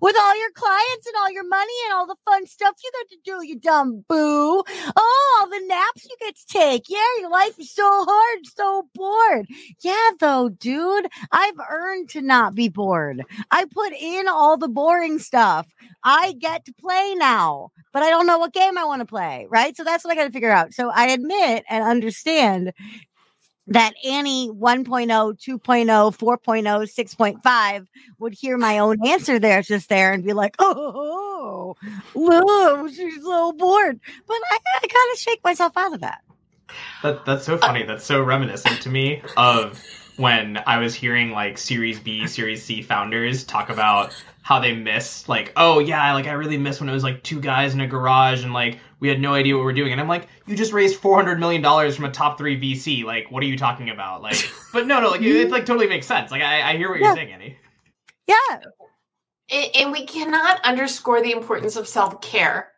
with 0.00 0.16
all 0.18 0.38
your 0.38 0.50
clients 0.52 1.06
and 1.06 1.14
all 1.18 1.30
your 1.30 1.46
money 1.48 1.72
and 1.86 1.94
all 1.94 2.06
the 2.06 2.16
fun 2.24 2.46
stuff 2.46 2.74
you 2.82 2.90
got 2.92 3.08
to 3.10 3.18
do, 3.24 3.46
you 3.46 3.58
dumb 3.58 4.04
boo. 4.08 4.62
Oh, 4.96 5.38
all 5.38 5.48
the 5.48 5.66
naps 5.66 6.04
you 6.04 6.16
get 6.20 6.36
to 6.36 6.46
take. 6.46 6.84
Yeah, 6.88 6.98
your 7.20 7.30
life 7.30 7.58
is 7.58 7.70
so 7.70 7.84
hard, 7.84 8.46
so 8.46 8.88
bored. 8.94 9.46
Yeah, 9.82 10.10
though, 10.20 10.48
dude, 10.48 11.08
I've 11.32 11.58
earned 11.70 12.10
to 12.10 12.22
not 12.22 12.54
be 12.54 12.68
bored. 12.68 13.22
I 13.50 13.64
put 13.70 13.92
in 13.92 14.28
all 14.28 14.56
the 14.56 14.68
boring 14.68 15.18
stuff. 15.18 15.66
I 16.02 16.32
get 16.32 16.64
to 16.66 16.72
play 16.74 17.14
now, 17.16 17.70
but 17.92 18.02
I 18.02 18.10
don't 18.10 18.26
know 18.26 18.38
what 18.38 18.52
game 18.52 18.78
I 18.78 18.84
want 18.84 19.00
to 19.00 19.06
play, 19.06 19.46
right? 19.50 19.76
So 19.76 19.84
that's 19.84 20.04
what 20.04 20.12
I 20.12 20.16
got 20.16 20.24
to 20.24 20.32
figure 20.32 20.50
out. 20.50 20.74
So 20.74 20.90
I 20.90 21.06
admit 21.08 21.64
and 21.68 21.84
understand 21.84 22.72
that 23.66 23.94
Annie 24.04 24.50
1.0, 24.50 24.84
2.0, 24.84 25.58
4.0, 25.58 27.42
6.5 27.42 27.86
would 28.18 28.34
hear 28.34 28.58
my 28.58 28.78
own 28.78 29.06
answer 29.06 29.38
there 29.38 29.62
just 29.62 29.88
there 29.88 30.12
and 30.12 30.24
be 30.24 30.32
like, 30.32 30.54
oh, 30.58 31.76
whoa, 32.12 32.88
she's 32.88 33.22
so 33.22 33.52
bored. 33.52 34.00
But 34.26 34.36
I, 34.50 34.58
I 34.76 34.80
kind 34.80 35.12
of 35.12 35.18
shake 35.18 35.42
myself 35.42 35.76
out 35.76 35.94
of 35.94 36.00
that. 36.00 36.22
That 37.02 37.24
that's 37.24 37.44
so 37.44 37.58
funny. 37.58 37.84
That's 37.84 38.04
so 38.04 38.22
reminiscent 38.22 38.80
to 38.82 38.88
me 38.88 39.22
of 39.36 39.82
when 40.16 40.62
I 40.66 40.78
was 40.78 40.94
hearing 40.94 41.30
like 41.30 41.58
Series 41.58 41.98
B, 41.98 42.26
Series 42.26 42.64
C 42.64 42.82
founders 42.82 43.44
talk 43.44 43.68
about 43.70 44.14
how 44.44 44.60
they 44.60 44.74
miss 44.74 45.26
like, 45.26 45.54
oh 45.56 45.78
yeah, 45.78 46.12
like 46.12 46.26
I 46.26 46.32
really 46.32 46.58
miss 46.58 46.78
when 46.78 46.90
it 46.90 46.92
was 46.92 47.02
like 47.02 47.22
two 47.22 47.40
guys 47.40 47.72
in 47.72 47.80
a 47.80 47.86
garage 47.86 48.44
and 48.44 48.52
like 48.52 48.78
we 49.00 49.08
had 49.08 49.18
no 49.18 49.32
idea 49.32 49.54
what 49.54 49.60
we 49.60 49.64
were 49.64 49.72
doing. 49.72 49.90
And 49.90 50.00
I'm 50.00 50.06
like, 50.06 50.28
you 50.46 50.54
just 50.54 50.74
raised 50.74 51.00
four 51.00 51.16
hundred 51.16 51.40
million 51.40 51.62
dollars 51.62 51.96
from 51.96 52.04
a 52.04 52.10
top 52.10 52.36
three 52.36 52.60
VC. 52.60 53.04
Like, 53.04 53.30
what 53.30 53.42
are 53.42 53.46
you 53.46 53.56
talking 53.56 53.88
about? 53.88 54.20
Like, 54.20 54.36
but 54.72 54.86
no, 54.86 55.00
no, 55.00 55.10
like 55.10 55.22
it, 55.22 55.34
it 55.34 55.50
like 55.50 55.64
totally 55.64 55.88
makes 55.88 56.06
sense. 56.06 56.30
Like 56.30 56.42
I, 56.42 56.72
I 56.72 56.76
hear 56.76 56.90
what 56.90 57.00
you're 57.00 57.14
saying, 57.14 57.32
Annie. 57.32 57.56
Yeah. 58.26 58.60
And 59.80 59.92
we 59.92 60.04
cannot 60.04 60.60
underscore 60.62 61.22
the 61.22 61.32
importance 61.32 61.76
of 61.76 61.88
self 61.88 62.20
care 62.20 62.70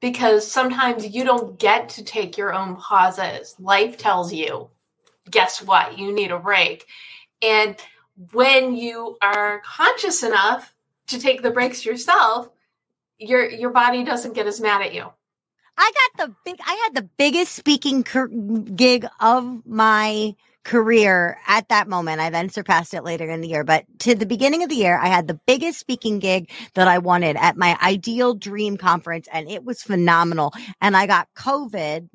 because 0.00 0.50
sometimes 0.50 1.06
you 1.06 1.24
don't 1.24 1.58
get 1.58 1.90
to 1.90 2.04
take 2.04 2.38
your 2.38 2.54
own 2.54 2.76
pauses. 2.76 3.54
Life 3.58 3.98
tells 3.98 4.32
you, 4.32 4.70
guess 5.30 5.60
what? 5.60 5.98
You 5.98 6.12
need 6.12 6.30
a 6.30 6.38
break. 6.38 6.86
And 7.42 7.76
when 8.32 8.74
you 8.74 9.18
are 9.20 9.60
conscious 9.66 10.22
enough 10.22 10.74
to 11.10 11.20
take 11.20 11.42
the 11.42 11.50
breaks 11.50 11.84
yourself, 11.84 12.50
your 13.18 13.48
your 13.48 13.70
body 13.70 14.04
doesn't 14.04 14.34
get 14.34 14.46
as 14.46 14.60
mad 14.60 14.82
at 14.82 14.94
you. 14.94 15.06
I 15.76 15.92
got 16.16 16.26
the 16.26 16.34
big 16.44 16.58
I 16.64 16.74
had 16.84 16.94
the 16.94 17.08
biggest 17.16 17.54
speaking 17.54 18.02
cur- 18.02 18.28
gig 18.28 19.06
of 19.20 19.66
my 19.66 20.34
career 20.64 21.38
at 21.46 21.68
that 21.68 21.88
moment. 21.88 22.20
I 22.20 22.30
then 22.30 22.50
surpassed 22.50 22.92
it 22.92 23.02
later 23.02 23.30
in 23.30 23.40
the 23.40 23.48
year, 23.48 23.64
but 23.64 23.86
to 24.00 24.14
the 24.14 24.26
beginning 24.26 24.62
of 24.62 24.68
the 24.68 24.76
year, 24.76 24.98
I 24.98 25.08
had 25.08 25.26
the 25.26 25.40
biggest 25.46 25.80
speaking 25.80 26.18
gig 26.18 26.50
that 26.74 26.86
I 26.86 26.98
wanted 26.98 27.36
at 27.36 27.56
my 27.56 27.78
ideal 27.82 28.34
dream 28.34 28.76
conference 28.76 29.26
and 29.32 29.50
it 29.50 29.64
was 29.64 29.82
phenomenal. 29.82 30.52
And 30.80 30.96
I 30.96 31.06
got 31.06 31.28
COVID 31.34 32.08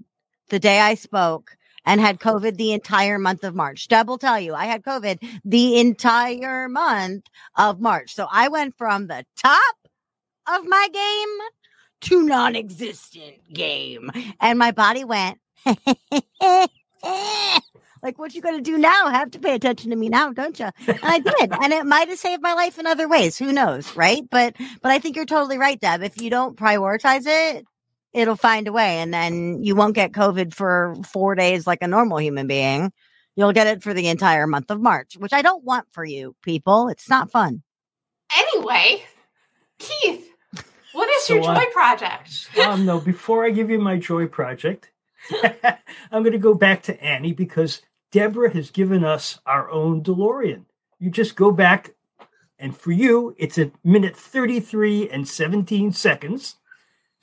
the 0.49 0.59
day 0.59 0.79
I 0.79 0.93
spoke 0.93 1.57
and 1.85 2.01
had 2.01 2.19
COVID 2.19 2.57
the 2.57 2.73
entire 2.73 3.19
month 3.19 3.43
of 3.43 3.55
March. 3.55 3.87
Deb 3.87 4.07
will 4.07 4.17
tell 4.17 4.39
you, 4.39 4.53
I 4.53 4.65
had 4.65 4.83
COVID 4.83 5.41
the 5.45 5.79
entire 5.79 6.67
month 6.67 7.25
of 7.55 7.79
March. 7.79 8.13
So 8.13 8.27
I 8.31 8.47
went 8.47 8.77
from 8.77 9.07
the 9.07 9.25
top 9.37 9.75
of 10.47 10.65
my 10.67 10.87
game 10.91 11.47
to 12.01 12.23
non-existent 12.23 13.53
game. 13.53 14.11
And 14.39 14.59
my 14.59 14.71
body 14.71 15.03
went, 15.03 15.39
like, 18.05 18.19
what 18.19 18.35
you 18.35 18.41
gonna 18.41 18.61
do 18.61 18.77
now? 18.77 19.09
Have 19.09 19.31
to 19.31 19.39
pay 19.39 19.55
attention 19.55 19.89
to 19.89 19.95
me 19.95 20.09
now, 20.09 20.31
don't 20.31 20.59
you? 20.59 20.69
And 20.87 20.99
I 21.01 21.19
did, 21.19 21.51
and 21.51 21.73
it 21.73 21.85
might 21.85 22.09
have 22.09 22.19
saved 22.19 22.43
my 22.43 22.53
life 22.53 22.77
in 22.77 22.85
other 22.85 23.07
ways. 23.07 23.37
Who 23.37 23.51
knows, 23.51 23.95
right? 23.95 24.23
But 24.29 24.55
but 24.81 24.91
I 24.91 24.99
think 24.99 25.15
you're 25.15 25.25
totally 25.25 25.57
right, 25.57 25.79
Deb. 25.79 26.03
If 26.03 26.21
you 26.21 26.29
don't 26.29 26.55
prioritize 26.55 27.23
it, 27.25 27.65
it'll 28.15 28.35
find 28.35 28.67
a 28.67 28.71
way, 28.71 28.99
and 28.99 29.13
then 29.13 29.61
you 29.63 29.75
won't 29.75 29.93
get 29.95 30.13
COVID 30.13 30.53
for 30.53 30.95
four 31.05 31.35
days 31.35 31.67
like 31.67 31.81
a 31.81 31.87
normal 31.87 32.19
human 32.19 32.47
being. 32.47 32.91
You'll 33.35 33.53
get 33.53 33.67
it 33.67 33.83
for 33.83 33.93
the 33.93 34.07
entire 34.07 34.47
month 34.47 34.71
of 34.71 34.79
March, 34.81 35.17
which 35.17 35.33
I 35.33 35.41
don't 35.41 35.63
want 35.63 35.87
for 35.91 36.05
you 36.05 36.35
people. 36.41 36.87
It's 36.87 37.09
not 37.09 37.29
fun. 37.29 37.61
Anyway, 38.35 39.03
Keith, 39.77 40.29
what 40.93 41.09
is 41.09 41.25
So, 41.25 41.33
your 41.35 41.43
joy 41.43 41.65
project? 41.73 42.49
um, 42.65 42.85
no, 42.85 42.99
before 42.99 43.45
I 43.45 43.49
give 43.49 43.69
you 43.69 43.79
my 43.79 43.97
joy 43.97 44.27
project, 44.27 44.89
I'm 46.11 46.23
going 46.23 46.31
to 46.31 46.37
go 46.37 46.53
back 46.53 46.83
to 46.83 47.03
Annie 47.03 47.33
because 47.33 47.81
Debra 48.11 48.53
has 48.53 48.71
given 48.71 49.03
us 49.03 49.39
our 49.45 49.69
own 49.69 50.01
DeLorean. 50.01 50.63
You 50.99 51.09
just 51.09 51.35
go 51.35 51.51
back, 51.51 51.91
and 52.57 52.75
for 52.75 52.93
you, 52.93 53.35
it's 53.37 53.57
a 53.57 53.71
minute 53.83 54.15
33 54.15 55.09
and 55.09 55.27
17 55.27 55.91
seconds. 55.91 56.55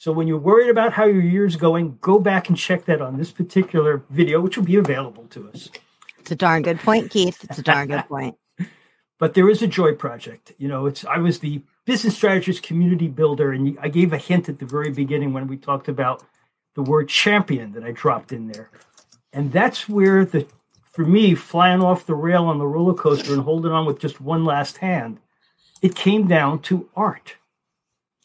So 0.02 0.10
when 0.10 0.26
you're 0.26 0.36
worried 0.36 0.68
about 0.68 0.94
how 0.94 1.04
your 1.04 1.22
year's 1.22 1.54
going, 1.54 1.96
go 2.00 2.18
back 2.18 2.48
and 2.48 2.58
check 2.58 2.86
that 2.86 3.00
on 3.00 3.18
this 3.18 3.30
particular 3.30 4.02
video, 4.10 4.40
which 4.40 4.56
will 4.56 4.64
be 4.64 4.74
available 4.74 5.28
to 5.30 5.48
us. 5.48 5.70
It's 6.18 6.32
a 6.32 6.34
darn 6.34 6.62
good 6.62 6.80
point, 6.80 7.12
Keith. 7.12 7.44
It's 7.44 7.60
a 7.60 7.62
darn 7.62 7.86
good 7.86 8.04
point. 8.08 8.36
but 9.20 9.34
there 9.34 9.48
is 9.48 9.62
a 9.62 9.68
joy 9.68 9.94
project 9.94 10.50
you 10.58 10.66
know 10.66 10.86
it's 10.86 11.04
i 11.04 11.16
was 11.16 11.38
the 11.38 11.62
business 11.84 12.16
strategist 12.16 12.64
community 12.64 13.06
builder 13.06 13.52
and 13.52 13.78
i 13.80 13.88
gave 13.88 14.12
a 14.12 14.18
hint 14.18 14.48
at 14.48 14.58
the 14.58 14.66
very 14.66 14.90
beginning 14.90 15.32
when 15.32 15.46
we 15.46 15.56
talked 15.56 15.86
about 15.86 16.24
the 16.74 16.82
word 16.82 17.08
champion 17.08 17.70
that 17.70 17.84
i 17.84 17.92
dropped 17.92 18.32
in 18.32 18.48
there 18.48 18.68
and 19.32 19.52
that's 19.52 19.88
where 19.88 20.24
the 20.24 20.44
for 20.90 21.04
me 21.04 21.36
flying 21.36 21.80
off 21.80 22.06
the 22.06 22.16
rail 22.16 22.46
on 22.46 22.58
the 22.58 22.66
roller 22.66 22.94
coaster 22.94 23.32
and 23.32 23.42
holding 23.42 23.70
on 23.70 23.86
with 23.86 24.00
just 24.00 24.20
one 24.20 24.44
last 24.44 24.78
hand 24.78 25.20
it 25.80 25.94
came 25.94 26.26
down 26.26 26.58
to 26.58 26.88
art 26.96 27.36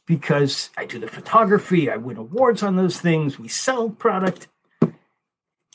because 0.07 0.71
i 0.75 0.85
do 0.85 0.97
the 0.97 1.07
photography 1.07 1.91
i 1.91 1.95
win 1.95 2.17
awards 2.17 2.63
on 2.63 2.75
those 2.75 2.99
things 2.99 3.37
we 3.37 3.47
sell 3.47 3.91
product 3.91 4.47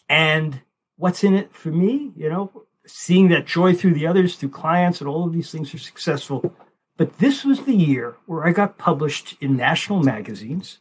and 0.09 0.63
what's 0.97 1.23
in 1.23 1.35
it 1.35 1.55
for 1.55 1.69
me 1.69 2.11
you 2.17 2.29
know 2.29 2.51
seeing 2.87 3.29
that 3.29 3.47
joy 3.47 3.75
through 3.75 3.95
the 3.95 4.07
others, 4.07 4.37
through 4.37 4.51
clients, 4.51 5.01
and 5.01 5.09
all 5.09 5.25
of 5.25 5.33
these 5.33 5.51
things 5.51 5.75
are 5.75 5.79
successful. 5.79 6.55
But 6.97 7.19
this 7.19 7.45
was 7.45 7.63
the 7.63 7.75
year 7.75 8.17
where 8.27 8.47
I 8.47 8.53
got 8.53 8.79
published 8.79 9.37
in 9.41 9.57
national 9.57 10.03
magazines, 10.03 10.81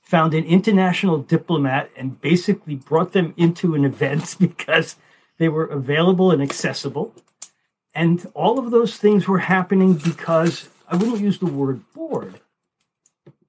found 0.00 0.34
an 0.34 0.44
international 0.44 1.18
diplomat, 1.18 1.90
and 1.96 2.20
basically 2.20 2.74
brought 2.74 3.12
them 3.12 3.34
into 3.36 3.74
an 3.74 3.84
event 3.84 4.36
because 4.40 4.96
they 5.38 5.48
were 5.48 5.66
available 5.66 6.30
and 6.30 6.42
accessible. 6.42 7.14
And 7.94 8.30
all 8.34 8.58
of 8.58 8.70
those 8.70 8.96
things 8.96 9.28
were 9.28 9.40
happening 9.40 9.94
because 9.94 10.70
I 10.88 10.96
wouldn't 10.96 11.20
use 11.20 11.38
the 11.38 11.46
word 11.46 11.82
bored. 11.92 12.40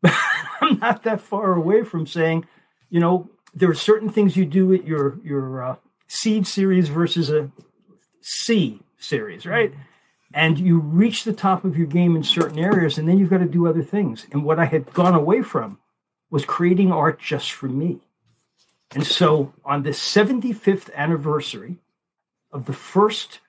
I'm 0.62 0.80
not 0.80 1.04
that 1.04 1.22
far 1.22 1.54
away 1.54 1.84
from 1.84 2.08
saying, 2.08 2.46
you 2.90 3.00
know, 3.00 3.30
there 3.54 3.70
are 3.70 3.76
certain 3.76 4.10
things 4.10 4.36
you 4.36 4.46
do 4.46 4.74
at 4.74 4.86
your 4.86 5.20
your 5.24 5.64
uh, 5.64 5.76
seed 6.08 6.48
series 6.48 6.90
versus 6.90 7.30
a 7.30 7.52
C 8.22 8.80
series, 8.98 9.46
right? 9.46 9.74
And 10.34 10.58
you 10.58 10.80
reach 10.80 11.24
the 11.24 11.34
top 11.34 11.64
of 11.64 11.78
your 11.78 11.86
game 11.86 12.16
in 12.16 12.24
certain 12.24 12.58
areas, 12.58 12.98
and 12.98 13.08
then 13.08 13.20
you've 13.20 13.30
got 13.30 13.38
to 13.40 13.46
do 13.46 13.68
other 13.68 13.84
things. 13.84 14.26
And 14.32 14.44
what 14.44 14.60
I 14.60 14.66
had 14.66 14.92
gone 14.94 15.14
away 15.14 15.44
from 15.44 15.78
was 16.32 16.46
creating 16.46 16.92
art 16.92 17.20
just 17.20 17.52
for 17.52 17.68
me. 17.68 18.00
And 18.96 19.06
so 19.06 19.54
on 19.64 19.84
the 19.84 19.92
75th 19.92 20.94
anniversary 20.96 21.78
of 22.52 22.66
the 22.66 22.74
first 22.74 23.40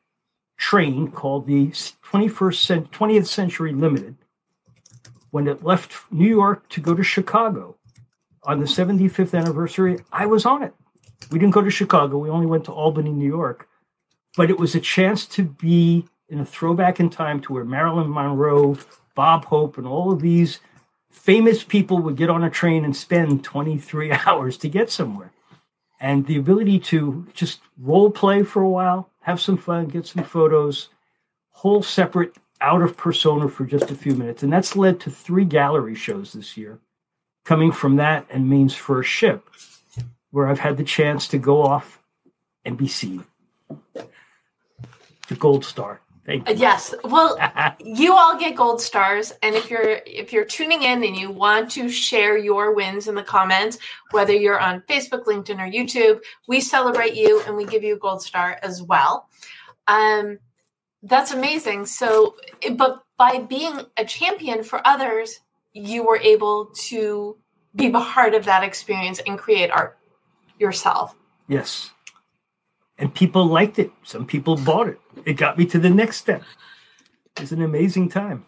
train 0.56 1.10
called 1.10 1.46
the 1.46 1.68
21st 1.68 2.88
20th 2.90 3.26
Century 3.26 3.72
Limited, 3.72 4.16
when 5.34 5.46
it 5.48 5.64
left 5.64 5.90
New 6.10 6.28
York 6.40 6.68
to 6.70 6.80
go 6.80 6.94
to 6.94 7.02
Chicago 7.02 7.76
on 8.44 8.60
the 8.60 8.66
75th 8.66 9.38
anniversary, 9.38 9.94
I 10.12 10.26
was 10.26 10.46
on 10.46 10.62
it. 10.62 10.74
We 11.30 11.38
didn't 11.38 11.54
go 11.54 11.62
to 11.62 11.70
Chicago, 11.70 12.18
we 12.18 12.30
only 12.30 12.46
went 12.46 12.64
to 12.66 12.72
Albany, 12.72 13.10
New 13.10 13.32
York 13.40 13.68
but 14.36 14.50
it 14.50 14.58
was 14.58 14.74
a 14.74 14.80
chance 14.80 15.26
to 15.26 15.42
be 15.42 16.06
in 16.28 16.40
a 16.40 16.46
throwback 16.46 17.00
in 17.00 17.10
time 17.10 17.40
to 17.40 17.52
where 17.52 17.64
Marilyn 17.64 18.12
Monroe, 18.12 18.76
Bob 19.14 19.44
Hope, 19.46 19.78
and 19.78 19.86
all 19.86 20.12
of 20.12 20.20
these 20.20 20.60
famous 21.10 21.62
people 21.62 21.98
would 22.00 22.16
get 22.16 22.30
on 22.30 22.42
a 22.42 22.50
train 22.50 22.84
and 22.84 22.96
spend 22.96 23.44
23 23.44 24.12
hours 24.26 24.56
to 24.58 24.68
get 24.68 24.90
somewhere. 24.90 25.32
And 26.00 26.26
the 26.26 26.36
ability 26.36 26.80
to 26.80 27.26
just 27.32 27.60
role 27.78 28.10
play 28.10 28.42
for 28.42 28.62
a 28.62 28.68
while, 28.68 29.10
have 29.20 29.40
some 29.40 29.56
fun, 29.56 29.86
get 29.86 30.06
some 30.06 30.24
photos, 30.24 30.88
whole 31.50 31.82
separate 31.82 32.36
out 32.60 32.82
of 32.82 32.96
persona 32.96 33.48
for 33.48 33.64
just 33.64 33.90
a 33.90 33.94
few 33.94 34.14
minutes. 34.14 34.42
And 34.42 34.52
that's 34.52 34.76
led 34.76 35.00
to 35.00 35.10
three 35.10 35.44
gallery 35.44 35.94
shows 35.94 36.32
this 36.32 36.56
year, 36.56 36.78
coming 37.44 37.72
from 37.72 37.96
that 37.96 38.26
and 38.30 38.48
Maine's 38.48 38.74
first 38.74 39.10
ship, 39.10 39.48
where 40.30 40.48
I've 40.48 40.60
had 40.60 40.76
the 40.76 40.84
chance 40.84 41.28
to 41.28 41.38
go 41.38 41.62
off 41.62 42.02
and 42.64 42.76
be 42.76 42.88
seen 42.88 43.24
the 45.28 45.34
gold 45.36 45.64
star. 45.64 46.00
Thank 46.24 46.48
you. 46.48 46.56
Yes. 46.56 46.94
Well, 47.04 47.38
you 47.78 48.14
all 48.14 48.38
get 48.38 48.56
gold 48.56 48.80
stars 48.80 49.32
and 49.42 49.54
if 49.54 49.70
you're 49.70 50.00
if 50.06 50.32
you're 50.32 50.44
tuning 50.44 50.82
in 50.82 51.04
and 51.04 51.16
you 51.16 51.30
want 51.30 51.70
to 51.72 51.88
share 51.88 52.38
your 52.38 52.74
wins 52.74 53.08
in 53.08 53.14
the 53.14 53.22
comments 53.22 53.78
whether 54.10 54.32
you're 54.32 54.58
on 54.58 54.80
facebook 54.88 55.24
linkedin 55.24 55.60
or 55.60 55.70
youtube 55.70 56.20
we 56.48 56.60
celebrate 56.60 57.14
you 57.14 57.42
and 57.46 57.54
we 57.56 57.66
give 57.66 57.82
you 57.82 57.94
a 57.94 57.98
gold 57.98 58.22
star 58.22 58.58
as 58.62 58.82
well 58.82 59.28
um 59.86 60.38
that's 61.04 61.32
amazing 61.32 61.86
so 61.86 62.34
but 62.76 63.02
by 63.16 63.38
being 63.38 63.80
a 63.96 64.04
champion 64.04 64.62
for 64.62 64.84
others 64.86 65.40
you 65.72 66.04
were 66.04 66.18
able 66.18 66.66
to 66.74 67.36
be 67.74 67.90
part 67.90 68.34
of 68.34 68.44
that 68.44 68.62
experience 68.62 69.20
and 69.26 69.38
create 69.38 69.70
art 69.70 69.98
yourself 70.58 71.16
Yes. 71.48 71.90
And 72.98 73.14
people 73.14 73.46
liked 73.46 73.78
it. 73.78 73.90
Some 74.02 74.26
people 74.26 74.56
bought 74.56 74.88
it. 74.88 75.00
It 75.24 75.34
got 75.34 75.58
me 75.58 75.66
to 75.66 75.78
the 75.78 75.90
next 75.90 76.18
step. 76.18 76.42
It 77.36 77.40
was 77.40 77.52
an 77.52 77.62
amazing 77.62 78.08
time. 78.08 78.44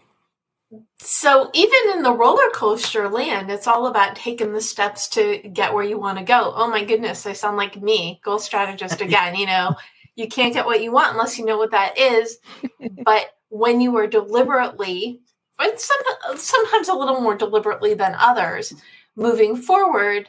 So 0.99 1.51
even 1.53 1.79
in 1.95 2.03
the 2.03 2.13
roller 2.13 2.49
coaster 2.55 3.09
land, 3.09 3.51
it's 3.51 3.67
all 3.67 3.87
about 3.87 4.17
taking 4.17 4.53
the 4.53 4.61
steps 4.61 5.09
to 5.11 5.39
get 5.39 5.75
where 5.75 5.85
you 5.85 5.99
want 5.99 6.19
to 6.19 6.25
go. 6.25 6.53
Oh 6.55 6.69
my 6.69 6.85
goodness, 6.85 7.27
I 7.27 7.33
sound 7.33 7.57
like 7.57 7.81
me, 7.81 8.21
goal 8.25 8.39
strategist 8.39 9.01
again. 9.01 9.35
You 9.35 9.47
know, 9.47 9.77
you 10.17 10.29
can't 10.29 10.53
get 10.55 10.67
what 10.67 10.83
you 10.83 10.91
want 10.93 11.13
unless 11.13 11.39
you 11.39 11.45
know 11.45 11.59
what 11.59 11.71
that 11.71 11.99
is. 11.99 12.39
but 13.05 13.27
when 13.51 13.81
you 13.81 13.97
are 13.97 14.07
deliberately, 14.07 15.21
and 15.59 15.79
some, 15.79 16.37
sometimes 16.37 16.89
a 16.89 16.95
little 16.95 17.21
more 17.21 17.37
deliberately 17.37 17.95
than 17.95 18.15
others, 18.19 18.75
moving 19.15 19.57
forward, 19.57 20.29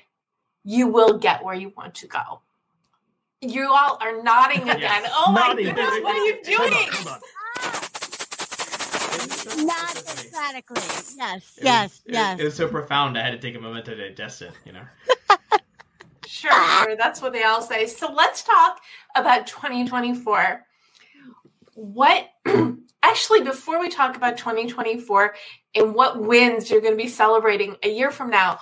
you 0.64 0.88
will 0.88 1.18
get 1.18 1.44
where 1.44 1.56
you 1.56 1.74
want 1.76 1.96
to 1.96 2.08
go. 2.08 2.42
You 3.42 3.72
all 3.72 3.98
are 4.02 4.22
nodding 4.24 4.62
again. 4.70 4.80
Yes. 4.82 5.12
Oh 5.16 5.32
my 5.32 5.54
goodness, 5.56 5.78
what 6.02 6.16
are 6.16 6.26
you 6.26 6.38
Hold 6.58 6.70
doing? 6.72 6.74
on, 6.74 6.94
hold 6.94 7.08
on. 7.08 7.22
Not 9.66 9.96
emphatically. 9.98 10.82
Yes, 11.18 11.58
It 11.58 11.64
yes, 11.64 11.84
was, 11.84 12.02
it- 12.06 12.14
yes. 12.14 12.40
It, 12.40 12.44
was 12.44 12.56
so 12.56 12.68
profound. 12.68 13.18
I 13.18 13.24
had 13.24 13.32
to 13.32 13.38
take 13.40 13.56
a 13.56 13.60
moment 13.60 13.86
to 13.86 13.96
digest 13.96 14.42
it. 14.42 14.52
You 14.66 14.74
know. 14.74 14.84
Sure, 16.38 16.84
sure. 16.84 16.96
That's 16.96 17.22
what 17.22 17.34
they 17.34 17.44
all 17.44 17.62
say. 17.62 17.88
So 17.88 18.12
let's 18.14 18.44
talk 18.44 18.80
about 19.16 19.48
2024. 19.48 20.64
What 21.74 22.30
actually 23.04 23.42
before 23.42 23.80
we 23.80 23.90
talk 23.90 24.16
about 24.16 24.38
2024 24.38 25.34
and 25.76 25.96
what 25.96 26.22
wins 26.22 26.70
you're 26.70 26.82
going 26.82 26.98
to 26.98 27.04
be 27.04 27.10
celebrating 27.10 27.76
a 27.84 27.90
year 27.90 28.12
from 28.12 28.30
now, 28.30 28.60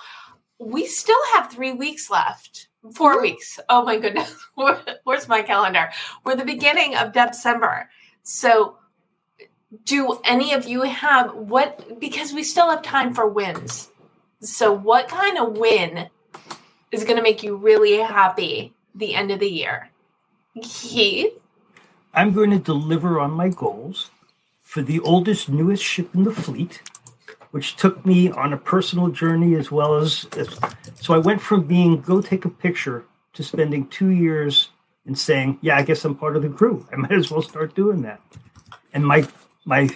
we 0.58 0.86
still 0.86 1.20
have 1.34 1.50
three 1.50 1.72
weeks 1.72 2.10
left. 2.10 2.68
4 2.94 3.12
mm-hmm. 3.12 3.22
weeks. 3.22 3.60
Oh 3.68 3.84
my 3.84 3.98
goodness. 3.98 4.34
Where's 5.04 5.28
my 5.28 5.42
calendar? 5.42 5.90
We're 6.24 6.36
the 6.36 6.44
beginning 6.44 6.94
of 6.96 7.12
December. 7.12 7.90
So, 8.22 8.78
do 9.84 10.18
any 10.24 10.54
of 10.54 10.66
you 10.66 10.82
have 10.82 11.34
what? 11.34 12.00
Because 12.00 12.32
we 12.32 12.42
still 12.42 12.70
have 12.70 12.82
time 12.82 13.12
for 13.12 13.28
wins. 13.28 13.90
So, 14.40 14.72
what 14.72 15.08
kind 15.08 15.38
of 15.38 15.58
win 15.58 16.08
is 16.96 17.04
going 17.04 17.16
to 17.16 17.22
make 17.22 17.42
you 17.42 17.56
really 17.56 17.98
happy 17.98 18.72
the 18.94 19.14
end 19.14 19.30
of 19.30 19.40
the 19.40 19.48
year? 19.48 19.90
Keith? 20.62 21.32
I'm 22.14 22.32
going 22.32 22.50
to 22.50 22.58
deliver 22.58 23.20
on 23.20 23.32
my 23.32 23.50
goals 23.50 24.10
for 24.62 24.80
the 24.80 25.00
oldest, 25.00 25.48
newest 25.50 25.84
ship 25.84 26.14
in 26.14 26.24
the 26.24 26.32
fleet, 26.32 26.82
which 27.50 27.76
took 27.76 28.06
me 28.06 28.30
on 28.30 28.54
a 28.54 28.56
personal 28.56 29.08
journey 29.08 29.54
as 29.54 29.70
well 29.70 29.96
as. 29.96 30.26
So 30.94 31.12
I 31.12 31.18
went 31.18 31.42
from 31.42 31.66
being 31.66 32.00
go 32.00 32.22
take 32.22 32.46
a 32.46 32.48
picture 32.48 33.04
to 33.34 33.42
spending 33.42 33.86
two 33.88 34.08
years 34.08 34.70
and 35.04 35.18
saying, 35.18 35.58
yeah, 35.60 35.76
I 35.76 35.82
guess 35.82 36.04
I'm 36.04 36.16
part 36.16 36.36
of 36.36 36.42
the 36.42 36.48
crew. 36.48 36.86
I 36.90 36.96
might 37.02 37.12
as 37.12 37.30
well 37.30 37.42
start 37.42 37.74
doing 37.74 38.02
that. 38.02 38.20
And 38.94 39.06
my 39.06 39.28
my 39.66 39.90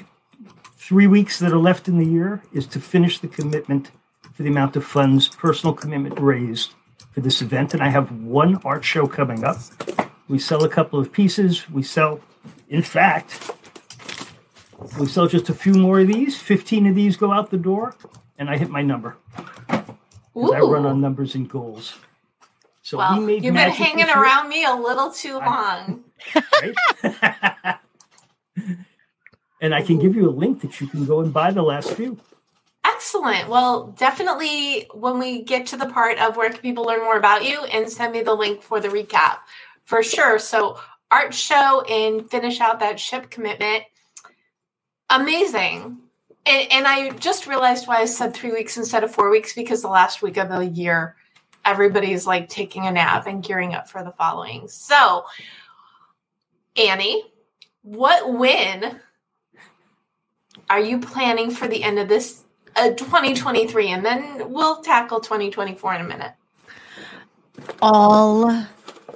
three 0.75 1.07
weeks 1.07 1.39
that 1.39 1.53
are 1.53 1.59
left 1.59 1.89
in 1.89 1.99
the 1.99 2.05
year 2.05 2.43
is 2.53 2.67
to 2.67 2.81
finish 2.81 3.19
the 3.19 3.29
commitment 3.29 3.91
for 4.35 4.43
the 4.43 4.51
amount 4.51 4.77
of 4.77 4.85
funds, 4.85 5.29
personal 5.29 5.75
commitment 5.75 6.19
raised 6.21 6.75
for 7.11 7.21
this 7.21 7.43
event. 7.43 7.75
And 7.75 7.83
I 7.83 7.89
have 7.89 8.11
one 8.13 8.61
art 8.65 8.85
show 8.85 9.07
coming 9.07 9.45
up. 9.45 9.59
We 10.29 10.39
sell 10.39 10.65
a 10.65 10.69
couple 10.69 10.99
of 10.99 11.13
pieces. 11.13 11.69
We 11.71 11.83
sell, 11.83 12.21
in 12.69 12.83
fact, 12.83 13.51
we 14.99 15.07
sell 15.07 15.27
just 15.27 15.49
a 15.49 15.55
few 15.55 15.75
more 15.75 16.01
of 16.01 16.09
these. 16.09 16.41
15 16.41 16.87
of 16.87 16.95
these 16.95 17.17
go 17.17 17.33
out 17.33 17.51
the 17.51 17.59
door, 17.59 17.95
and 18.39 18.49
I 18.49 18.57
hit 18.57 18.71
my 18.71 18.83
number. 18.83 19.17
I 19.69 20.61
run 20.61 20.87
on 20.87 21.01
numbers 21.01 21.35
and 21.35 21.49
goals. 21.49 21.97
So 22.83 22.99
well, 22.99 23.19
we 23.19 23.27
made 23.27 23.45
you've 23.45 23.55
been 23.55 23.71
hanging 23.71 24.09
around 24.09 24.49
me 24.49 24.65
a 24.65 24.75
little 24.75 25.13
too 25.13 25.39
long. 25.39 26.05
and 29.61 29.75
I 29.75 29.83
can 29.83 29.99
give 29.99 30.17
you 30.17 30.29
a 30.29 30.33
link 30.33 30.63
that 30.63 30.81
you 30.81 30.87
can 30.87 31.05
go 31.05 31.21
and 31.21 31.33
buy 31.33 31.51
the 31.51 31.63
last 31.63 31.93
few. 31.93 32.19
Excellent. 33.01 33.49
Well, 33.49 33.95
definitely 33.99 34.87
when 34.93 35.19
we 35.19 35.43
get 35.43 35.69
to 35.69 35.79
the 35.79 35.87
part 35.87 36.19
of 36.19 36.37
where 36.37 36.51
can 36.51 36.61
people 36.61 36.85
learn 36.85 37.01
more 37.01 37.17
about 37.17 37.47
you 37.49 37.65
and 37.65 37.91
send 37.91 38.13
me 38.13 38.21
the 38.21 38.35
link 38.35 38.63
for 38.63 38.79
the 38.79 38.89
recap 38.89 39.39
for 39.85 40.03
sure. 40.03 40.39
So, 40.39 40.79
art 41.11 41.33
show 41.33 41.81
and 41.89 42.31
finish 42.31 42.61
out 42.61 42.79
that 42.81 43.01
ship 43.01 43.31
commitment. 43.31 43.85
Amazing. 45.09 45.97
And, 46.45 46.71
and 46.71 46.87
I 46.87 47.09
just 47.13 47.47
realized 47.47 47.89
why 47.89 48.01
I 48.01 48.05
said 48.05 48.35
three 48.35 48.53
weeks 48.53 48.77
instead 48.77 49.03
of 49.03 49.15
four 49.15 49.31
weeks 49.31 49.55
because 49.55 49.81
the 49.81 49.89
last 49.89 50.21
week 50.21 50.37
of 50.37 50.51
the 50.51 50.67
year, 50.67 51.17
everybody's 51.65 52.27
like 52.27 52.51
taking 52.51 52.87
a 52.87 52.93
nap 52.93 53.27
and 53.27 53.43
gearing 53.43 53.73
up 53.73 53.89
for 53.89 54.05
the 54.05 54.13
following. 54.13 54.69
So, 54.69 55.25
Annie, 56.77 57.23
what 57.81 58.35
win 58.35 59.01
are 60.69 60.81
you 60.81 61.01
planning 61.01 61.51
for 61.51 61.67
the 61.67 61.83
end 61.83 61.99
of 61.99 62.07
this 62.07 62.45
uh, 62.77 62.91
2023? 62.91 63.89
And 63.89 64.05
then 64.05 64.51
we'll 64.51 64.83
tackle 64.83 65.21
2024 65.21 65.95
in 65.95 66.01
a 66.01 66.05
minute. 66.05 66.33
All 67.83 68.51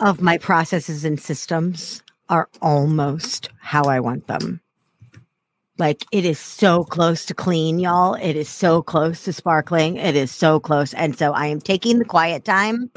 of 0.01 0.21
my 0.21 0.39
processes 0.39 1.05
and 1.05 1.21
systems 1.21 2.03
are 2.29 2.49
almost 2.61 3.49
how 3.61 3.85
I 3.85 4.01
want 4.01 4.27
them. 4.27 4.61
Like 5.79 6.05
it 6.13 6.25
is 6.25 6.39
so 6.39 6.85
close 6.85 7.27
to 7.27 7.35
clean, 7.35 7.81
y'all. 7.81 8.15
It 8.15 8.37
is 8.37 8.49
so 8.49 8.83
close 8.83 9.25
to 9.25 9.33
sparkling. 9.33 9.97
It 9.97 10.15
is 10.15 10.31
so 10.31 10.61
close. 10.61 10.95
And 10.95 11.19
so 11.19 11.33
I 11.33 11.47
am 11.47 11.61
taking 11.61 11.99
the 11.99 12.05
quiet 12.05 12.45
time 12.45 12.91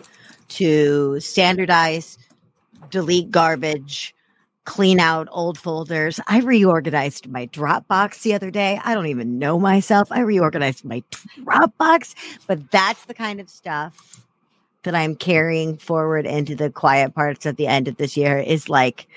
to 0.49 1.19
standardize, 1.19 2.17
delete 2.91 3.31
garbage, 3.31 4.13
clean 4.67 4.99
out 4.99 5.29
old 5.31 5.57
folders. 5.57 6.19
I 6.27 6.41
reorganized 6.41 7.29
my 7.29 7.47
Dropbox 7.47 8.21
the 8.21 8.33
other 8.33 8.51
day. 8.51 8.79
I 8.83 8.93
don't 8.93 9.07
even 9.07 9.39
know 9.39 9.57
myself. 9.57 10.11
I 10.11 10.19
reorganized 10.19 10.83
my 10.83 11.01
Dropbox, 11.39 12.13
but 12.47 12.69
that's 12.69 13.05
the 13.05 13.13
kind 13.13 13.39
of 13.39 13.49
stuff 13.49 14.21
that 14.83 14.93
I'm 14.93 15.15
carrying 15.15 15.77
forward 15.77 16.25
into 16.25 16.53
the 16.53 16.69
quiet 16.69 17.15
parts 17.15 17.45
at 17.45 17.55
the 17.55 17.65
end 17.65 17.87
of 17.87 17.95
this 17.95 18.17
year 18.17 18.39
is 18.39 18.67
like, 18.67 19.07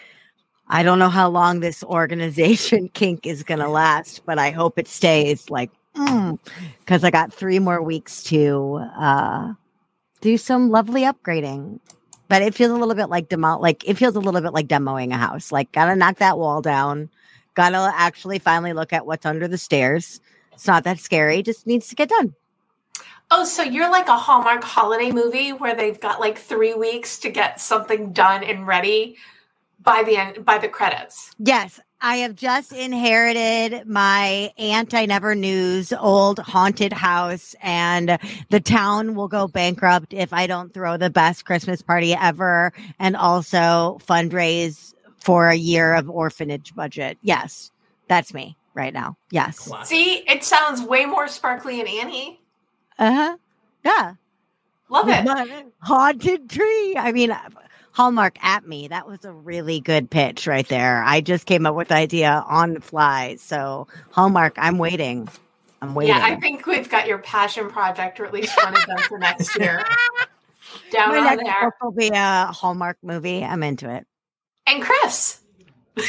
I 0.68 0.84
don't 0.84 1.00
know 1.00 1.08
how 1.08 1.28
long 1.28 1.58
this 1.58 1.82
organization 1.98 2.88
kink 2.88 3.26
is 3.26 3.42
going 3.42 3.60
to 3.60 3.68
last, 3.68 4.22
but 4.24 4.38
I 4.38 4.52
hope 4.52 4.78
it 4.78 4.86
stays 4.86 5.50
like, 5.50 5.72
because 5.94 7.02
mm, 7.02 7.04
I 7.04 7.10
got 7.10 7.34
three 7.34 7.58
more 7.58 7.82
weeks 7.82 8.22
to 8.24 8.86
uh, 8.96 9.52
do 10.20 10.38
some 10.38 10.70
lovely 10.70 11.02
upgrading. 11.02 11.80
But 12.30 12.42
it 12.42 12.54
feels 12.54 12.70
a 12.70 12.76
little 12.76 12.94
bit 12.94 13.08
like 13.08 13.28
demo, 13.28 13.58
like 13.58 13.86
it 13.88 13.98
feels 13.98 14.14
a 14.14 14.20
little 14.20 14.40
bit 14.40 14.52
like 14.52 14.68
demoing 14.68 15.12
a 15.12 15.16
house. 15.16 15.50
Like, 15.50 15.72
gotta 15.72 15.96
knock 15.96 16.18
that 16.18 16.38
wall 16.38 16.62
down. 16.62 17.10
Gotta 17.54 17.92
actually 17.96 18.38
finally 18.38 18.72
look 18.72 18.92
at 18.92 19.04
what's 19.04 19.26
under 19.26 19.48
the 19.48 19.58
stairs. 19.58 20.20
It's 20.52 20.68
not 20.68 20.84
that 20.84 21.00
scary. 21.00 21.42
Just 21.42 21.66
needs 21.66 21.88
to 21.88 21.96
get 21.96 22.08
done. 22.08 22.32
Oh, 23.32 23.44
so 23.44 23.64
you're 23.64 23.90
like 23.90 24.06
a 24.06 24.16
Hallmark 24.16 24.62
holiday 24.62 25.10
movie 25.10 25.52
where 25.52 25.74
they've 25.74 25.98
got 25.98 26.20
like 26.20 26.38
three 26.38 26.72
weeks 26.72 27.18
to 27.18 27.30
get 27.30 27.60
something 27.60 28.12
done 28.12 28.44
and 28.44 28.64
ready 28.64 29.16
by 29.82 30.04
the 30.04 30.16
end 30.16 30.44
by 30.44 30.58
the 30.58 30.68
credits. 30.68 31.32
Yes. 31.40 31.80
I 32.02 32.16
have 32.16 32.34
just 32.34 32.72
inherited 32.72 33.86
my 33.86 34.52
aunt 34.56 34.94
I 34.94 35.04
never 35.06 35.34
knew's 35.34 35.92
old 35.92 36.38
haunted 36.38 36.92
house, 36.92 37.54
and 37.62 38.18
the 38.48 38.60
town 38.60 39.14
will 39.14 39.28
go 39.28 39.46
bankrupt 39.46 40.14
if 40.14 40.32
I 40.32 40.46
don't 40.46 40.72
throw 40.72 40.96
the 40.96 41.10
best 41.10 41.44
Christmas 41.44 41.82
party 41.82 42.14
ever 42.14 42.72
and 42.98 43.16
also 43.16 43.98
fundraise 44.06 44.94
for 45.18 45.48
a 45.48 45.54
year 45.54 45.94
of 45.94 46.08
orphanage 46.08 46.74
budget. 46.74 47.18
Yes, 47.22 47.70
that's 48.08 48.32
me 48.32 48.56
right 48.72 48.94
now. 48.94 49.16
Yes. 49.30 49.70
See, 49.84 50.24
it 50.26 50.42
sounds 50.42 50.82
way 50.82 51.04
more 51.04 51.28
sparkly 51.28 51.80
and 51.80 51.88
Annie. 51.88 52.40
Uh 52.98 53.12
huh. 53.12 53.36
Yeah. 53.84 54.14
Love 54.88 55.08
it. 55.08 55.66
Haunted 55.80 56.48
tree. 56.48 56.96
I 56.96 57.12
mean, 57.12 57.36
Hallmark 58.00 58.42
at 58.42 58.66
me. 58.66 58.88
That 58.88 59.06
was 59.06 59.26
a 59.26 59.32
really 59.32 59.78
good 59.78 60.08
pitch 60.08 60.46
right 60.46 60.66
there. 60.68 61.02
I 61.04 61.20
just 61.20 61.44
came 61.44 61.66
up 61.66 61.74
with 61.74 61.88
the 61.88 61.96
idea 61.96 62.42
on 62.48 62.72
the 62.72 62.80
fly. 62.80 63.36
So, 63.36 63.88
Hallmark, 64.10 64.54
I'm 64.56 64.78
waiting. 64.78 65.28
I'm 65.82 65.94
waiting. 65.94 66.14
Yeah, 66.14 66.24
I 66.24 66.36
think 66.36 66.66
we've 66.66 66.88
got 66.88 67.06
your 67.06 67.18
passion 67.18 67.68
project, 67.68 68.18
or 68.18 68.24
at 68.24 68.32
least 68.32 68.56
one 68.64 68.74
of 68.74 68.86
them 68.86 68.96
for 69.00 69.18
next 69.18 69.54
year. 69.58 69.84
Down 70.90 71.10
My 71.10 71.18
on 71.18 71.24
next 71.24 71.44
there. 71.44 71.72
will 71.82 71.90
be 71.92 72.08
a 72.08 72.46
Hallmark 72.46 72.96
movie. 73.02 73.44
I'm 73.44 73.62
into 73.62 73.94
it. 73.94 74.06
And 74.66 74.82
Chris. 74.82 75.40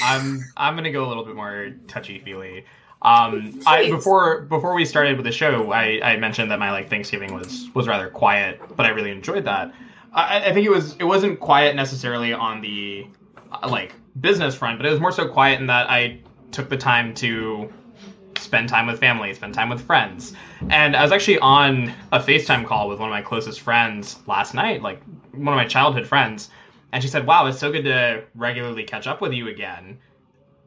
I'm 0.01 0.45
I'm 0.55 0.77
gonna 0.77 0.93
go 0.93 1.05
a 1.05 1.09
little 1.09 1.25
bit 1.25 1.35
more 1.35 1.71
touchy 1.89 2.19
feely. 2.19 2.63
Um, 3.01 3.59
I, 3.67 3.89
before 3.89 4.43
before 4.43 4.75
we 4.75 4.85
started 4.85 5.17
with 5.17 5.25
the 5.25 5.33
show, 5.33 5.73
I, 5.73 5.99
I 6.01 6.15
mentioned 6.15 6.51
that 6.51 6.59
my 6.59 6.71
like 6.71 6.89
Thanksgiving 6.89 7.33
was 7.33 7.67
was 7.73 7.85
rather 7.85 8.09
quiet, 8.09 8.61
but 8.77 8.85
I 8.85 8.89
really 8.91 9.11
enjoyed 9.11 9.43
that. 9.43 9.73
I, 10.13 10.49
I 10.49 10.53
think 10.53 10.65
it 10.65 10.71
was 10.71 10.95
it 10.99 11.03
wasn't 11.03 11.39
quiet 11.39 11.75
necessarily 11.75 12.33
on 12.33 12.61
the 12.61 13.07
uh, 13.51 13.67
like 13.69 13.93
business 14.19 14.55
front, 14.55 14.77
but 14.77 14.85
it 14.85 14.91
was 14.91 14.99
more 14.99 15.11
so 15.11 15.27
quiet 15.27 15.59
in 15.59 15.67
that 15.67 15.89
I 15.89 16.19
took 16.51 16.69
the 16.69 16.77
time 16.77 17.13
to 17.15 17.71
spend 18.37 18.69
time 18.69 18.87
with 18.87 18.99
family, 18.99 19.33
spend 19.33 19.53
time 19.53 19.69
with 19.69 19.81
friends. 19.81 20.33
And 20.69 20.95
I 20.95 21.03
was 21.03 21.11
actually 21.11 21.39
on 21.39 21.93
a 22.11 22.19
FaceTime 22.19 22.65
call 22.65 22.89
with 22.89 22.99
one 22.99 23.09
of 23.09 23.13
my 23.13 23.21
closest 23.21 23.61
friends 23.61 24.19
last 24.27 24.53
night, 24.53 24.81
like 24.81 25.01
one 25.31 25.53
of 25.53 25.57
my 25.57 25.67
childhood 25.67 26.07
friends, 26.07 26.49
and 26.91 27.01
she 27.01 27.09
said, 27.09 27.25
"Wow, 27.25 27.45
it's 27.45 27.59
so 27.59 27.71
good 27.71 27.83
to 27.83 28.23
regularly 28.35 28.83
catch 28.83 29.07
up 29.07 29.21
with 29.21 29.33
you 29.33 29.47
again." 29.47 29.99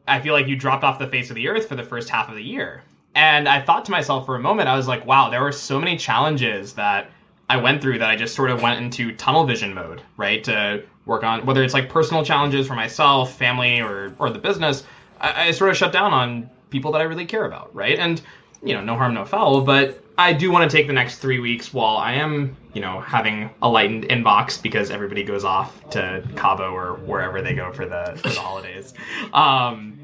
I 0.07 0.21
feel 0.21 0.33
like 0.33 0.47
you 0.47 0.55
dropped 0.55 0.83
off 0.83 0.99
the 0.99 1.07
face 1.07 1.29
of 1.29 1.35
the 1.35 1.49
earth 1.49 1.67
for 1.67 1.75
the 1.75 1.83
first 1.83 2.09
half 2.09 2.29
of 2.29 2.35
the 2.35 2.43
year. 2.43 2.83
And 3.15 3.47
I 3.47 3.61
thought 3.61 3.85
to 3.85 3.91
myself 3.91 4.25
for 4.25 4.35
a 4.35 4.39
moment, 4.39 4.67
I 4.67 4.75
was 4.75 4.87
like, 4.87 5.05
wow, 5.05 5.29
there 5.29 5.41
were 5.41 5.53
so 5.53 5.79
many 5.79 5.97
challenges 5.97 6.73
that 6.73 7.09
I 7.49 7.57
went 7.57 7.81
through 7.81 7.99
that 7.99 8.09
I 8.09 8.15
just 8.15 8.35
sort 8.35 8.49
of 8.49 8.61
went 8.61 8.81
into 8.81 9.15
tunnel 9.15 9.45
vision 9.45 9.73
mode, 9.73 10.01
right? 10.17 10.43
To 10.45 10.83
work 11.05 11.23
on 11.23 11.45
whether 11.45 11.63
it's 11.63 11.73
like 11.73 11.89
personal 11.89 12.23
challenges 12.23 12.67
for 12.67 12.75
myself, 12.75 13.37
family, 13.37 13.81
or 13.81 14.13
or 14.19 14.29
the 14.29 14.39
business. 14.39 14.83
I, 15.21 15.47
I 15.47 15.51
sort 15.51 15.69
of 15.69 15.77
shut 15.77 15.91
down 15.91 16.13
on 16.13 16.49
people 16.69 16.91
that 16.93 17.01
I 17.01 17.03
really 17.05 17.25
care 17.25 17.45
about, 17.45 17.73
right? 17.75 17.97
And 17.97 18.21
you 18.63 18.73
know, 18.73 18.81
no 18.81 18.95
harm, 18.95 19.13
no 19.13 19.25
foul. 19.25 19.61
But 19.61 20.01
I 20.17 20.33
do 20.33 20.51
want 20.51 20.69
to 20.69 20.75
take 20.75 20.87
the 20.87 20.93
next 20.93 21.19
three 21.19 21.39
weeks 21.39 21.73
while 21.73 21.97
I 21.97 22.13
am, 22.13 22.55
you 22.73 22.81
know, 22.81 22.99
having 22.99 23.49
a 23.61 23.69
lightened 23.69 24.05
inbox 24.05 24.61
because 24.61 24.89
everybody 24.89 25.23
goes 25.23 25.43
off 25.43 25.89
to 25.91 26.23
Cabo 26.35 26.73
or 26.73 26.95
wherever 26.95 27.41
they 27.41 27.53
go 27.53 27.71
for 27.71 27.85
the 27.85 28.17
for 28.21 28.29
the 28.29 28.39
holidays. 28.39 28.93
Um, 29.33 29.99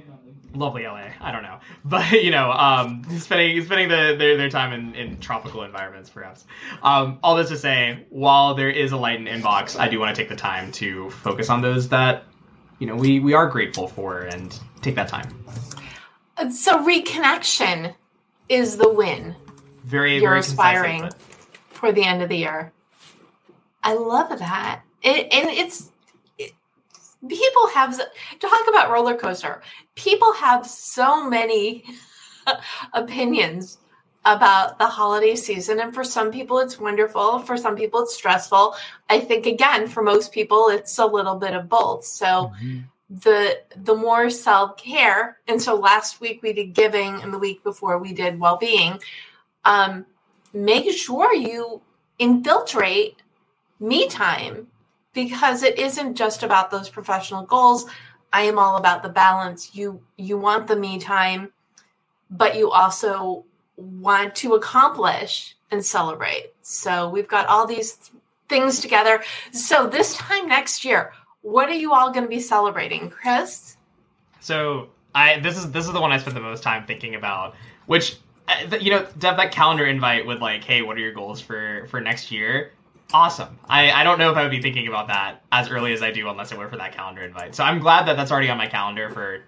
lovely 0.54 0.84
LA. 0.84 1.10
I 1.20 1.32
don't 1.32 1.44
know, 1.44 1.60
but 1.86 2.12
you 2.12 2.32
know, 2.32 2.52
um, 2.52 3.04
spending 3.20 3.64
spending 3.64 3.90
the, 3.90 4.16
their 4.18 4.38
their 4.38 4.50
time 4.50 4.74
in, 4.74 4.96
in 4.96 5.20
tropical 5.20 5.64
environments, 5.64 6.10
perhaps. 6.10 6.46
Um, 6.84 7.20
all 7.24 7.36
this 7.36 7.50
to 7.50 7.58
say, 7.58 8.06
while 8.10 8.56
there 8.56 8.70
is 8.70 8.92
a 8.92 8.98
light 8.98 9.20
in 9.20 9.26
inbox, 9.26 9.80
I 9.80 9.88
do 9.88 10.00
want 10.00 10.16
to 10.16 10.22
take 10.22 10.30
the 10.30 10.36
time 10.36 10.72
to 10.74 11.10
focus 11.10 11.50
on 11.50 11.62
those 11.62 11.90
that, 11.90 12.24
you 12.80 12.88
know, 12.88 12.96
we 12.96 13.20
we 13.20 13.34
are 13.34 13.48
grateful 13.48 13.88
for 13.88 14.22
and 14.22 14.58
take 14.82 14.96
that 14.96 15.08
time. 15.08 15.44
So 16.50 16.84
reconnection 16.84 17.94
is 18.50 18.78
the 18.78 18.92
win 18.92 19.36
Very, 19.84 20.16
you're 20.20 20.32
very 20.32 20.40
aspiring 20.40 21.10
for 21.70 21.92
the 21.92 22.04
end 22.04 22.22
of 22.22 22.30
the 22.30 22.38
year. 22.38 22.72
I 23.84 23.94
love 23.94 24.38
that. 24.40 24.82
It, 25.02 25.28
and 25.32 25.50
it's 25.50 25.82
it, 25.82 25.91
people 27.28 27.68
have 27.68 28.00
talk 28.40 28.68
about 28.68 28.92
roller 28.92 29.16
coaster. 29.16 29.62
People 29.96 30.34
have 30.34 30.66
so 30.66 31.30
many 31.30 31.84
opinions 32.94 33.78
about 34.24 34.78
the 34.78 34.86
holiday 34.86 35.36
season 35.36 35.80
and 35.80 35.96
for 35.96 36.04
some 36.04 36.32
people 36.32 36.60
it's 36.60 36.80
wonderful 36.80 37.40
for 37.40 37.58
some 37.58 37.76
people 37.76 38.02
it's 38.02 38.16
stressful. 38.16 38.76
I 39.10 39.20
think 39.20 39.46
again 39.46 39.88
for 39.88 40.04
most 40.04 40.32
people 40.32 40.70
it's 40.70 40.98
a 41.00 41.06
little 41.06 41.36
bit 41.36 41.56
of 41.56 41.70
both. 41.70 42.06
So 42.06 42.52
the 43.10 43.60
the 43.76 43.96
more 43.96 44.30
self-care 44.30 45.38
and 45.48 45.62
so 45.62 45.76
last 45.76 46.22
week 46.22 46.42
we 46.42 46.54
did 46.54 46.74
giving 46.74 47.22
and 47.22 47.34
the 47.34 47.38
week 47.38 47.62
before 47.62 47.98
we 47.98 48.14
did 48.14 48.40
well-being 48.40 48.98
um 49.66 50.06
make 50.54 50.90
sure 50.92 51.34
you 51.34 51.82
infiltrate 52.20 53.22
me 53.82 54.08
time 54.08 54.68
because 55.14 55.64
it 55.64 55.78
isn't 55.78 56.16
just 56.16 56.44
about 56.44 56.72
those 56.72 56.90
professional 56.90 57.44
goals. 57.44 57.86
I 58.34 58.44
am 58.44 58.58
all 58.58 58.78
about 58.78 59.04
the 59.04 59.10
balance. 59.10 59.76
You 59.76 60.02
you 60.18 60.38
want 60.38 60.68
the 60.68 60.76
me 60.76 61.00
time 61.00 61.52
but 62.32 62.56
you 62.58 62.72
also 62.72 63.44
want 63.76 64.34
to 64.36 64.54
accomplish 64.54 65.56
and 65.70 65.86
celebrate. 65.86 66.54
So 66.62 67.10
we've 67.10 67.28
got 67.28 67.48
all 67.48 67.68
these 67.68 68.12
things 68.48 68.80
together. 68.80 69.22
So 69.52 69.88
this 69.88 70.16
time 70.16 70.48
next 70.48 70.86
year 70.86 71.12
what 71.42 71.70
are 71.70 71.74
you 71.74 71.94
all 71.94 72.12
going 72.12 72.24
to 72.24 72.30
be 72.30 72.40
celebrating 72.40 73.10
chris? 73.10 73.78
So 74.40 74.90
I 75.14 75.40
this 75.40 75.58
is 75.58 75.72
this 75.72 75.88
is 75.88 75.94
the 75.94 76.02
one 76.02 76.12
I 76.12 76.18
spent 76.18 76.36
the 76.36 76.42
most 76.42 76.64
time 76.64 76.86
thinking 76.86 77.16
about, 77.16 77.56
which 77.88 78.18
uh, 78.48 78.78
you 78.80 78.92
know, 78.92 79.06
to 79.20 79.28
have 79.28 79.38
that 79.38 79.52
calendar 79.52 79.86
invite 79.86 80.26
with 80.26 80.40
like, 80.40 80.64
hey, 80.64 80.82
what 80.82 80.98
are 80.98 81.00
your 81.00 81.14
goals 81.14 81.42
for 81.42 81.88
for 81.90 82.00
next 82.00 82.32
year? 82.32 82.72
Awesome. 83.14 83.60
I 83.68 83.92
I 83.92 84.04
don't 84.04 84.20
know 84.20 84.32
if 84.32 84.38
I 84.38 84.44
would 84.44 84.52
be 84.52 84.62
thinking 84.62 84.88
about 84.88 85.08
that 85.08 85.44
as 85.52 85.70
early 85.70 85.94
as 85.94 86.02
I 86.02 86.12
do 86.12 86.30
unless 86.30 86.52
it 86.52 86.58
were 86.58 86.70
for 86.70 86.78
that 86.78 86.94
calendar 86.96 87.22
invite. 87.22 87.56
So 87.56 87.64
I'm 87.64 87.80
glad 87.80 88.08
that 88.08 88.18
that's 88.18 88.32
already 88.32 88.50
on 88.50 88.58
my 88.58 88.68
calendar 88.68 89.10
for 89.10 89.40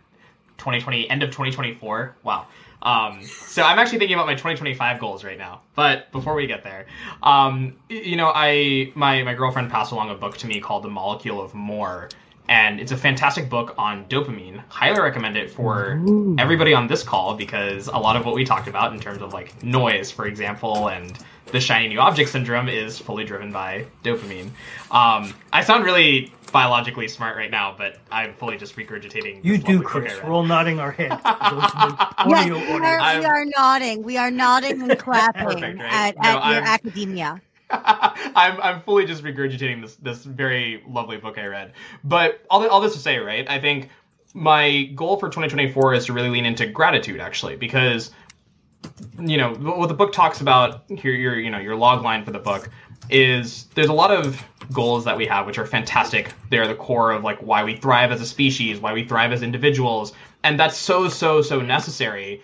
2020 0.58 1.10
end 1.10 1.24
of 1.24 1.30
2024. 1.30 2.18
Wow. 2.24 2.48
Um, 2.82 3.24
so 3.24 3.64
I'm 3.64 3.80
actually 3.80 4.00
thinking 4.00 4.16
about 4.16 4.26
my 4.26 4.34
2025 4.34 5.00
goals 5.00 5.24
right 5.24 5.38
now. 5.38 5.62
But 5.74 6.12
before 6.12 6.36
we 6.36 6.48
get 6.48 6.64
there, 6.64 6.86
um, 7.24 7.78
you 7.90 8.18
know, 8.18 8.32
I 8.34 8.92
my 8.96 9.24
my 9.24 9.34
girlfriend 9.34 9.72
passed 9.72 9.92
along 9.92 10.10
a 10.10 10.16
book 10.16 10.38
to 10.40 10.48
me 10.48 10.60
called 10.60 10.84
The 10.84 10.90
Molecule 10.90 11.42
of 11.42 11.54
More, 11.56 12.10
and 12.50 12.82
it's 12.82 12.92
a 12.92 12.98
fantastic 12.98 13.50
book 13.50 13.74
on 13.78 14.06
dopamine. 14.06 14.62
Highly 14.68 15.00
recommend 15.00 15.38
it 15.38 15.50
for 15.50 16.02
everybody 16.38 16.74
on 16.74 16.88
this 16.88 17.04
call 17.04 17.36
because 17.36 17.88
a 17.88 17.98
lot 17.98 18.18
of 18.18 18.26
what 18.26 18.36
we 18.36 18.44
talked 18.44 18.68
about 18.68 18.94
in 18.94 19.00
terms 19.00 19.22
of 19.22 19.32
like 19.32 19.64
noise, 19.64 20.12
for 20.12 20.26
example, 20.26 20.90
and 20.90 21.18
the 21.52 21.60
shiny 21.60 21.88
new 21.88 22.00
object 22.00 22.30
syndrome 22.30 22.70
is 22.70 22.98
fully 22.98 23.24
driven 23.26 23.52
by 23.52 23.86
dopamine. 24.04 24.50
Um, 24.92 25.34
I 25.52 25.64
sound 25.64 25.84
really 25.84 26.32
biologically 26.52 27.08
smart 27.08 27.36
right 27.36 27.52
now, 27.52 27.76
but 27.78 27.98
I'm 28.12 28.34
fully 28.36 28.58
just 28.58 28.76
regurgitating. 28.76 29.44
You 29.44 29.58
do, 29.58 29.78
lovely 29.80 29.84
book 29.84 29.88
I 29.96 30.00
Chris. 30.00 30.24
We're 30.24 30.32
all 30.32 30.44
nodding 30.44 30.80
our 30.80 30.92
heads. 30.92 31.16
Those 31.24 31.64
in 31.64 32.30
Yes, 32.30 32.42
audio 32.50 32.56
we 32.58 32.62
are, 32.86 33.20
we 33.20 33.26
are 33.26 33.46
nodding. 33.46 34.04
We 34.04 34.18
are 34.18 34.32
nodding 34.32 34.82
and 34.90 35.00
clapping 35.00 35.44
Perfect, 35.46 35.80
right? 35.80 35.92
at, 35.92 36.16
No, 36.18 36.22
at 36.30 36.34
your 36.34 36.42
I'm- 36.42 36.64
academia. 36.64 37.42
I'm 37.70 38.62
I'm 38.62 38.82
fully 38.82 39.06
just 39.06 39.24
regurgitating 39.24 39.82
this 39.82 39.96
this 39.96 40.24
very 40.24 40.84
lovely 40.88 41.18
book 41.18 41.40
I 41.40 41.48
read. 41.48 41.74
But 42.04 42.42
all 42.50 42.68
all 42.68 42.82
this 42.82 42.94
to 42.94 43.00
say, 43.00 43.18
right? 43.18 43.50
I 43.50 43.60
think 43.60 43.90
my 44.36 44.84
goal 44.96 45.18
for 45.18 45.28
2024 45.30 45.94
is 45.96 46.06
to 46.06 46.14
really 46.14 46.30
lean 46.30 46.46
into 46.46 46.68
gratitude, 46.68 47.20
actually, 47.20 47.56
because 47.56 48.12
you 49.20 49.38
know 49.38 49.54
what 49.54 49.88
the 49.88 49.94
book 49.94 50.12
talks 50.12 50.42
about 50.42 50.84
here. 50.90 51.14
Your 51.14 51.40
you 51.40 51.50
know 51.50 51.60
your 51.60 51.76
log 51.76 52.04
line 52.04 52.26
for 52.26 52.32
the 52.32 52.40
book 52.40 52.70
is 53.10 53.66
there's 53.76 53.90
a 53.90 53.94
lot 53.94 54.12
of 54.12 54.42
goals 54.72 55.04
that 55.06 55.18
we 55.18 55.26
have 55.26 55.46
which 55.46 55.58
are 55.58 55.66
fantastic. 55.66 56.34
They're 56.50 56.68
the 56.68 56.76
core 56.76 57.12
of 57.12 57.24
like 57.24 57.40
why 57.40 57.64
we 57.64 57.76
thrive 57.76 58.12
as 58.12 58.22
a 58.22 58.26
species, 58.26 58.80
why 58.80 58.94
we 58.94 59.06
thrive 59.06 59.32
as 59.32 59.44
individuals, 59.44 60.14
and 60.44 60.60
that's 60.60 60.78
so 60.78 61.10
so 61.10 61.42
so 61.42 61.62
necessary. 61.62 62.42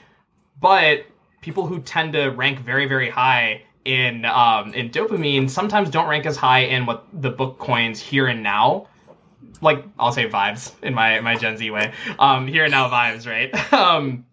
But 0.60 1.06
people 1.42 1.66
who 1.66 1.80
tend 1.80 2.14
to 2.14 2.30
rank 2.30 2.60
very 2.60 2.88
very 2.88 3.10
high 3.10 3.64
in 3.86 4.26
um, 4.26 4.74
in 4.74 4.90
dopamine 4.90 5.50
sometimes 5.50 5.90
don't 5.90 6.08
rank 6.08 6.26
as 6.26 6.38
high 6.38 6.60
in 6.60 6.86
what 6.86 7.08
the 7.14 7.30
book 7.30 7.58
coins 7.60 8.00
here 8.00 8.28
and 8.28 8.44
now 8.44 8.88
like 9.62 9.84
I'll 9.98 10.12
say 10.12 10.28
vibes 10.30 10.72
in 10.84 10.94
my 10.94 11.20
my 11.22 11.36
Gen 11.36 11.58
Z 11.58 11.70
way. 11.72 11.94
Um, 12.18 12.48
here 12.48 12.64
and 12.64 12.72
now 12.72 12.90
vibes, 12.90 13.28
right? 13.28 13.74
um, 13.74 14.26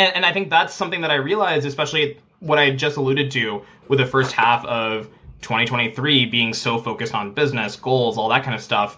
and, 0.00 0.16
and 0.16 0.26
I 0.26 0.32
think 0.32 0.48
that's 0.48 0.74
something 0.74 1.02
that 1.02 1.10
I 1.10 1.16
realized, 1.16 1.66
especially 1.66 2.18
what 2.40 2.58
I 2.58 2.70
just 2.70 2.96
alluded 2.96 3.30
to 3.32 3.62
with 3.88 3.98
the 3.98 4.06
first 4.06 4.32
half 4.32 4.64
of 4.64 5.08
2023 5.42 6.26
being 6.26 6.54
so 6.54 6.78
focused 6.78 7.14
on 7.14 7.34
business 7.34 7.76
goals, 7.76 8.16
all 8.16 8.30
that 8.30 8.42
kind 8.42 8.54
of 8.54 8.62
stuff. 8.62 8.96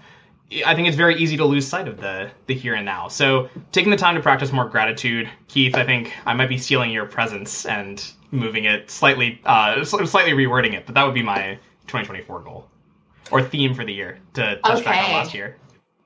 I 0.65 0.75
think 0.75 0.87
it's 0.87 0.97
very 0.97 1.17
easy 1.17 1.39
to 1.39 1.45
lose 1.45 1.67
sight 1.67 1.89
of 1.89 1.97
the 1.97 2.31
the 2.47 2.55
here 2.55 2.75
and 2.75 2.85
now. 2.85 3.09
So 3.09 3.49
taking 3.73 3.91
the 3.91 3.97
time 3.97 4.15
to 4.15 4.21
practice 4.21 4.53
more 4.53 4.69
gratitude, 4.69 5.29
Keith. 5.49 5.75
I 5.75 5.85
think 5.85 6.13
I 6.27 6.35
might 6.35 6.49
be 6.49 6.59
stealing 6.59 6.93
your 6.93 7.07
presence 7.07 7.65
and 7.65 8.05
moving 8.31 8.65
it 8.65 8.91
slightly, 8.91 9.41
uh, 9.45 9.85
slightly 9.85 10.33
rewording 10.33 10.75
it, 10.75 10.85
but 10.85 10.95
that 10.95 11.05
would 11.05 11.15
be 11.15 11.23
my 11.23 11.59
2024 11.87 12.41
goal 12.41 12.69
or 13.31 13.43
theme 13.43 13.75
for 13.75 13.85
the 13.85 13.95
year 13.95 14.19
to 14.35 14.61
touch 14.63 14.85
back 14.85 15.09
on 15.09 15.13
last 15.13 15.35
year. 15.35 15.57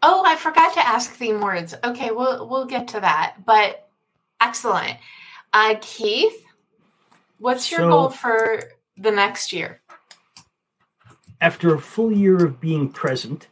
Oh, 0.03 0.23
I 0.25 0.37
forgot 0.37 0.75
to 0.75 0.87
ask 0.87 1.11
theme 1.11 1.41
words. 1.41 1.75
Okay, 1.83 2.13
we'll 2.13 2.49
we'll 2.49 2.67
get 2.67 2.89
to 2.89 3.01
that. 3.01 3.35
But 3.45 3.86
excellent. 4.41 4.99
Uh 5.53 5.75
Keith, 5.81 6.45
what's 7.39 7.71
your 7.71 7.81
So- 7.81 7.89
goal 7.91 8.11
for 8.11 8.63
the 8.97 9.11
next 9.11 9.53
year? 9.53 9.81
After 11.41 11.75
a 11.75 11.79
full 11.81 12.11
year 12.13 12.45
of 12.47 12.61
being 12.61 12.89
present, 12.91 13.49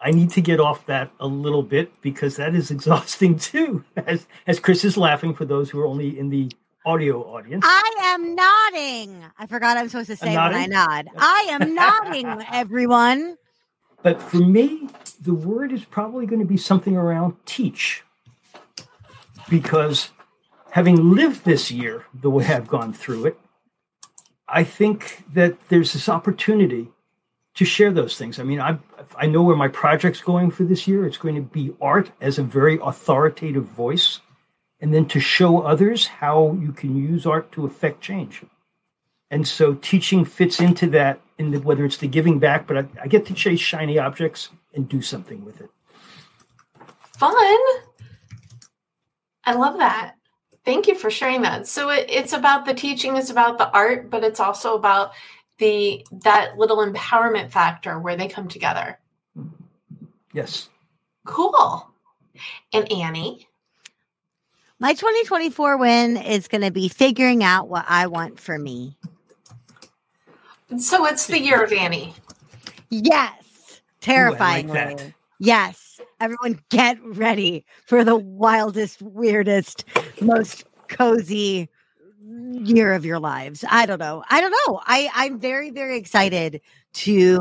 I 0.00 0.10
need 0.10 0.30
to 0.30 0.40
get 0.40 0.58
off 0.58 0.86
that 0.86 1.12
a 1.20 1.26
little 1.26 1.62
bit 1.62 1.92
because 2.02 2.34
that 2.36 2.54
is 2.56 2.70
exhausting 2.76 3.38
too. 3.38 3.84
As 3.96 4.26
as 4.46 4.58
Chris 4.58 4.84
is 4.84 4.96
laughing 4.96 5.34
for 5.34 5.44
those 5.44 5.70
who 5.70 5.78
are 5.80 5.86
only 5.86 6.18
in 6.18 6.28
the 6.30 6.50
audio 6.84 7.22
audience. 7.22 7.64
I 7.64 7.92
am 8.02 8.34
nodding. 8.34 9.24
I 9.38 9.46
forgot 9.46 9.76
I'm 9.76 9.88
supposed 9.88 10.08
to 10.10 10.16
say 10.16 10.34
when 10.36 10.52
I 10.52 10.66
nod. 10.66 11.06
I 11.16 11.46
am 11.50 11.74
nodding, 11.76 12.26
everyone. 12.50 13.36
But 14.02 14.20
for 14.20 14.38
me, 14.38 14.88
the 15.20 15.32
word 15.34 15.70
is 15.72 15.84
probably 15.84 16.26
going 16.26 16.40
to 16.40 16.44
be 16.46 16.56
something 16.56 16.96
around 16.96 17.36
teach. 17.46 18.02
Because 19.48 20.10
having 20.70 21.14
lived 21.14 21.44
this 21.44 21.70
year 21.70 22.04
the 22.14 22.30
way 22.30 22.46
I've 22.46 22.68
gone 22.68 22.92
through 22.92 23.26
it, 23.26 23.38
I 24.48 24.64
think 24.64 25.24
that 25.32 25.68
there's 25.68 25.92
this 25.92 26.08
opportunity 26.08 26.88
to 27.54 27.64
share 27.64 27.92
those 27.92 28.16
things. 28.16 28.38
I 28.38 28.44
mean, 28.44 28.60
I 28.60 28.78
I 29.16 29.26
know 29.26 29.42
where 29.42 29.56
my 29.56 29.68
project's 29.68 30.20
going 30.22 30.50
for 30.50 30.64
this 30.64 30.88
year. 30.88 31.06
It's 31.06 31.18
going 31.18 31.34
to 31.34 31.42
be 31.42 31.74
art 31.80 32.10
as 32.20 32.38
a 32.38 32.42
very 32.42 32.78
authoritative 32.82 33.64
voice, 33.64 34.20
and 34.80 34.94
then 34.94 35.06
to 35.06 35.20
show 35.20 35.60
others 35.60 36.06
how 36.06 36.56
you 36.60 36.72
can 36.72 36.96
use 36.96 37.26
art 37.26 37.52
to 37.52 37.66
affect 37.66 38.00
change. 38.00 38.42
And 39.30 39.48
so 39.48 39.74
teaching 39.74 40.24
fits 40.24 40.60
into 40.60 40.86
that, 40.90 41.20
in 41.38 41.50
the, 41.52 41.60
whether 41.60 41.84
it's 41.84 41.96
the 41.96 42.06
giving 42.06 42.38
back, 42.38 42.66
but 42.66 42.76
I, 42.76 42.84
I 43.02 43.06
get 43.06 43.26
to 43.26 43.34
chase 43.34 43.60
shiny 43.60 43.98
objects 43.98 44.50
and 44.74 44.88
do 44.88 45.00
something 45.00 45.44
with 45.44 45.60
it. 45.60 45.70
Fun. 47.18 47.58
I 49.44 49.54
love 49.54 49.78
that. 49.78 50.14
Thank 50.64 50.86
you 50.86 50.94
for 50.94 51.10
sharing 51.10 51.42
that. 51.42 51.66
So 51.66 51.90
it, 51.90 52.06
it's 52.08 52.32
about 52.32 52.66
the 52.66 52.74
teaching, 52.74 53.16
it's 53.16 53.30
about 53.30 53.58
the 53.58 53.70
art, 53.70 54.10
but 54.10 54.22
it's 54.22 54.40
also 54.40 54.74
about 54.76 55.12
the 55.58 56.06
that 56.22 56.56
little 56.56 56.78
empowerment 56.78 57.50
factor 57.50 57.98
where 57.98 58.16
they 58.16 58.28
come 58.28 58.48
together. 58.48 58.98
Mm-hmm. 59.36 60.06
Yes. 60.32 60.68
Cool. 61.24 61.88
And 62.72 62.90
Annie, 62.90 63.46
My 64.80 64.94
2024 64.94 65.76
win 65.76 66.16
is 66.16 66.48
going 66.48 66.62
to 66.62 66.70
be 66.72 66.88
figuring 66.88 67.44
out 67.44 67.68
what 67.68 67.84
I 67.88 68.06
want 68.06 68.40
for 68.40 68.58
me. 68.58 68.96
so 70.78 71.06
it's 71.06 71.26
the 71.26 71.38
year 71.38 71.62
of 71.62 71.72
Annie. 71.72 72.14
Yes. 72.88 73.80
Terrifyingly. 74.00 74.72
that. 74.72 75.12
Yes. 75.38 75.91
Everyone 76.20 76.60
get 76.70 76.98
ready 77.04 77.64
for 77.86 78.04
the 78.04 78.16
wildest, 78.16 79.02
weirdest, 79.02 79.84
most 80.20 80.64
cozy 80.88 81.68
year 82.64 82.92
of 82.92 83.04
your 83.04 83.18
lives. 83.18 83.64
I 83.68 83.86
don't 83.86 83.98
know. 83.98 84.22
I 84.28 84.40
don't 84.40 84.54
know. 84.66 84.80
I, 84.84 85.10
I'm 85.14 85.38
very, 85.38 85.70
very 85.70 85.96
excited 85.96 86.60
to 86.94 87.38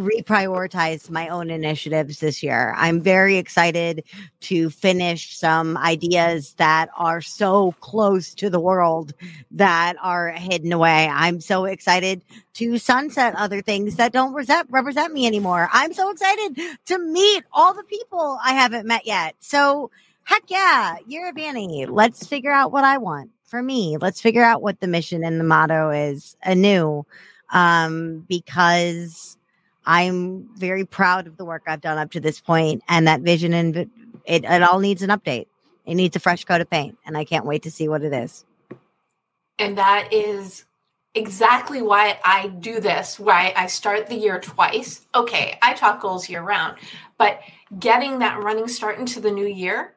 reprioritize 0.00 1.10
my 1.10 1.28
own 1.28 1.50
initiatives 1.50 2.20
this 2.20 2.42
year. 2.42 2.74
I'm 2.76 3.02
very 3.02 3.36
excited 3.36 4.04
to 4.42 4.70
finish 4.70 5.36
some 5.36 5.76
ideas 5.76 6.54
that 6.54 6.88
are 6.96 7.20
so 7.20 7.72
close 7.80 8.34
to 8.36 8.48
the 8.48 8.60
world 8.60 9.12
that 9.50 9.96
are 10.02 10.30
hidden 10.30 10.72
away. 10.72 11.08
I'm 11.12 11.40
so 11.40 11.66
excited 11.66 12.22
to 12.54 12.78
sunset 12.78 13.34
other 13.36 13.60
things 13.60 13.96
that 13.96 14.12
don't 14.12 14.32
represent, 14.32 14.68
represent 14.70 15.12
me 15.12 15.26
anymore. 15.26 15.68
I'm 15.72 15.92
so 15.92 16.10
excited 16.10 16.58
to 16.86 16.98
meet 16.98 17.44
all 17.52 17.74
the 17.74 17.84
people 17.84 18.38
I 18.42 18.54
haven't 18.54 18.86
met 18.86 19.06
yet. 19.06 19.36
So 19.40 19.90
heck 20.24 20.44
yeah, 20.48 20.96
year 21.06 21.28
of 21.28 21.36
Annie. 21.36 21.84
Let's 21.84 22.26
figure 22.26 22.52
out 22.52 22.72
what 22.72 22.84
I 22.84 22.96
want 22.96 23.33
for 23.44 23.62
me. 23.62 23.96
Let's 24.00 24.20
figure 24.20 24.42
out 24.42 24.62
what 24.62 24.80
the 24.80 24.86
mission 24.86 25.24
and 25.24 25.38
the 25.38 25.44
motto 25.44 25.90
is 25.90 26.36
anew. 26.42 27.06
Um, 27.52 28.24
because 28.28 29.36
I'm 29.86 30.48
very 30.56 30.84
proud 30.84 31.26
of 31.26 31.36
the 31.36 31.44
work 31.44 31.62
I've 31.66 31.80
done 31.80 31.98
up 31.98 32.10
to 32.12 32.20
this 32.20 32.40
point 32.40 32.82
and 32.88 33.06
that 33.06 33.20
vision 33.20 33.52
and 33.52 33.76
it, 33.76 34.44
it 34.44 34.62
all 34.62 34.80
needs 34.80 35.02
an 35.02 35.10
update. 35.10 35.46
It 35.86 35.94
needs 35.94 36.16
a 36.16 36.20
fresh 36.20 36.44
coat 36.44 36.60
of 36.60 36.70
paint 36.70 36.98
and 37.06 37.16
I 37.16 37.24
can't 37.24 37.44
wait 37.44 37.62
to 37.62 37.70
see 37.70 37.88
what 37.88 38.02
it 38.02 38.12
is. 38.12 38.44
And 39.58 39.78
that 39.78 40.08
is 40.12 40.64
exactly 41.14 41.80
why 41.80 42.18
I 42.24 42.48
do 42.48 42.80
this, 42.80 43.20
why 43.20 43.52
I 43.56 43.66
start 43.66 44.08
the 44.08 44.16
year 44.16 44.40
twice. 44.40 45.06
Okay, 45.14 45.58
I 45.62 45.74
talk 45.74 46.00
goals 46.00 46.28
year 46.28 46.42
round, 46.42 46.78
but 47.18 47.40
getting 47.78 48.18
that 48.18 48.42
running 48.42 48.68
start 48.68 48.98
into 48.98 49.20
the 49.20 49.30
new 49.30 49.46
year 49.46 49.93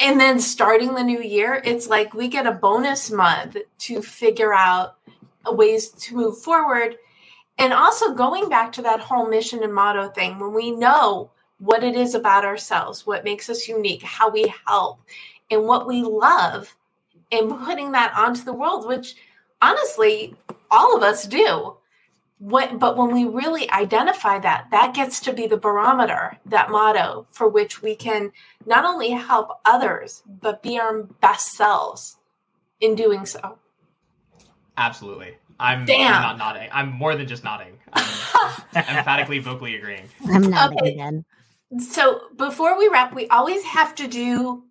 and 0.00 0.20
then 0.20 0.40
starting 0.40 0.94
the 0.94 1.02
new 1.02 1.20
year, 1.20 1.60
it's 1.64 1.88
like 1.88 2.14
we 2.14 2.28
get 2.28 2.46
a 2.46 2.52
bonus 2.52 3.10
month 3.10 3.56
to 3.78 4.02
figure 4.02 4.54
out 4.54 4.96
ways 5.46 5.88
to 5.90 6.14
move 6.14 6.38
forward. 6.38 6.96
And 7.58 7.72
also 7.72 8.14
going 8.14 8.48
back 8.48 8.70
to 8.72 8.82
that 8.82 9.00
whole 9.00 9.28
mission 9.28 9.64
and 9.64 9.74
motto 9.74 10.10
thing, 10.10 10.38
when 10.38 10.54
we 10.54 10.70
know 10.70 11.30
what 11.58 11.82
it 11.82 11.96
is 11.96 12.14
about 12.14 12.44
ourselves, 12.44 13.06
what 13.06 13.24
makes 13.24 13.50
us 13.50 13.66
unique, 13.66 14.02
how 14.02 14.30
we 14.30 14.52
help, 14.66 15.00
and 15.50 15.64
what 15.64 15.88
we 15.88 16.02
love, 16.02 16.76
and 17.32 17.50
putting 17.64 17.92
that 17.92 18.14
onto 18.16 18.44
the 18.44 18.52
world, 18.52 18.86
which 18.86 19.16
honestly, 19.60 20.36
all 20.70 20.96
of 20.96 21.02
us 21.02 21.26
do. 21.26 21.74
What, 22.38 22.78
but 22.78 22.96
when 22.96 23.12
we 23.12 23.24
really 23.24 23.68
identify 23.70 24.38
that, 24.38 24.68
that 24.70 24.94
gets 24.94 25.20
to 25.20 25.32
be 25.32 25.48
the 25.48 25.56
barometer, 25.56 26.38
that 26.46 26.70
motto 26.70 27.26
for 27.30 27.48
which 27.48 27.82
we 27.82 27.96
can 27.96 28.30
not 28.64 28.84
only 28.84 29.10
help 29.10 29.50
others, 29.64 30.22
but 30.26 30.62
be 30.62 30.78
our 30.78 31.02
best 31.02 31.52
selves 31.52 32.16
in 32.80 32.94
doing 32.94 33.26
so. 33.26 33.58
Absolutely. 34.76 35.36
I'm, 35.58 35.84
Damn. 35.84 36.14
I'm 36.14 36.22
not 36.22 36.38
nodding. 36.38 36.68
I'm 36.72 36.92
more 36.92 37.16
than 37.16 37.26
just 37.26 37.42
nodding. 37.42 37.76
I'm 37.92 38.04
emphatically, 38.76 39.40
vocally 39.40 39.74
agreeing. 39.74 40.08
I'm 40.32 40.42
nodding 40.42 40.78
Okay. 40.78 40.92
again. 40.92 41.24
So 41.80 42.20
before 42.36 42.78
we 42.78 42.88
wrap, 42.88 43.14
we 43.14 43.26
always 43.28 43.64
have 43.64 43.94
to 43.96 44.06
do 44.06 44.62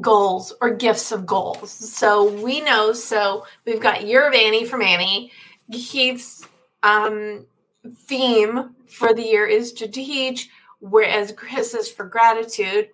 goals 0.00 0.52
or 0.60 0.74
gifts 0.74 1.12
of 1.12 1.24
goals. 1.24 1.70
So 1.70 2.32
we 2.42 2.60
know. 2.60 2.92
So 2.92 3.46
we've 3.64 3.80
got 3.80 4.06
your 4.06 4.34
Annie 4.34 4.64
from 4.66 4.82
Annie. 4.82 5.30
Keith's 5.72 6.44
um, 6.86 7.46
theme 8.06 8.74
for 8.86 9.12
the 9.12 9.22
year 9.22 9.46
is 9.46 9.72
to 9.74 9.88
teach, 9.88 10.48
whereas 10.80 11.32
Chris 11.32 11.74
is 11.74 11.90
for 11.90 12.06
gratitude. 12.06 12.90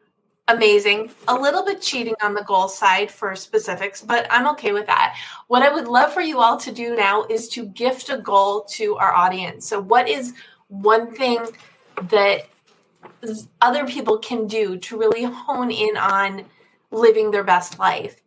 Amazing. 0.49 1.11
A 1.29 1.35
little 1.35 1.65
bit 1.65 1.81
cheating 1.81 2.15
on 2.23 2.35
the 2.35 2.43
goal 2.43 2.69
side 2.69 3.11
for 3.11 3.37
specifics, 3.37 4.03
but 4.03 4.27
I'm 4.31 4.49
okay 4.49 4.73
with 4.73 4.87
that. 4.87 5.17
What 5.47 5.63
I 5.63 5.73
would 5.73 5.87
love 5.87 6.13
for 6.13 6.21
you 6.21 6.41
all 6.41 6.57
to 6.59 6.73
do 6.73 6.97
now 6.97 7.25
is 7.31 7.49
to 7.51 7.67
gift 7.67 8.09
a 8.11 8.19
goal 8.19 8.65
to 8.71 8.97
our 8.97 9.13
audience. 9.13 9.69
So, 9.69 9.81
what 9.81 10.09
is 10.09 10.35
one 10.69 11.15
thing 11.15 11.47
that 12.11 12.49
other 13.61 13.87
people 13.87 14.19
can 14.19 14.47
do 14.47 14.77
to 14.79 14.99
really 14.99 15.25
hone 15.25 15.71
in 15.71 15.97
on 15.97 16.45
living 16.91 17.31
their 17.31 17.45
best 17.45 17.79
life 17.79 18.23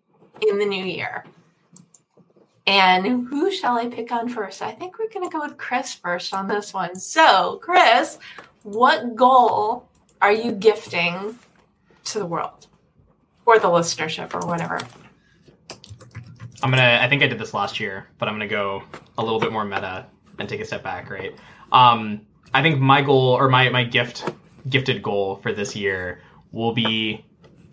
in 0.47 0.59
the 0.59 0.65
new 0.65 0.83
year. 0.83 1.25
And 2.67 3.27
who 3.27 3.51
shall 3.51 3.77
I 3.77 3.87
pick 3.87 4.11
on 4.11 4.27
first? 4.27 4.61
I 4.61 4.71
think 4.71 4.97
we're 4.97 5.09
going 5.09 5.29
to 5.29 5.31
go 5.31 5.45
with 5.45 5.57
Chris 5.57 5.93
first 5.93 6.33
on 6.33 6.47
this 6.47 6.73
one. 6.73 6.95
So, 6.95 7.59
Chris, 7.61 8.17
what 8.63 9.15
goal 9.15 9.87
are 10.21 10.31
you 10.31 10.51
gifting 10.51 11.37
to 12.05 12.19
the 12.19 12.25
world 12.25 12.67
or 13.45 13.59
the 13.59 13.67
listenership 13.67 14.33
or 14.33 14.47
whatever? 14.47 14.79
I'm 16.63 16.71
gonna. 16.71 16.99
I 16.99 17.07
think 17.07 17.21
I 17.21 17.27
did 17.27 17.37
this 17.37 17.53
last 17.53 17.79
year, 17.79 18.07
but 18.17 18.27
I'm 18.27 18.33
gonna 18.33 18.47
go 18.47 18.81
a 19.17 19.23
little 19.23 19.39
bit 19.39 19.51
more 19.51 19.65
meta 19.65 20.07
and 20.39 20.49
take 20.49 20.61
a 20.61 20.65
step 20.65 20.81
back. 20.83 21.09
Right. 21.09 21.35
Um, 21.71 22.21
I 22.53 22.63
think 22.63 22.79
my 22.79 23.01
goal 23.01 23.37
or 23.37 23.49
my 23.49 23.69
my 23.69 23.83
gift 23.83 24.27
gifted 24.69 25.03
goal 25.03 25.35
for 25.37 25.53
this 25.53 25.75
year 25.75 26.21
will 26.51 26.73
be 26.73 27.23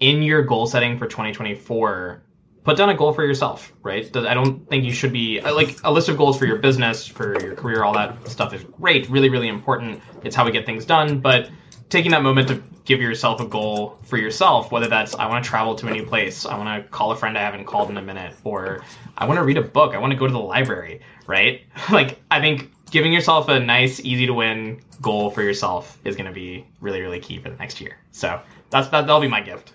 in 0.00 0.22
your 0.22 0.42
goal 0.42 0.66
setting 0.66 0.98
for 0.98 1.06
2024. 1.06 2.22
Put 2.64 2.76
down 2.76 2.90
a 2.90 2.94
goal 2.94 3.12
for 3.12 3.24
yourself. 3.24 3.72
Right. 3.82 4.14
I 4.16 4.34
don't 4.34 4.68
think 4.68 4.84
you 4.84 4.92
should 4.92 5.12
be 5.12 5.40
uh, 5.40 5.54
like 5.54 5.78
a 5.84 5.92
list 5.92 6.08
of 6.08 6.16
goals 6.16 6.38
for 6.38 6.46
your 6.46 6.58
business, 6.58 7.06
for 7.06 7.40
your 7.42 7.56
career, 7.56 7.82
all 7.82 7.94
that 7.94 8.28
stuff 8.28 8.54
is 8.54 8.62
great. 8.64 9.08
Really, 9.08 9.30
really 9.30 9.48
important. 9.48 10.00
It's 10.22 10.36
how 10.36 10.44
we 10.44 10.52
get 10.52 10.66
things 10.66 10.84
done. 10.84 11.20
But 11.20 11.50
taking 11.88 12.12
that 12.12 12.22
moment 12.22 12.48
to 12.48 12.62
give 12.84 13.00
yourself 13.00 13.40
a 13.40 13.46
goal 13.46 13.98
for 14.04 14.16
yourself, 14.16 14.72
whether 14.72 14.88
that's 14.88 15.14
I 15.14 15.26
want 15.26 15.44
to 15.44 15.50
travel 15.50 15.74
to 15.76 15.86
a 15.88 15.90
new 15.90 16.04
place, 16.04 16.46
I 16.46 16.56
want 16.56 16.82
to 16.82 16.88
call 16.90 17.12
a 17.12 17.16
friend 17.16 17.36
I 17.36 17.42
haven't 17.42 17.66
called 17.66 17.90
in 17.90 17.96
a 17.96 18.02
minute, 18.02 18.34
or 18.44 18.82
I 19.16 19.26
want 19.26 19.38
to 19.38 19.44
read 19.44 19.58
a 19.58 19.62
book, 19.62 19.94
I 19.94 19.98
want 19.98 20.12
to 20.12 20.18
go 20.18 20.26
to 20.26 20.32
the 20.32 20.38
library, 20.38 21.00
right? 21.26 21.62
like 21.92 22.18
I 22.30 22.40
think 22.40 22.72
giving 22.90 23.12
yourself 23.12 23.48
a 23.48 23.60
nice, 23.60 24.00
easy 24.00 24.26
to 24.26 24.34
win 24.34 24.80
goal 25.00 25.30
for 25.30 25.42
yourself 25.42 25.98
is 26.04 26.16
going 26.16 26.26
to 26.26 26.32
be 26.32 26.66
really, 26.80 27.00
really 27.00 27.20
key 27.20 27.38
for 27.38 27.50
the 27.50 27.56
next 27.56 27.80
year. 27.80 27.98
So 28.10 28.40
that's 28.70 28.88
that. 28.88 29.02
That'll 29.02 29.20
be 29.20 29.28
my 29.28 29.40
gift. 29.40 29.72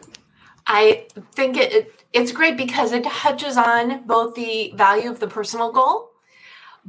I 0.66 1.08
think 1.34 1.56
it, 1.56 1.72
it 1.72 1.97
it's 2.18 2.32
great 2.32 2.57
because 2.57 2.91
it 2.91 3.03
touches 3.03 3.57
on 3.57 4.03
both 4.05 4.34
the 4.34 4.74
value 4.76 5.09
of 5.09 5.20
the 5.20 5.28
personal 5.28 5.72
goal, 5.72 6.09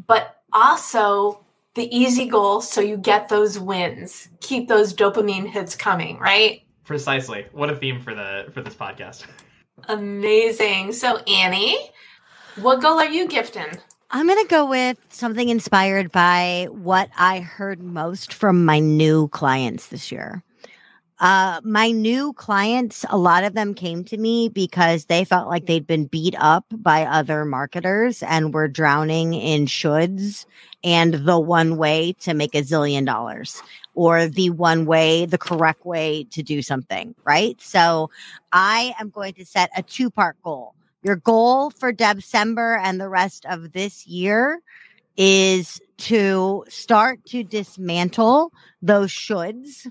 but 0.07 0.43
also 0.53 1.45
the 1.75 1.95
easy 1.95 2.27
goal 2.27 2.63
so 2.63 2.81
you 2.81 2.97
get 2.97 3.29
those 3.29 3.59
wins. 3.59 4.29
Keep 4.41 4.69
those 4.69 4.95
dopamine 4.95 5.47
hits 5.47 5.77
coming, 5.77 6.19
right? 6.19 6.63
Precisely. 6.85 7.47
What 7.53 7.69
a 7.69 7.77
theme 7.77 8.01
for 8.01 8.15
the 8.15 8.47
for 8.53 8.63
this 8.63 8.75
podcast. 8.75 9.27
Amazing. 9.89 10.93
So 10.93 11.19
Annie, 11.19 11.79
what 12.57 12.81
goal 12.81 12.99
are 12.99 13.11
you 13.11 13.29
gifting? 13.29 13.79
I'm 14.11 14.27
going 14.27 14.43
to 14.43 14.49
go 14.49 14.65
with 14.65 14.97
something 15.11 15.51
inspired 15.51 16.11
by 16.11 16.69
what 16.71 17.11
I 17.19 17.41
heard 17.41 17.83
most 17.83 18.33
from 18.33 18.65
my 18.65 18.79
new 18.79 19.29
clients 19.29 19.89
this 19.89 20.11
year. 20.11 20.43
Uh, 21.21 21.61
my 21.65 21.91
new 21.91 22.33
clients, 22.35 23.05
a 23.11 23.19
lot 23.19 23.43
of 23.43 23.55
them 23.55 23.75
came 23.75 24.05
to 24.05 24.17
me 24.17 24.49
because 24.49 25.07
they 25.07 25.25
felt 25.25 25.49
like 25.49 25.67
they'd 25.67 25.87
been 25.87 26.07
beat 26.07 26.37
up 26.39 26.65
by 26.71 27.05
other 27.05 27.45
marketers 27.45 28.23
and 28.23 28.55
were 28.55 28.69
drowning 28.69 29.35
in 29.35 29.67
shoulds 29.67 30.47
and 30.85 31.15
the 31.15 31.39
one 31.39 31.77
way 31.77 32.13
to 32.21 32.35
make 32.35 32.55
a 32.55 32.63
zillion 32.63 33.05
dollars 33.05 33.61
or 33.95 34.29
the 34.29 34.51
one 34.51 34.87
way, 34.87 35.27
the 35.27 35.39
correct 35.39 35.85
way 35.85 36.23
to 36.31 36.41
do 36.41 36.63
something, 36.63 37.17
right? 37.25 37.61
So 37.61 38.11
I 38.53 38.95
am 39.01 39.11
going 39.11 39.35
to 39.35 39.45
set 39.45 39.71
a 39.77 39.83
two 39.83 40.11
part 40.11 40.37
goal. 40.45 40.77
Your 41.03 41.17
goal 41.17 41.71
for 41.71 41.91
December 41.91 42.77
and 42.77 43.01
the 43.01 43.09
rest 43.09 43.45
of 43.47 43.73
this 43.73 44.07
year 44.07 44.61
is 45.17 45.81
to 45.97 46.65
start 46.69 47.25
to 47.27 47.43
dismantle 47.43 48.53
those 48.83 49.11
shoulds. 49.11 49.91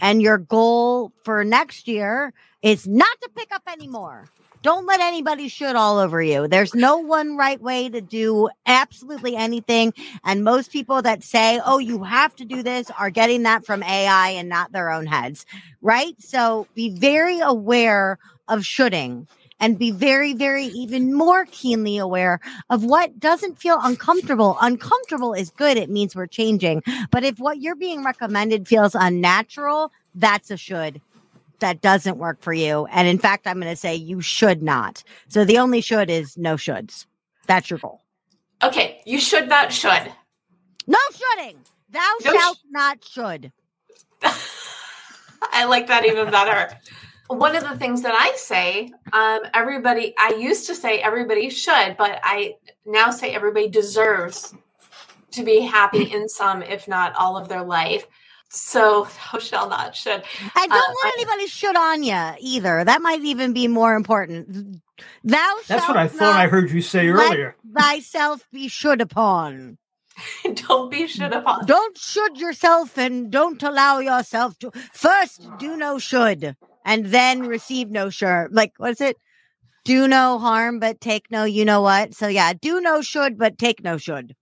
And 0.00 0.20
your 0.20 0.38
goal 0.38 1.12
for 1.24 1.44
next 1.44 1.88
year 1.88 2.32
is 2.62 2.86
not 2.86 3.16
to 3.22 3.30
pick 3.34 3.54
up 3.54 3.62
anymore. 3.66 4.28
Don't 4.62 4.86
let 4.86 5.00
anybody 5.00 5.48
should 5.48 5.76
all 5.76 5.98
over 5.98 6.22
you. 6.22 6.48
There's 6.48 6.74
no 6.74 6.96
one 6.96 7.36
right 7.36 7.60
way 7.60 7.90
to 7.90 8.00
do 8.00 8.48
absolutely 8.64 9.36
anything. 9.36 9.92
And 10.24 10.42
most 10.42 10.72
people 10.72 11.02
that 11.02 11.22
say, 11.22 11.60
oh, 11.62 11.78
you 11.78 12.02
have 12.02 12.34
to 12.36 12.46
do 12.46 12.62
this 12.62 12.90
are 12.98 13.10
getting 13.10 13.42
that 13.42 13.66
from 13.66 13.82
AI 13.82 14.30
and 14.30 14.48
not 14.48 14.72
their 14.72 14.90
own 14.90 15.04
heads, 15.04 15.44
right? 15.82 16.14
So 16.18 16.66
be 16.74 16.88
very 16.98 17.40
aware 17.40 18.18
of 18.48 18.64
shoulding 18.64 19.28
and 19.64 19.78
be 19.78 19.90
very, 19.90 20.34
very 20.34 20.66
even 20.66 21.14
more 21.14 21.46
keenly 21.46 21.96
aware 21.96 22.38
of 22.68 22.84
what 22.84 23.18
doesn't 23.18 23.58
feel 23.58 23.78
uncomfortable. 23.82 24.58
Uncomfortable 24.60 25.32
is 25.32 25.48
good. 25.48 25.78
It 25.78 25.88
means 25.88 26.14
we're 26.14 26.26
changing. 26.26 26.82
But 27.10 27.24
if 27.24 27.38
what 27.38 27.62
you're 27.62 27.74
being 27.74 28.04
recommended 28.04 28.68
feels 28.68 28.94
unnatural, 28.94 29.90
that's 30.14 30.50
a 30.50 30.58
should 30.58 31.00
that 31.60 31.80
doesn't 31.80 32.18
work 32.18 32.42
for 32.42 32.52
you. 32.52 32.86
And 32.90 33.08
in 33.08 33.16
fact, 33.18 33.46
I'm 33.46 33.58
going 33.58 33.72
to 33.72 33.76
say 33.76 33.94
you 33.94 34.20
should 34.20 34.62
not. 34.62 35.02
So 35.28 35.46
the 35.46 35.56
only 35.56 35.80
should 35.80 36.10
is 36.10 36.36
no 36.36 36.56
shoulds. 36.56 37.06
That's 37.46 37.70
your 37.70 37.78
goal. 37.78 38.02
Okay, 38.62 39.00
you 39.06 39.18
should 39.18 39.48
not 39.48 39.72
should. 39.72 40.12
No 40.86 40.98
shoulding. 41.10 41.56
Thou 41.88 42.16
No 42.22 42.32
shalt 42.32 42.58
sh- 42.58 42.70
not 42.70 43.02
should. 43.02 43.50
I 45.52 45.64
like 45.64 45.86
that 45.86 46.04
even 46.04 46.30
better. 46.30 46.78
One 47.28 47.56
of 47.56 47.62
the 47.62 47.76
things 47.78 48.02
that 48.02 48.14
I 48.14 48.36
say, 48.36 48.92
um, 49.12 49.40
everybody, 49.54 50.14
I 50.18 50.34
used 50.38 50.66
to 50.66 50.74
say 50.74 50.98
everybody 51.00 51.48
should, 51.48 51.96
but 51.96 52.20
I 52.22 52.56
now 52.84 53.10
say 53.10 53.34
everybody 53.34 53.68
deserves 53.68 54.54
to 55.32 55.42
be 55.42 55.60
happy 55.60 56.02
in 56.12 56.28
some, 56.28 56.62
if 56.62 56.86
not 56.86 57.14
all 57.16 57.36
of 57.36 57.48
their 57.48 57.62
life. 57.62 58.06
So 58.50 59.08
thou 59.32 59.38
shall 59.38 59.68
not 59.68 59.96
should. 59.96 60.22
And 60.40 60.70
don't 60.70 60.72
Uh, 60.72 60.94
let 61.04 61.12
I- 61.12 61.12
anybody 61.18 61.46
should 61.46 61.76
on 61.76 62.02
you 62.02 62.32
either. 62.40 62.84
That 62.84 63.00
might 63.02 63.22
even 63.22 63.52
be 63.52 63.68
more 63.68 63.94
important. 63.94 64.80
Thou 65.24 65.56
That's 65.66 65.88
what 65.88 65.96
I 65.96 66.06
thought 66.06 66.36
I 66.36 66.46
heard 66.46 66.70
you 66.70 66.82
say 66.82 67.10
let 67.10 67.32
earlier. 67.32 67.56
thyself 67.74 68.46
be 68.52 68.68
should 68.68 69.00
upon. 69.00 69.78
Don't 70.68 70.90
be 70.90 71.08
should 71.08 71.32
upon. 71.32 71.66
Don't 71.66 71.98
should 71.98 72.38
yourself 72.38 72.96
and 72.96 73.32
don't 73.32 73.60
allow 73.62 73.98
yourself 73.98 74.56
to. 74.60 74.70
First, 74.92 75.48
do 75.58 75.76
no 75.76 75.98
should. 75.98 76.54
And 76.84 77.06
then 77.06 77.40
receive 77.40 77.90
no 77.90 78.10
sure. 78.10 78.48
Like, 78.50 78.72
what 78.76 78.90
is 78.90 79.00
it? 79.00 79.16
Do 79.84 80.08
no 80.08 80.38
harm, 80.38 80.78
but 80.78 81.00
take 81.00 81.30
no, 81.30 81.44
you 81.44 81.64
know 81.64 81.82
what? 81.82 82.14
So 82.14 82.26
yeah, 82.26 82.52
do 82.54 82.80
no 82.80 83.02
should, 83.02 83.38
but 83.38 83.58
take 83.58 83.82
no 83.82 83.98
should. 83.98 84.34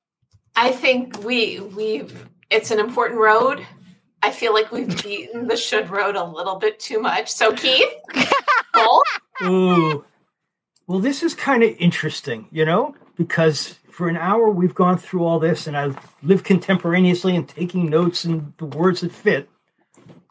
I 0.54 0.70
think 0.70 1.22
we 1.24 1.60
we've 1.60 2.28
it's 2.50 2.70
an 2.70 2.78
important 2.78 3.20
road. 3.20 3.66
I 4.22 4.30
feel 4.30 4.52
like 4.52 4.70
we've 4.70 5.02
beaten 5.02 5.48
the 5.48 5.56
should 5.56 5.90
road 5.90 6.14
a 6.14 6.24
little 6.24 6.56
bit 6.56 6.78
too 6.78 7.00
much. 7.00 7.32
So 7.32 7.52
Keith, 7.52 7.92
Cole, 8.74 9.02
Ooh. 9.42 10.04
Well, 10.86 11.00
this 11.00 11.22
is 11.22 11.34
kind 11.34 11.62
of 11.62 11.74
interesting, 11.78 12.48
you 12.52 12.64
know, 12.64 12.94
because 13.16 13.78
for 13.90 14.08
an 14.08 14.16
hour 14.16 14.50
we've 14.50 14.74
gone 14.74 14.98
through 14.98 15.24
all 15.24 15.38
this 15.38 15.66
and 15.66 15.76
I've 15.76 15.98
lived 16.22 16.44
contemporaneously 16.44 17.34
and 17.34 17.48
taking 17.48 17.88
notes 17.90 18.24
and 18.24 18.52
the 18.58 18.66
words 18.66 19.00
that 19.00 19.12
fit. 19.12 19.48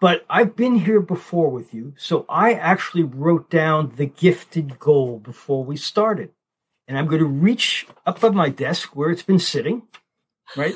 But 0.02 0.26
I've 0.30 0.56
been 0.56 0.78
here 0.78 1.00
before 1.00 1.50
with 1.50 1.76
you. 1.76 1.94
So 1.96 2.26
I 2.28 2.54
actually 2.54 3.04
wrote 3.04 3.52
down 3.52 3.94
the 3.96 4.08
gifted 4.08 4.80
goal 4.80 5.20
before 5.20 5.64
we 5.64 5.78
started. 5.78 6.32
And 6.88 6.98
I'm 6.98 7.06
going 7.06 7.20
to 7.20 7.26
reach 7.26 7.88
up 8.06 8.22
on 8.24 8.36
my 8.36 8.50
desk 8.50 8.96
where 8.96 9.12
it's 9.12 9.22
been 9.22 9.40
sitting, 9.40 9.84
right? 10.58 10.74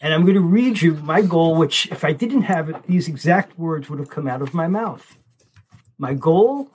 And 0.00 0.14
I'm 0.14 0.22
going 0.22 0.36
to 0.36 0.40
read 0.40 0.80
you 0.80 0.94
my 0.94 1.20
goal, 1.20 1.56
which, 1.56 1.88
if 1.88 2.04
I 2.04 2.12
didn't 2.12 2.42
have 2.42 2.70
it, 2.70 2.84
these 2.84 3.08
exact 3.08 3.58
words 3.58 3.90
would 3.90 3.98
have 3.98 4.08
come 4.08 4.28
out 4.28 4.40
of 4.40 4.54
my 4.54 4.68
mouth. 4.68 5.18
My 5.98 6.14
goal, 6.14 6.70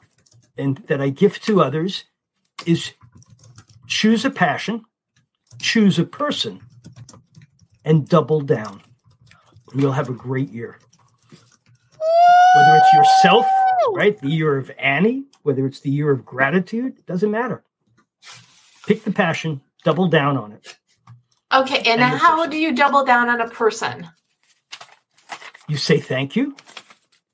and 0.58 0.78
that 0.89 1.02
I 1.02 1.10
give 1.10 1.39
to 1.43 1.62
others, 1.62 2.04
is 2.66 2.91
choose 3.88 4.26
a 4.26 4.30
passion, 4.30 4.84
choose 5.60 5.98
a 5.98 6.04
person, 6.04 6.60
and 7.86 8.08
double 8.08 8.41
down. 8.41 8.82
And 9.72 9.82
you'll 9.82 9.93
have 9.93 10.10
a 10.10 10.14
great 10.14 10.52
year. 10.52 10.78
Whether 12.56 12.78
it's 12.78 12.93
yourself, 12.93 13.45
right? 13.93 14.20
The 14.20 14.30
year 14.30 14.58
of 14.58 14.72
Annie, 14.80 15.26
whether 15.43 15.66
it's 15.66 15.82
the 15.82 15.89
year 15.89 16.12
of 16.12 16.26
gratitude, 16.26 17.06
doesn't 17.06 17.30
matter. 17.30 17.64
Pick 18.88 19.03
the 19.03 19.12
passion, 19.12 19.62
double 19.84 20.08
down 20.08 20.38
on 20.38 20.51
it. 20.51 20.78
Okay, 21.53 21.78
and, 21.80 22.01
And 22.01 22.20
how 22.20 22.38
person. 22.38 22.51
do 22.51 22.58
you 22.58 22.74
double 22.74 23.06
down 23.06 23.30
on 23.30 23.41
a 23.41 23.49
person? 23.49 24.08
You 25.68 25.78
say 25.78 25.99
thank 25.99 26.36
you, 26.36 26.56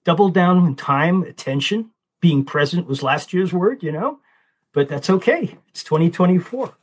double 0.06 0.30
down 0.30 0.58
on 0.58 0.76
time, 0.76 1.24
attention. 1.24 1.92
Being 2.20 2.46
present 2.46 2.88
was 2.88 3.02
last 3.02 3.34
year's 3.34 3.52
word, 3.52 3.82
you 3.84 3.92
know, 3.92 4.20
but 4.74 4.88
that's 4.88 5.10
okay. 5.10 5.58
It's 5.70 5.84
2024 5.84 6.74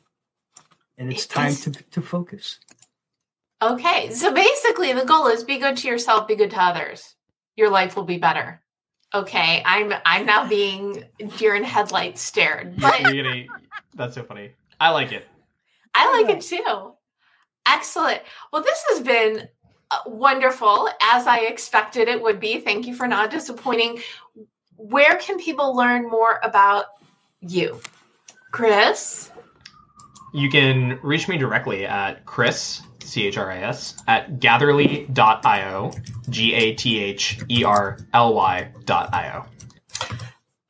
and 0.98 1.12
it's 1.12 1.24
It 1.24 1.28
time 1.28 1.54
to, 1.54 1.70
to 1.70 2.02
focus. 2.02 2.58
Okay, 3.62 4.10
so 4.12 4.32
basically 4.32 4.92
the 4.92 5.04
goal 5.04 5.28
is 5.28 5.44
be 5.44 5.58
good 5.58 5.76
to 5.78 5.88
yourself, 5.88 6.28
be 6.28 6.36
good 6.36 6.50
to 6.50 6.62
others. 6.62 7.14
Your 7.58 7.70
life 7.70 7.96
will 7.96 8.04
be 8.04 8.18
better. 8.18 8.62
Okay, 9.12 9.64
I'm 9.66 9.92
I'm 10.06 10.24
now 10.24 10.48
being 10.48 11.02
deer 11.38 11.56
in 11.56 11.64
headlights 11.64 12.22
stared, 12.22 12.76
but 12.80 13.00
You're 13.00 13.24
gonna- 13.24 13.46
that's 13.94 14.14
so 14.14 14.22
funny. 14.22 14.52
I 14.80 14.90
like 14.90 15.10
it. 15.10 15.26
I 15.92 16.22
like 16.22 16.30
it 16.36 16.40
too. 16.40 16.92
Excellent. 17.66 18.22
Well, 18.52 18.62
this 18.62 18.80
has 18.90 19.00
been 19.00 19.48
uh, 19.90 19.98
wonderful, 20.06 20.88
as 21.02 21.26
I 21.26 21.38
expected 21.40 22.06
it 22.06 22.22
would 22.22 22.38
be. 22.38 22.60
Thank 22.60 22.86
you 22.86 22.94
for 22.94 23.08
not 23.08 23.32
disappointing. 23.32 24.02
Where 24.76 25.16
can 25.16 25.40
people 25.40 25.74
learn 25.74 26.08
more 26.08 26.38
about 26.44 26.84
you, 27.40 27.80
Chris? 28.52 29.32
You 30.32 30.48
can 30.48 31.00
reach 31.02 31.26
me 31.26 31.38
directly 31.38 31.86
at 31.86 32.24
Chris, 32.24 32.82
C 33.08 33.26
H 33.26 33.38
R 33.38 33.50
I 33.50 33.58
S, 33.58 34.02
at 34.06 34.38
gatherly.io, 34.40 35.92
G 36.30 36.54
A 36.54 36.74
T 36.74 37.02
H 37.02 37.40
E 37.48 37.64
R 37.64 37.98
L 38.12 38.34
Y.io. 38.34 39.46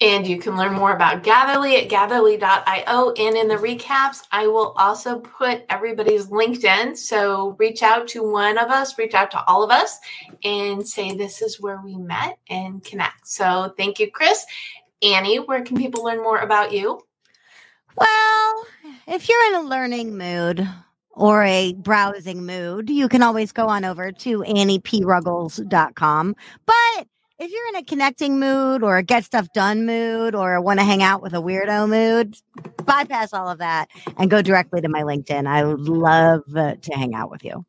And 0.00 0.28
you 0.28 0.38
can 0.38 0.56
learn 0.56 0.74
more 0.74 0.92
about 0.92 1.24
Gatherly 1.24 1.76
at 1.76 1.88
gatherly.io. 1.88 3.10
And 3.10 3.36
in 3.36 3.48
the 3.48 3.56
recaps, 3.56 4.22
I 4.30 4.46
will 4.46 4.72
also 4.76 5.18
put 5.18 5.64
everybody's 5.68 6.28
LinkedIn. 6.28 6.96
So 6.96 7.56
reach 7.58 7.82
out 7.82 8.06
to 8.08 8.22
one 8.22 8.58
of 8.58 8.70
us, 8.70 8.96
reach 8.96 9.14
out 9.14 9.32
to 9.32 9.44
all 9.46 9.64
of 9.64 9.72
us, 9.72 9.98
and 10.44 10.86
say 10.86 11.16
this 11.16 11.42
is 11.42 11.60
where 11.60 11.80
we 11.84 11.96
met 11.96 12.38
and 12.48 12.82
connect. 12.84 13.26
So 13.26 13.74
thank 13.76 13.98
you, 13.98 14.08
Chris. 14.08 14.46
Annie, 15.02 15.38
where 15.38 15.64
can 15.64 15.76
people 15.76 16.04
learn 16.04 16.18
more 16.18 16.38
about 16.38 16.72
you? 16.72 17.00
Well, 17.96 18.66
if 19.08 19.28
you're 19.28 19.46
in 19.48 19.54
a 19.56 19.68
learning 19.68 20.16
mood 20.16 20.68
or 21.18 21.42
a 21.42 21.74
browsing 21.74 22.46
mood, 22.46 22.88
you 22.88 23.08
can 23.08 23.22
always 23.22 23.52
go 23.52 23.66
on 23.66 23.84
over 23.84 24.12
to 24.12 24.38
anniePruggles.com. 24.40 26.36
But 26.64 27.06
if 27.38 27.50
you're 27.50 27.68
in 27.68 27.76
a 27.76 27.84
connecting 27.84 28.40
mood 28.40 28.82
or 28.82 28.96
a 28.96 29.02
get 29.02 29.24
stuff 29.24 29.52
done 29.52 29.84
mood 29.84 30.34
or 30.34 30.60
want 30.60 30.78
to 30.78 30.84
hang 30.84 31.02
out 31.02 31.22
with 31.22 31.34
a 31.34 31.38
weirdo 31.38 31.88
mood, 31.88 32.36
bypass 32.84 33.32
all 33.32 33.48
of 33.48 33.58
that 33.58 33.88
and 34.16 34.30
go 34.30 34.42
directly 34.42 34.80
to 34.80 34.88
my 34.88 35.02
LinkedIn. 35.02 35.46
I 35.46 35.64
would 35.64 35.88
love 35.88 36.42
uh, 36.56 36.76
to 36.76 36.92
hang 36.94 37.14
out 37.14 37.30
with 37.30 37.44
you. 37.44 37.64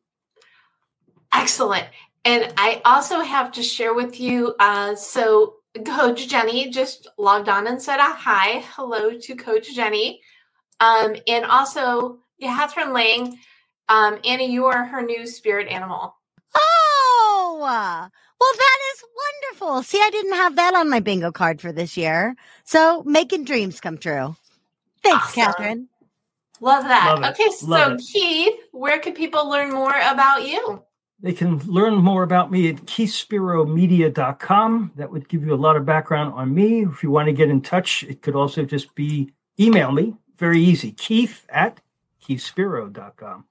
Excellent. 1.32 1.86
And 2.24 2.52
I 2.56 2.82
also 2.84 3.20
have 3.20 3.52
to 3.52 3.62
share 3.62 3.94
with 3.94 4.20
you. 4.20 4.54
Uh, 4.58 4.94
so, 4.94 5.54
Coach 5.86 6.28
Jenny 6.28 6.68
just 6.68 7.06
logged 7.16 7.48
on 7.48 7.68
and 7.68 7.80
said 7.80 7.98
a 7.98 8.12
hi, 8.12 8.64
hello 8.74 9.16
to 9.16 9.36
Coach 9.36 9.72
Jenny. 9.72 10.20
Um, 10.80 11.14
and 11.28 11.44
also, 11.44 12.18
Catherine 12.40 12.92
Lang, 12.92 13.38
um, 13.88 14.18
Annie, 14.24 14.50
you 14.50 14.66
are 14.66 14.84
her 14.84 15.02
new 15.02 15.26
spirit 15.26 15.68
animal. 15.68 16.14
Oh, 16.54 17.58
well, 17.60 18.10
that 18.56 18.78
is 18.94 19.04
wonderful. 19.60 19.82
See, 19.82 19.98
I 19.98 20.10
didn't 20.10 20.34
have 20.34 20.56
that 20.56 20.74
on 20.74 20.88
my 20.88 21.00
bingo 21.00 21.30
card 21.30 21.60
for 21.60 21.72
this 21.72 21.96
year. 21.96 22.34
So 22.64 23.02
making 23.04 23.44
dreams 23.44 23.80
come 23.80 23.98
true. 23.98 24.34
Thanks, 25.02 25.24
Awesome. 25.24 25.42
Catherine. 25.42 25.88
Love 26.60 26.84
that. 26.84 27.14
Love 27.14 27.24
it. 27.24 27.40
Okay, 27.40 27.50
so 27.56 27.92
it. 27.92 28.02
Keith, 28.12 28.54
where 28.72 28.98
can 28.98 29.14
people 29.14 29.48
learn 29.48 29.72
more 29.72 29.96
about 29.98 30.46
you? 30.46 30.84
They 31.22 31.32
can 31.32 31.58
learn 31.60 31.94
more 31.94 32.22
about 32.22 32.50
me 32.50 32.68
at 32.68 32.76
keithspiromedia.com. 32.76 34.92
That 34.96 35.10
would 35.10 35.28
give 35.28 35.44
you 35.44 35.54
a 35.54 35.56
lot 35.56 35.76
of 35.76 35.84
background 35.84 36.32
on 36.34 36.54
me. 36.54 36.84
If 36.84 37.02
you 37.02 37.10
want 37.10 37.26
to 37.26 37.32
get 37.32 37.50
in 37.50 37.60
touch, 37.60 38.04
it 38.04 38.22
could 38.22 38.34
also 38.34 38.64
just 38.64 38.94
be 38.94 39.32
email 39.58 39.92
me. 39.92 40.14
Very 40.36 40.60
easy. 40.60 40.92
Keith 40.92 41.44
at 41.50 41.80
keithspiro.com. 42.20 43.44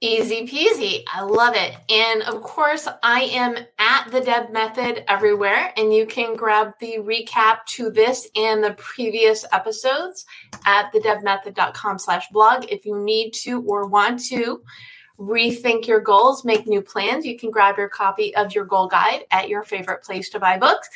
Easy 0.00 0.46
peasy. 0.46 1.02
I 1.10 1.22
love 1.22 1.54
it. 1.56 1.76
And 1.88 2.22
of 2.24 2.42
course, 2.42 2.86
I 3.02 3.22
am 3.22 3.56
at 3.78 4.10
the 4.10 4.20
Deb 4.20 4.52
Method 4.52 5.02
everywhere, 5.08 5.72
and 5.78 5.94
you 5.94 6.04
can 6.04 6.36
grab 6.36 6.74
the 6.78 6.98
recap 6.98 7.64
to 7.68 7.90
this 7.90 8.28
and 8.36 8.62
the 8.62 8.74
previous 8.74 9.46
episodes 9.50 10.26
at 10.66 10.92
thedebmethod.com 10.92 11.98
slash 11.98 12.26
blog. 12.32 12.66
If 12.68 12.84
you 12.84 13.02
need 13.02 13.32
to 13.44 13.62
or 13.62 13.86
want 13.86 14.22
to 14.26 14.62
rethink 15.18 15.86
your 15.86 16.00
goals, 16.00 16.44
make 16.44 16.66
new 16.66 16.82
plans, 16.82 17.24
you 17.24 17.38
can 17.38 17.50
grab 17.50 17.78
your 17.78 17.88
copy 17.88 18.34
of 18.36 18.54
your 18.54 18.66
goal 18.66 18.88
guide 18.88 19.24
at 19.30 19.48
your 19.48 19.62
favorite 19.62 20.02
place 20.02 20.28
to 20.30 20.40
buy 20.40 20.58
books. 20.58 20.88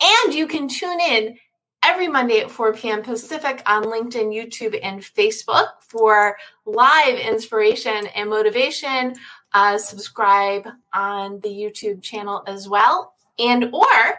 And 0.00 0.34
you 0.34 0.46
can 0.46 0.68
tune 0.68 1.00
in 1.00 1.38
every 1.84 2.08
Monday 2.08 2.40
at 2.40 2.50
4 2.50 2.72
p.m. 2.72 3.02
Pacific 3.02 3.62
on 3.66 3.84
LinkedIn, 3.84 4.32
YouTube, 4.32 4.78
and 4.82 5.02
Facebook 5.02 5.68
for 5.80 6.36
live 6.64 7.18
inspiration 7.18 8.06
and 8.16 8.30
motivation. 8.30 9.14
Uh, 9.52 9.76
subscribe 9.76 10.66
on 10.94 11.38
the 11.40 11.48
YouTube 11.48 12.02
channel 12.02 12.42
as 12.46 12.68
well, 12.68 13.14
and 13.38 13.66
or 13.72 14.18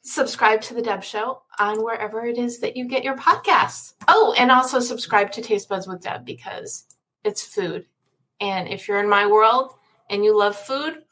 subscribe 0.00 0.60
to 0.62 0.74
the 0.74 0.82
Deb 0.82 1.04
Show 1.04 1.42
on 1.58 1.84
wherever 1.84 2.24
it 2.24 2.38
is 2.38 2.58
that 2.60 2.76
you 2.76 2.86
get 2.88 3.04
your 3.04 3.16
podcasts. 3.16 3.92
Oh, 4.08 4.34
and 4.38 4.50
also 4.50 4.80
subscribe 4.80 5.30
to 5.32 5.42
Taste 5.42 5.68
Buds 5.68 5.86
with 5.86 6.02
Deb 6.02 6.24
because 6.24 6.86
it's 7.24 7.42
food. 7.42 7.84
And 8.40 8.68
if 8.68 8.88
you're 8.88 9.00
in 9.00 9.08
my 9.08 9.26
world 9.26 9.74
and 10.10 10.24
you 10.24 10.36
love 10.36 10.56
food, 10.56 11.02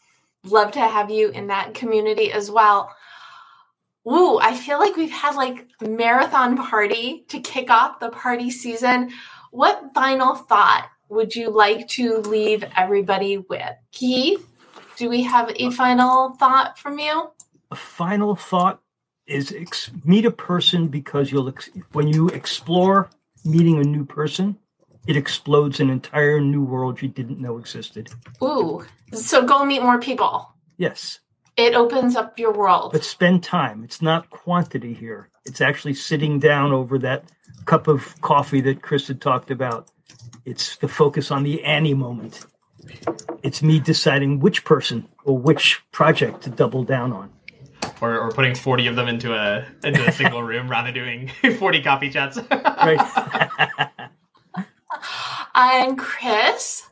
love 0.45 0.73
to 0.73 0.81
have 0.81 1.11
you 1.11 1.31
in 1.31 1.47
that 1.49 1.75
community 1.75 2.33
as 2.33 2.51
well. 2.51 2.91
Woo, 4.05 4.39
I 4.39 4.57
feel 4.57 4.79
like 4.79 4.97
we've 4.97 5.11
had 5.11 5.37
like 5.37 5.67
marathon 5.81 6.57
party 6.57 7.25
to 7.29 7.41
kick 7.41 7.71
off 7.71 8.01
the 8.01 8.11
party 8.11 8.51
season. 8.51 9.11
What 9.53 9.95
final 9.95 10.35
thought 10.35 10.89
would 11.09 11.37
you 11.37 11.51
like 11.51 11.87
to 11.89 12.19
leave 12.19 12.65
everybody 12.77 13.39
with? 13.39 13.75
Keith, 13.93 14.47
do 14.97 15.09
we 15.09 15.23
have 15.23 15.51
a 15.51 15.67
uh, 15.67 15.71
final 15.71 16.31
thought 16.31 16.79
from 16.79 16.99
you? 16.99 17.31
A 17.71 17.77
final 17.77 18.35
thought 18.35 18.81
is 19.27 19.53
ex- 19.53 19.91
meet 20.05 20.25
a 20.25 20.31
person 20.31 20.89
because 20.89 21.31
you'll 21.31 21.49
ex- 21.49 21.71
when 21.93 22.09
you 22.09 22.29
explore 22.29 23.11
meeting 23.45 23.79
a 23.79 23.85
new 23.85 24.05
person, 24.05 24.59
it 25.07 25.17
explodes 25.17 25.81
an 25.81 25.91
entire 25.91 26.41
new 26.41 26.63
world 26.63 27.03
you 27.03 27.09
didn't 27.09 27.41
know 27.41 27.59
existed. 27.59 28.11
Ooh, 28.43 28.85
so 29.13 29.45
go 29.45 29.65
meet 29.65 29.83
more 29.83 30.01
people. 30.01 30.53
Yes, 30.77 31.21
It 31.57 31.75
opens 31.75 32.17
up 32.17 32.39
your 32.39 32.53
world. 32.53 32.93
but 32.93 33.05
spend 33.05 33.43
time. 33.45 33.85
It's 33.85 34.01
not 34.03 34.31
quantity 34.31 34.95
here. 34.95 35.29
It's 35.45 35.61
actually 35.61 35.95
sitting 35.95 36.39
down 36.39 36.73
over 36.73 36.99
that 37.01 37.25
cup 37.67 37.89
of 37.89 38.21
coffee 38.23 38.61
that 38.63 38.81
Chris 38.83 39.09
had 39.09 39.21
talked 39.21 39.51
about. 39.51 39.89
It's 40.45 40.77
the 40.77 40.89
focus 40.89 41.31
on 41.31 41.43
the 41.43 41.63
Annie 41.65 41.95
moment. 41.95 42.47
It's 43.43 43.63
me 43.63 43.79
deciding 43.81 44.41
which 44.41 44.65
person 44.65 45.09
or 45.25 45.37
which 45.39 45.83
project 45.93 46.43
to 46.45 46.51
double 46.51 46.85
down 46.85 47.13
on. 47.13 47.31
or, 48.01 48.19
or 48.19 48.31
putting 48.33 48.55
40 48.55 48.87
of 48.89 48.97
them 48.97 49.09
into 49.09 49.35
a 49.35 49.67
into 49.85 50.05
a 50.07 50.13
single 50.21 50.43
room 50.43 50.69
rather 50.71 50.91
doing 50.93 51.29
40 51.59 51.83
coffee 51.83 52.11
chats. 52.11 52.39
right. 52.51 53.79
And 55.55 55.99
Chris, 55.99 56.87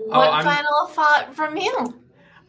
oh, 0.00 0.04
what 0.18 0.30
I'm- 0.30 0.44
final 0.44 0.86
thought 0.88 1.34
from 1.34 1.56
you? 1.56 2.01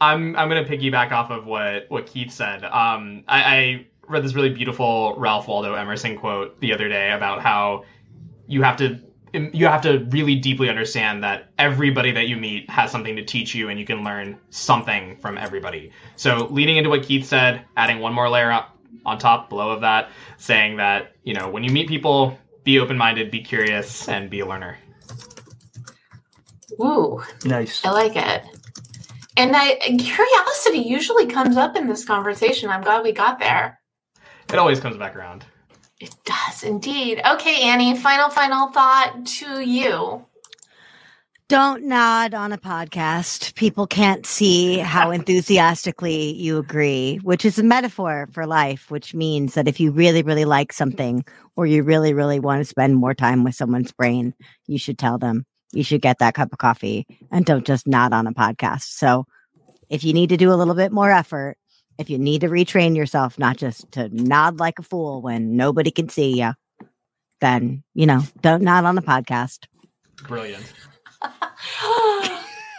I'm 0.04 0.36
I'm 0.36 0.50
gonna 0.50 0.66
piggyback 0.66 1.12
off 1.12 1.32
of 1.32 1.46
what 1.46 1.86
what 1.90 2.08
Keith 2.08 2.32
said. 2.32 2.66
Um, 2.66 3.24
I, 3.28 3.42
I 3.44 3.88
read 4.08 4.24
this 4.24 4.34
really 4.34 4.50
beautiful 4.50 5.16
Ralph 5.18 5.48
Waldo 5.48 5.74
Emerson 5.76 6.18
quote 6.18 6.60
the 6.60 6.74
other 6.74 6.90
day 6.90 7.12
about 7.12 7.42
how 7.42 7.86
you 8.48 8.62
have 8.64 8.78
to 8.78 9.00
you 9.34 9.66
have 9.66 9.82
to 9.82 10.06
really 10.12 10.36
deeply 10.36 10.70
understand 10.70 11.24
that 11.24 11.52
everybody 11.58 12.12
that 12.12 12.28
you 12.28 12.36
meet 12.38 12.70
has 12.70 12.92
something 12.92 13.16
to 13.16 13.26
teach 13.26 13.56
you, 13.56 13.70
and 13.70 13.80
you 13.80 13.86
can 13.86 14.04
learn 14.04 14.38
something 14.50 15.18
from 15.18 15.38
everybody. 15.38 15.92
So 16.18 16.48
leading 16.52 16.78
into 16.78 16.90
what 16.90 17.04
Keith 17.04 17.26
said, 17.26 17.66
adding 17.78 18.00
one 18.00 18.14
more 18.14 18.30
layer 18.30 18.52
up 18.52 18.78
on 19.06 19.18
top 19.18 19.50
below 19.50 19.72
of 19.72 19.82
that, 19.82 20.10
saying 20.38 20.78
that 20.78 21.14
you 21.24 21.34
know 21.34 21.50
when 21.50 21.64
you 21.64 21.72
meet 21.72 21.88
people, 21.88 22.38
be 22.66 22.80
open 22.80 22.98
minded, 22.98 23.32
be 23.32 23.42
curious, 23.42 24.10
and 24.10 24.30
be 24.30 24.42
a 24.42 24.46
learner. 24.46 24.78
Ooh, 26.82 27.24
nice. 27.46 27.86
I 27.86 27.92
like 27.92 28.16
it. 28.18 28.44
And 29.36 29.56
I, 29.56 29.76
curiosity 29.76 30.88
usually 30.90 31.26
comes 31.26 31.58
up 31.58 31.76
in 31.76 31.88
this 31.88 32.06
conversation. 32.06 32.70
I'm 32.70 32.82
glad 32.82 33.04
we 33.04 33.12
got 33.12 33.40
there. 33.40 33.80
It 34.50 34.60
always 34.60 34.80
comes 34.80 34.98
back 34.98 35.16
around. 35.16 35.46
It 36.00 36.16
does 36.26 36.64
indeed. 36.64 37.22
Okay, 37.26 37.64
Annie, 37.64 37.96
final, 37.96 38.30
final 38.30 38.68
thought 38.68 39.26
to 39.26 39.62
you. 39.62 40.26
Don't 41.50 41.84
nod 41.84 42.34
on 42.34 42.52
a 42.52 42.58
podcast. 42.58 43.56
People 43.56 43.86
can't 43.86 44.26
see 44.26 44.78
how 44.80 45.12
enthusiastically 45.12 46.34
you 46.34 46.58
agree, 46.58 47.20
which 47.24 47.46
is 47.46 47.60
a 47.60 47.64
metaphor 47.64 48.28
for 48.32 48.46
life, 48.46 48.90
which 48.90 49.14
means 49.14 49.54
that 49.54 49.68
if 49.68 49.80
you 49.80 49.92
really, 49.92 50.24
really 50.24 50.46
like 50.46 50.74
something 50.74 51.24
or 51.56 51.66
you 51.66 51.84
really, 51.84 52.14
really 52.14 52.40
want 52.40 52.62
to 52.62 52.66
spend 52.66 52.96
more 52.96 53.14
time 53.14 53.44
with 53.44 53.56
someone's 53.56 53.92
brain, 53.92 54.34
you 54.68 54.78
should 54.78 54.98
tell 54.98 55.18
them. 55.18 55.46
You 55.74 55.84
should 55.84 56.02
get 56.02 56.20
that 56.20 56.34
cup 56.36 56.52
of 56.54 56.60
coffee 56.60 57.06
and 57.32 57.46
don't 57.46 57.66
just 57.66 57.88
nod 57.88 58.14
on 58.14 58.28
a 58.28 58.34
podcast. 58.34 58.84
So 58.84 59.26
if 59.90 60.04
you 60.04 60.14
need 60.14 60.30
to 60.30 60.38
do 60.38 60.52
a 60.52 60.56
little 60.56 60.76
bit 60.76 60.92
more 60.92 61.12
effort, 61.12 61.58
if 61.98 62.10
you 62.10 62.18
need 62.18 62.42
to 62.42 62.48
retrain 62.50 62.96
yourself, 62.96 63.38
not 63.38 63.58
just 63.58 63.92
to 63.94 64.10
nod 64.10 64.60
like 64.60 64.80
a 64.80 64.84
fool 64.84 65.22
when 65.22 65.56
nobody 65.56 65.92
can 65.92 66.10
see 66.10 66.40
you, 66.40 66.54
then, 67.42 67.84
you 67.94 68.06
know, 68.06 68.22
don't 68.42 68.64
nod 68.64 68.86
on 68.86 68.96
the 68.96 69.02
podcast 69.02 69.66
Brilliant. 70.28 70.72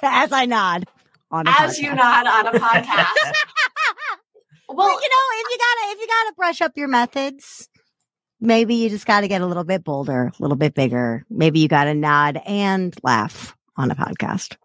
as 0.03 0.33
I 0.33 0.47
nod 0.47 0.87
on 1.31 1.47
a 1.47 1.51
As 1.51 1.77
podcast. 1.79 1.83
you 1.83 1.95
nod 1.95 2.27
on 2.27 2.47
a 2.55 2.59
podcast. 2.59 3.07
Well, 4.67 4.79
well, 4.79 4.89
you 4.89 5.09
know, 5.09 5.41
if 5.41 5.47
you 5.51 5.59
gotta 5.59 5.93
if 5.93 6.01
you 6.01 6.07
gotta 6.07 6.35
brush 6.37 6.61
up 6.63 6.73
your 6.77 6.89
methods, 6.89 7.69
maybe 8.45 8.75
you 8.75 8.91
just 8.91 9.07
gotta 9.07 9.27
get 9.27 9.41
a 9.41 9.47
little 9.47 9.65
bit 9.65 9.83
bolder, 9.83 10.27
a 10.27 10.43
little 10.43 10.57
bit 10.57 10.75
bigger. 10.75 11.25
Maybe 11.31 11.61
you 11.61 11.69
gotta 11.69 11.95
nod 11.95 12.41
and 12.47 12.95
laugh 13.03 13.57
on 13.77 13.91
a 13.91 13.95
podcast. 13.95 14.57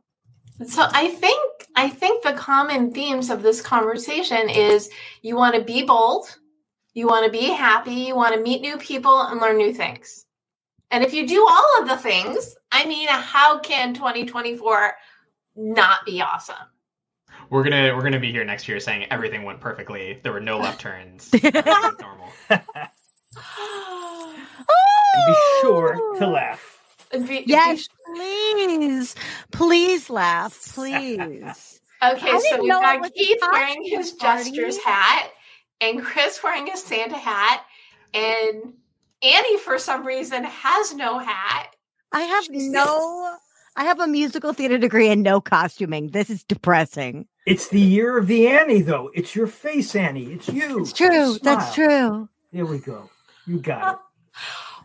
So 0.67 0.85
I 0.91 1.07
think 1.07 1.67
I 1.75 1.89
think 1.89 2.23
the 2.23 2.33
common 2.33 2.91
themes 2.91 3.29
of 3.29 3.41
this 3.41 3.61
conversation 3.61 4.49
is 4.49 4.89
you 5.21 5.35
want 5.35 5.55
to 5.55 5.61
be 5.61 5.83
bold, 5.83 6.37
you 6.93 7.07
want 7.07 7.25
to 7.25 7.31
be 7.31 7.45
happy, 7.45 7.93
you 7.93 8.15
want 8.15 8.35
to 8.35 8.41
meet 8.41 8.61
new 8.61 8.77
people 8.77 9.21
and 9.21 9.39
learn 9.39 9.57
new 9.57 9.73
things. 9.73 10.25
And 10.91 11.03
if 11.03 11.13
you 11.13 11.27
do 11.27 11.47
all 11.49 11.81
of 11.81 11.87
the 11.87 11.97
things, 11.97 12.55
I 12.71 12.85
mean, 12.85 13.07
how 13.07 13.59
can 13.59 13.93
2024 13.93 14.93
not 15.55 16.05
be 16.05 16.21
awesome? 16.21 16.55
We're 17.49 17.63
gonna 17.63 17.95
we're 17.95 18.03
gonna 18.03 18.19
be 18.19 18.31
here 18.31 18.43
next 18.43 18.67
year 18.67 18.79
saying 18.79 19.07
everything 19.09 19.43
went 19.43 19.61
perfectly. 19.61 20.19
There 20.21 20.33
were 20.33 20.41
no 20.41 20.59
left 20.59 20.81
turns. 20.81 21.31
Everything 21.43 21.95
was. 23.35 24.35
And 25.13 25.25
be 25.27 25.35
sure 25.61 25.93
to 26.19 26.25
oh. 26.25 26.29
laugh. 26.29 26.79
And 27.11 27.27
be- 27.27 27.43
Yes, 27.45 27.87
please. 28.05 29.15
Please 29.51 30.09
laugh. 30.09 30.57
Please. 30.73 31.75
Okay, 32.01 32.31
I 32.31 32.39
so 32.39 32.61
we've 32.61 32.71
got 32.71 33.01
was 33.01 33.09
a 33.09 33.11
Keith 33.11 33.39
wearing 33.41 33.83
his 33.83 34.11
party. 34.11 34.51
jester's 34.51 34.77
hat, 34.77 35.31
and 35.81 36.01
Chris 36.01 36.39
wearing 36.41 36.67
his 36.67 36.81
Santa 36.81 37.17
hat, 37.17 37.65
and 38.13 38.73
Annie, 39.21 39.57
for 39.57 39.77
some 39.77 40.07
reason, 40.07 40.45
has 40.45 40.93
no 40.95 41.19
hat. 41.19 41.75
I 42.13 42.21
have 42.21 42.47
Jesus. 42.47 42.71
no 42.71 43.35
I 43.75 43.83
have 43.83 43.99
a 43.99 44.07
musical 44.07 44.53
theater 44.53 44.77
degree 44.77 45.09
and 45.09 45.23
no 45.23 45.41
costuming. 45.41 46.07
This 46.09 46.29
is 46.29 46.43
depressing. 46.43 47.27
It's 47.45 47.67
the 47.67 47.81
year 47.81 48.17
of 48.17 48.27
the 48.27 48.47
Annie, 48.47 48.81
though. 48.81 49.11
It's 49.13 49.35
your 49.35 49.47
face, 49.47 49.95
Annie. 49.95 50.33
It's 50.33 50.47
you. 50.47 50.81
It's 50.81 50.93
true. 50.93 51.37
That's 51.41 51.73
true. 51.73 52.29
There 52.51 52.65
we 52.65 52.79
go. 52.79 53.09
You 53.49 53.59
got 53.59 53.95
it. 53.95 53.99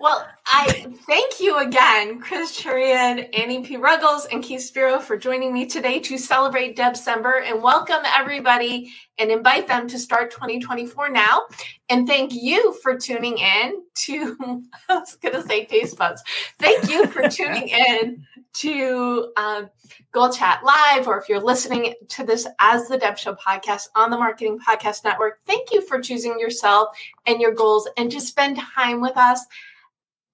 Well, 0.01 0.27
I 0.47 0.93
thank 1.07 1.41
you 1.41 1.59
again, 1.59 2.21
Chris 2.21 2.61
Cherian, 2.61 3.29
Annie 3.39 3.63
P. 3.63 3.77
Ruggles, 3.77 4.27
and 4.27 4.43
Keith 4.43 4.63
Spiro 4.63 4.99
for 4.99 5.17
joining 5.17 5.53
me 5.53 5.67
today 5.67 6.01
to 6.01 6.19
celebrate 6.19 6.75
December 6.75 7.39
and 7.39 7.63
welcome 7.63 8.01
everybody 8.05 8.93
and 9.19 9.31
invite 9.31 9.69
them 9.69 9.87
to 9.89 9.99
start 9.99 10.33
2024 10.33 11.11
now. 11.11 11.43
And 11.89 12.09
thank 12.09 12.35
you 12.35 12.75
for 12.83 12.99
tuning 12.99 13.39
in 13.39 13.83
to, 14.07 14.37
I 14.89 14.99
was 14.99 15.15
going 15.15 15.37
to 15.37 15.43
say 15.43 15.65
taste 15.65 15.97
buds. 15.97 16.23
Thank 16.59 16.91
you 16.91 17.07
for 17.07 17.29
tuning 17.29 17.69
in 17.69 18.27
to 18.55 19.33
um, 19.37 19.71
Goal 20.13 20.33
Chat 20.33 20.63
Live, 20.65 21.07
or 21.07 21.19
if 21.21 21.29
you're 21.29 21.41
listening 21.41 21.95
to 22.09 22.25
this 22.25 22.47
as 22.61 22.89
the 22.89 22.99
Deb 22.99 23.19
Show 23.19 23.35
podcast 23.35 23.89
on 23.95 24.11
the 24.11 24.19
Marketing 24.19 24.59
Podcast 24.59 25.05
Network, 25.05 25.41
thank 25.47 25.73
you 25.73 25.81
for 25.87 26.01
choosing 26.01 26.39
yourself 26.39 26.97
and 27.27 27.41
your 27.41 27.53
goals 27.53 27.89
and 27.97 28.11
to 28.13 28.21
spend 28.21 28.59
time 28.59 29.01
with 29.01 29.17
us 29.17 29.45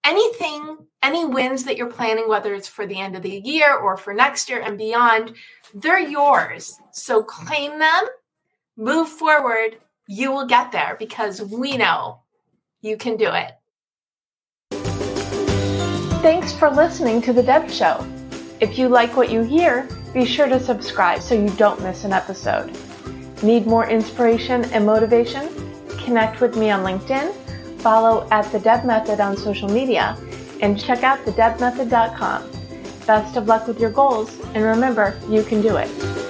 anything, 0.04 0.78
any 1.02 1.24
wins 1.24 1.64
that 1.64 1.76
you're 1.76 1.90
planning, 1.90 2.28
whether 2.28 2.54
it's 2.54 2.68
for 2.68 2.86
the 2.86 2.98
end 2.98 3.16
of 3.16 3.22
the 3.22 3.40
year 3.44 3.76
or 3.76 3.96
for 3.96 4.14
next 4.14 4.48
year 4.48 4.60
and 4.60 4.78
beyond, 4.78 5.34
they're 5.74 5.98
yours. 6.00 6.78
So 6.92 7.22
claim 7.22 7.78
them, 7.78 8.04
move 8.76 9.08
forward. 9.08 9.78
You 10.06 10.32
will 10.32 10.46
get 10.46 10.72
there 10.72 10.96
because 10.98 11.40
we 11.42 11.76
know 11.76 12.20
you 12.80 12.96
can 12.96 13.16
do 13.16 13.32
it. 13.32 13.52
Thanks 16.22 16.52
for 16.52 16.70
listening 16.70 17.22
to 17.22 17.32
The 17.32 17.42
Deb 17.42 17.70
Show. 17.70 18.06
If 18.60 18.78
you 18.78 18.88
like 18.88 19.16
what 19.16 19.30
you 19.30 19.42
hear, 19.42 19.88
be 20.12 20.24
sure 20.24 20.48
to 20.48 20.60
subscribe 20.60 21.22
so 21.22 21.34
you 21.34 21.48
don't 21.56 21.80
miss 21.82 22.04
an 22.04 22.12
episode. 22.12 22.76
Need 23.42 23.66
more 23.66 23.88
inspiration 23.88 24.64
and 24.66 24.84
motivation? 24.84 25.48
Connect 26.04 26.40
with 26.40 26.56
me 26.56 26.70
on 26.70 26.84
LinkedIn 26.84 27.34
follow 27.80 28.28
at 28.30 28.50
the 28.52 28.60
Deb 28.60 28.84
Method 28.84 29.20
on 29.20 29.36
social 29.36 29.68
media, 29.68 30.16
and 30.60 30.78
check 30.78 31.02
out 31.02 31.18
thedebmethod.com. 31.24 32.50
Best 33.06 33.36
of 33.36 33.48
luck 33.48 33.66
with 33.66 33.80
your 33.80 33.90
goals, 33.90 34.38
and 34.54 34.62
remember, 34.62 35.18
you 35.28 35.42
can 35.42 35.60
do 35.60 35.76
it. 35.76 36.29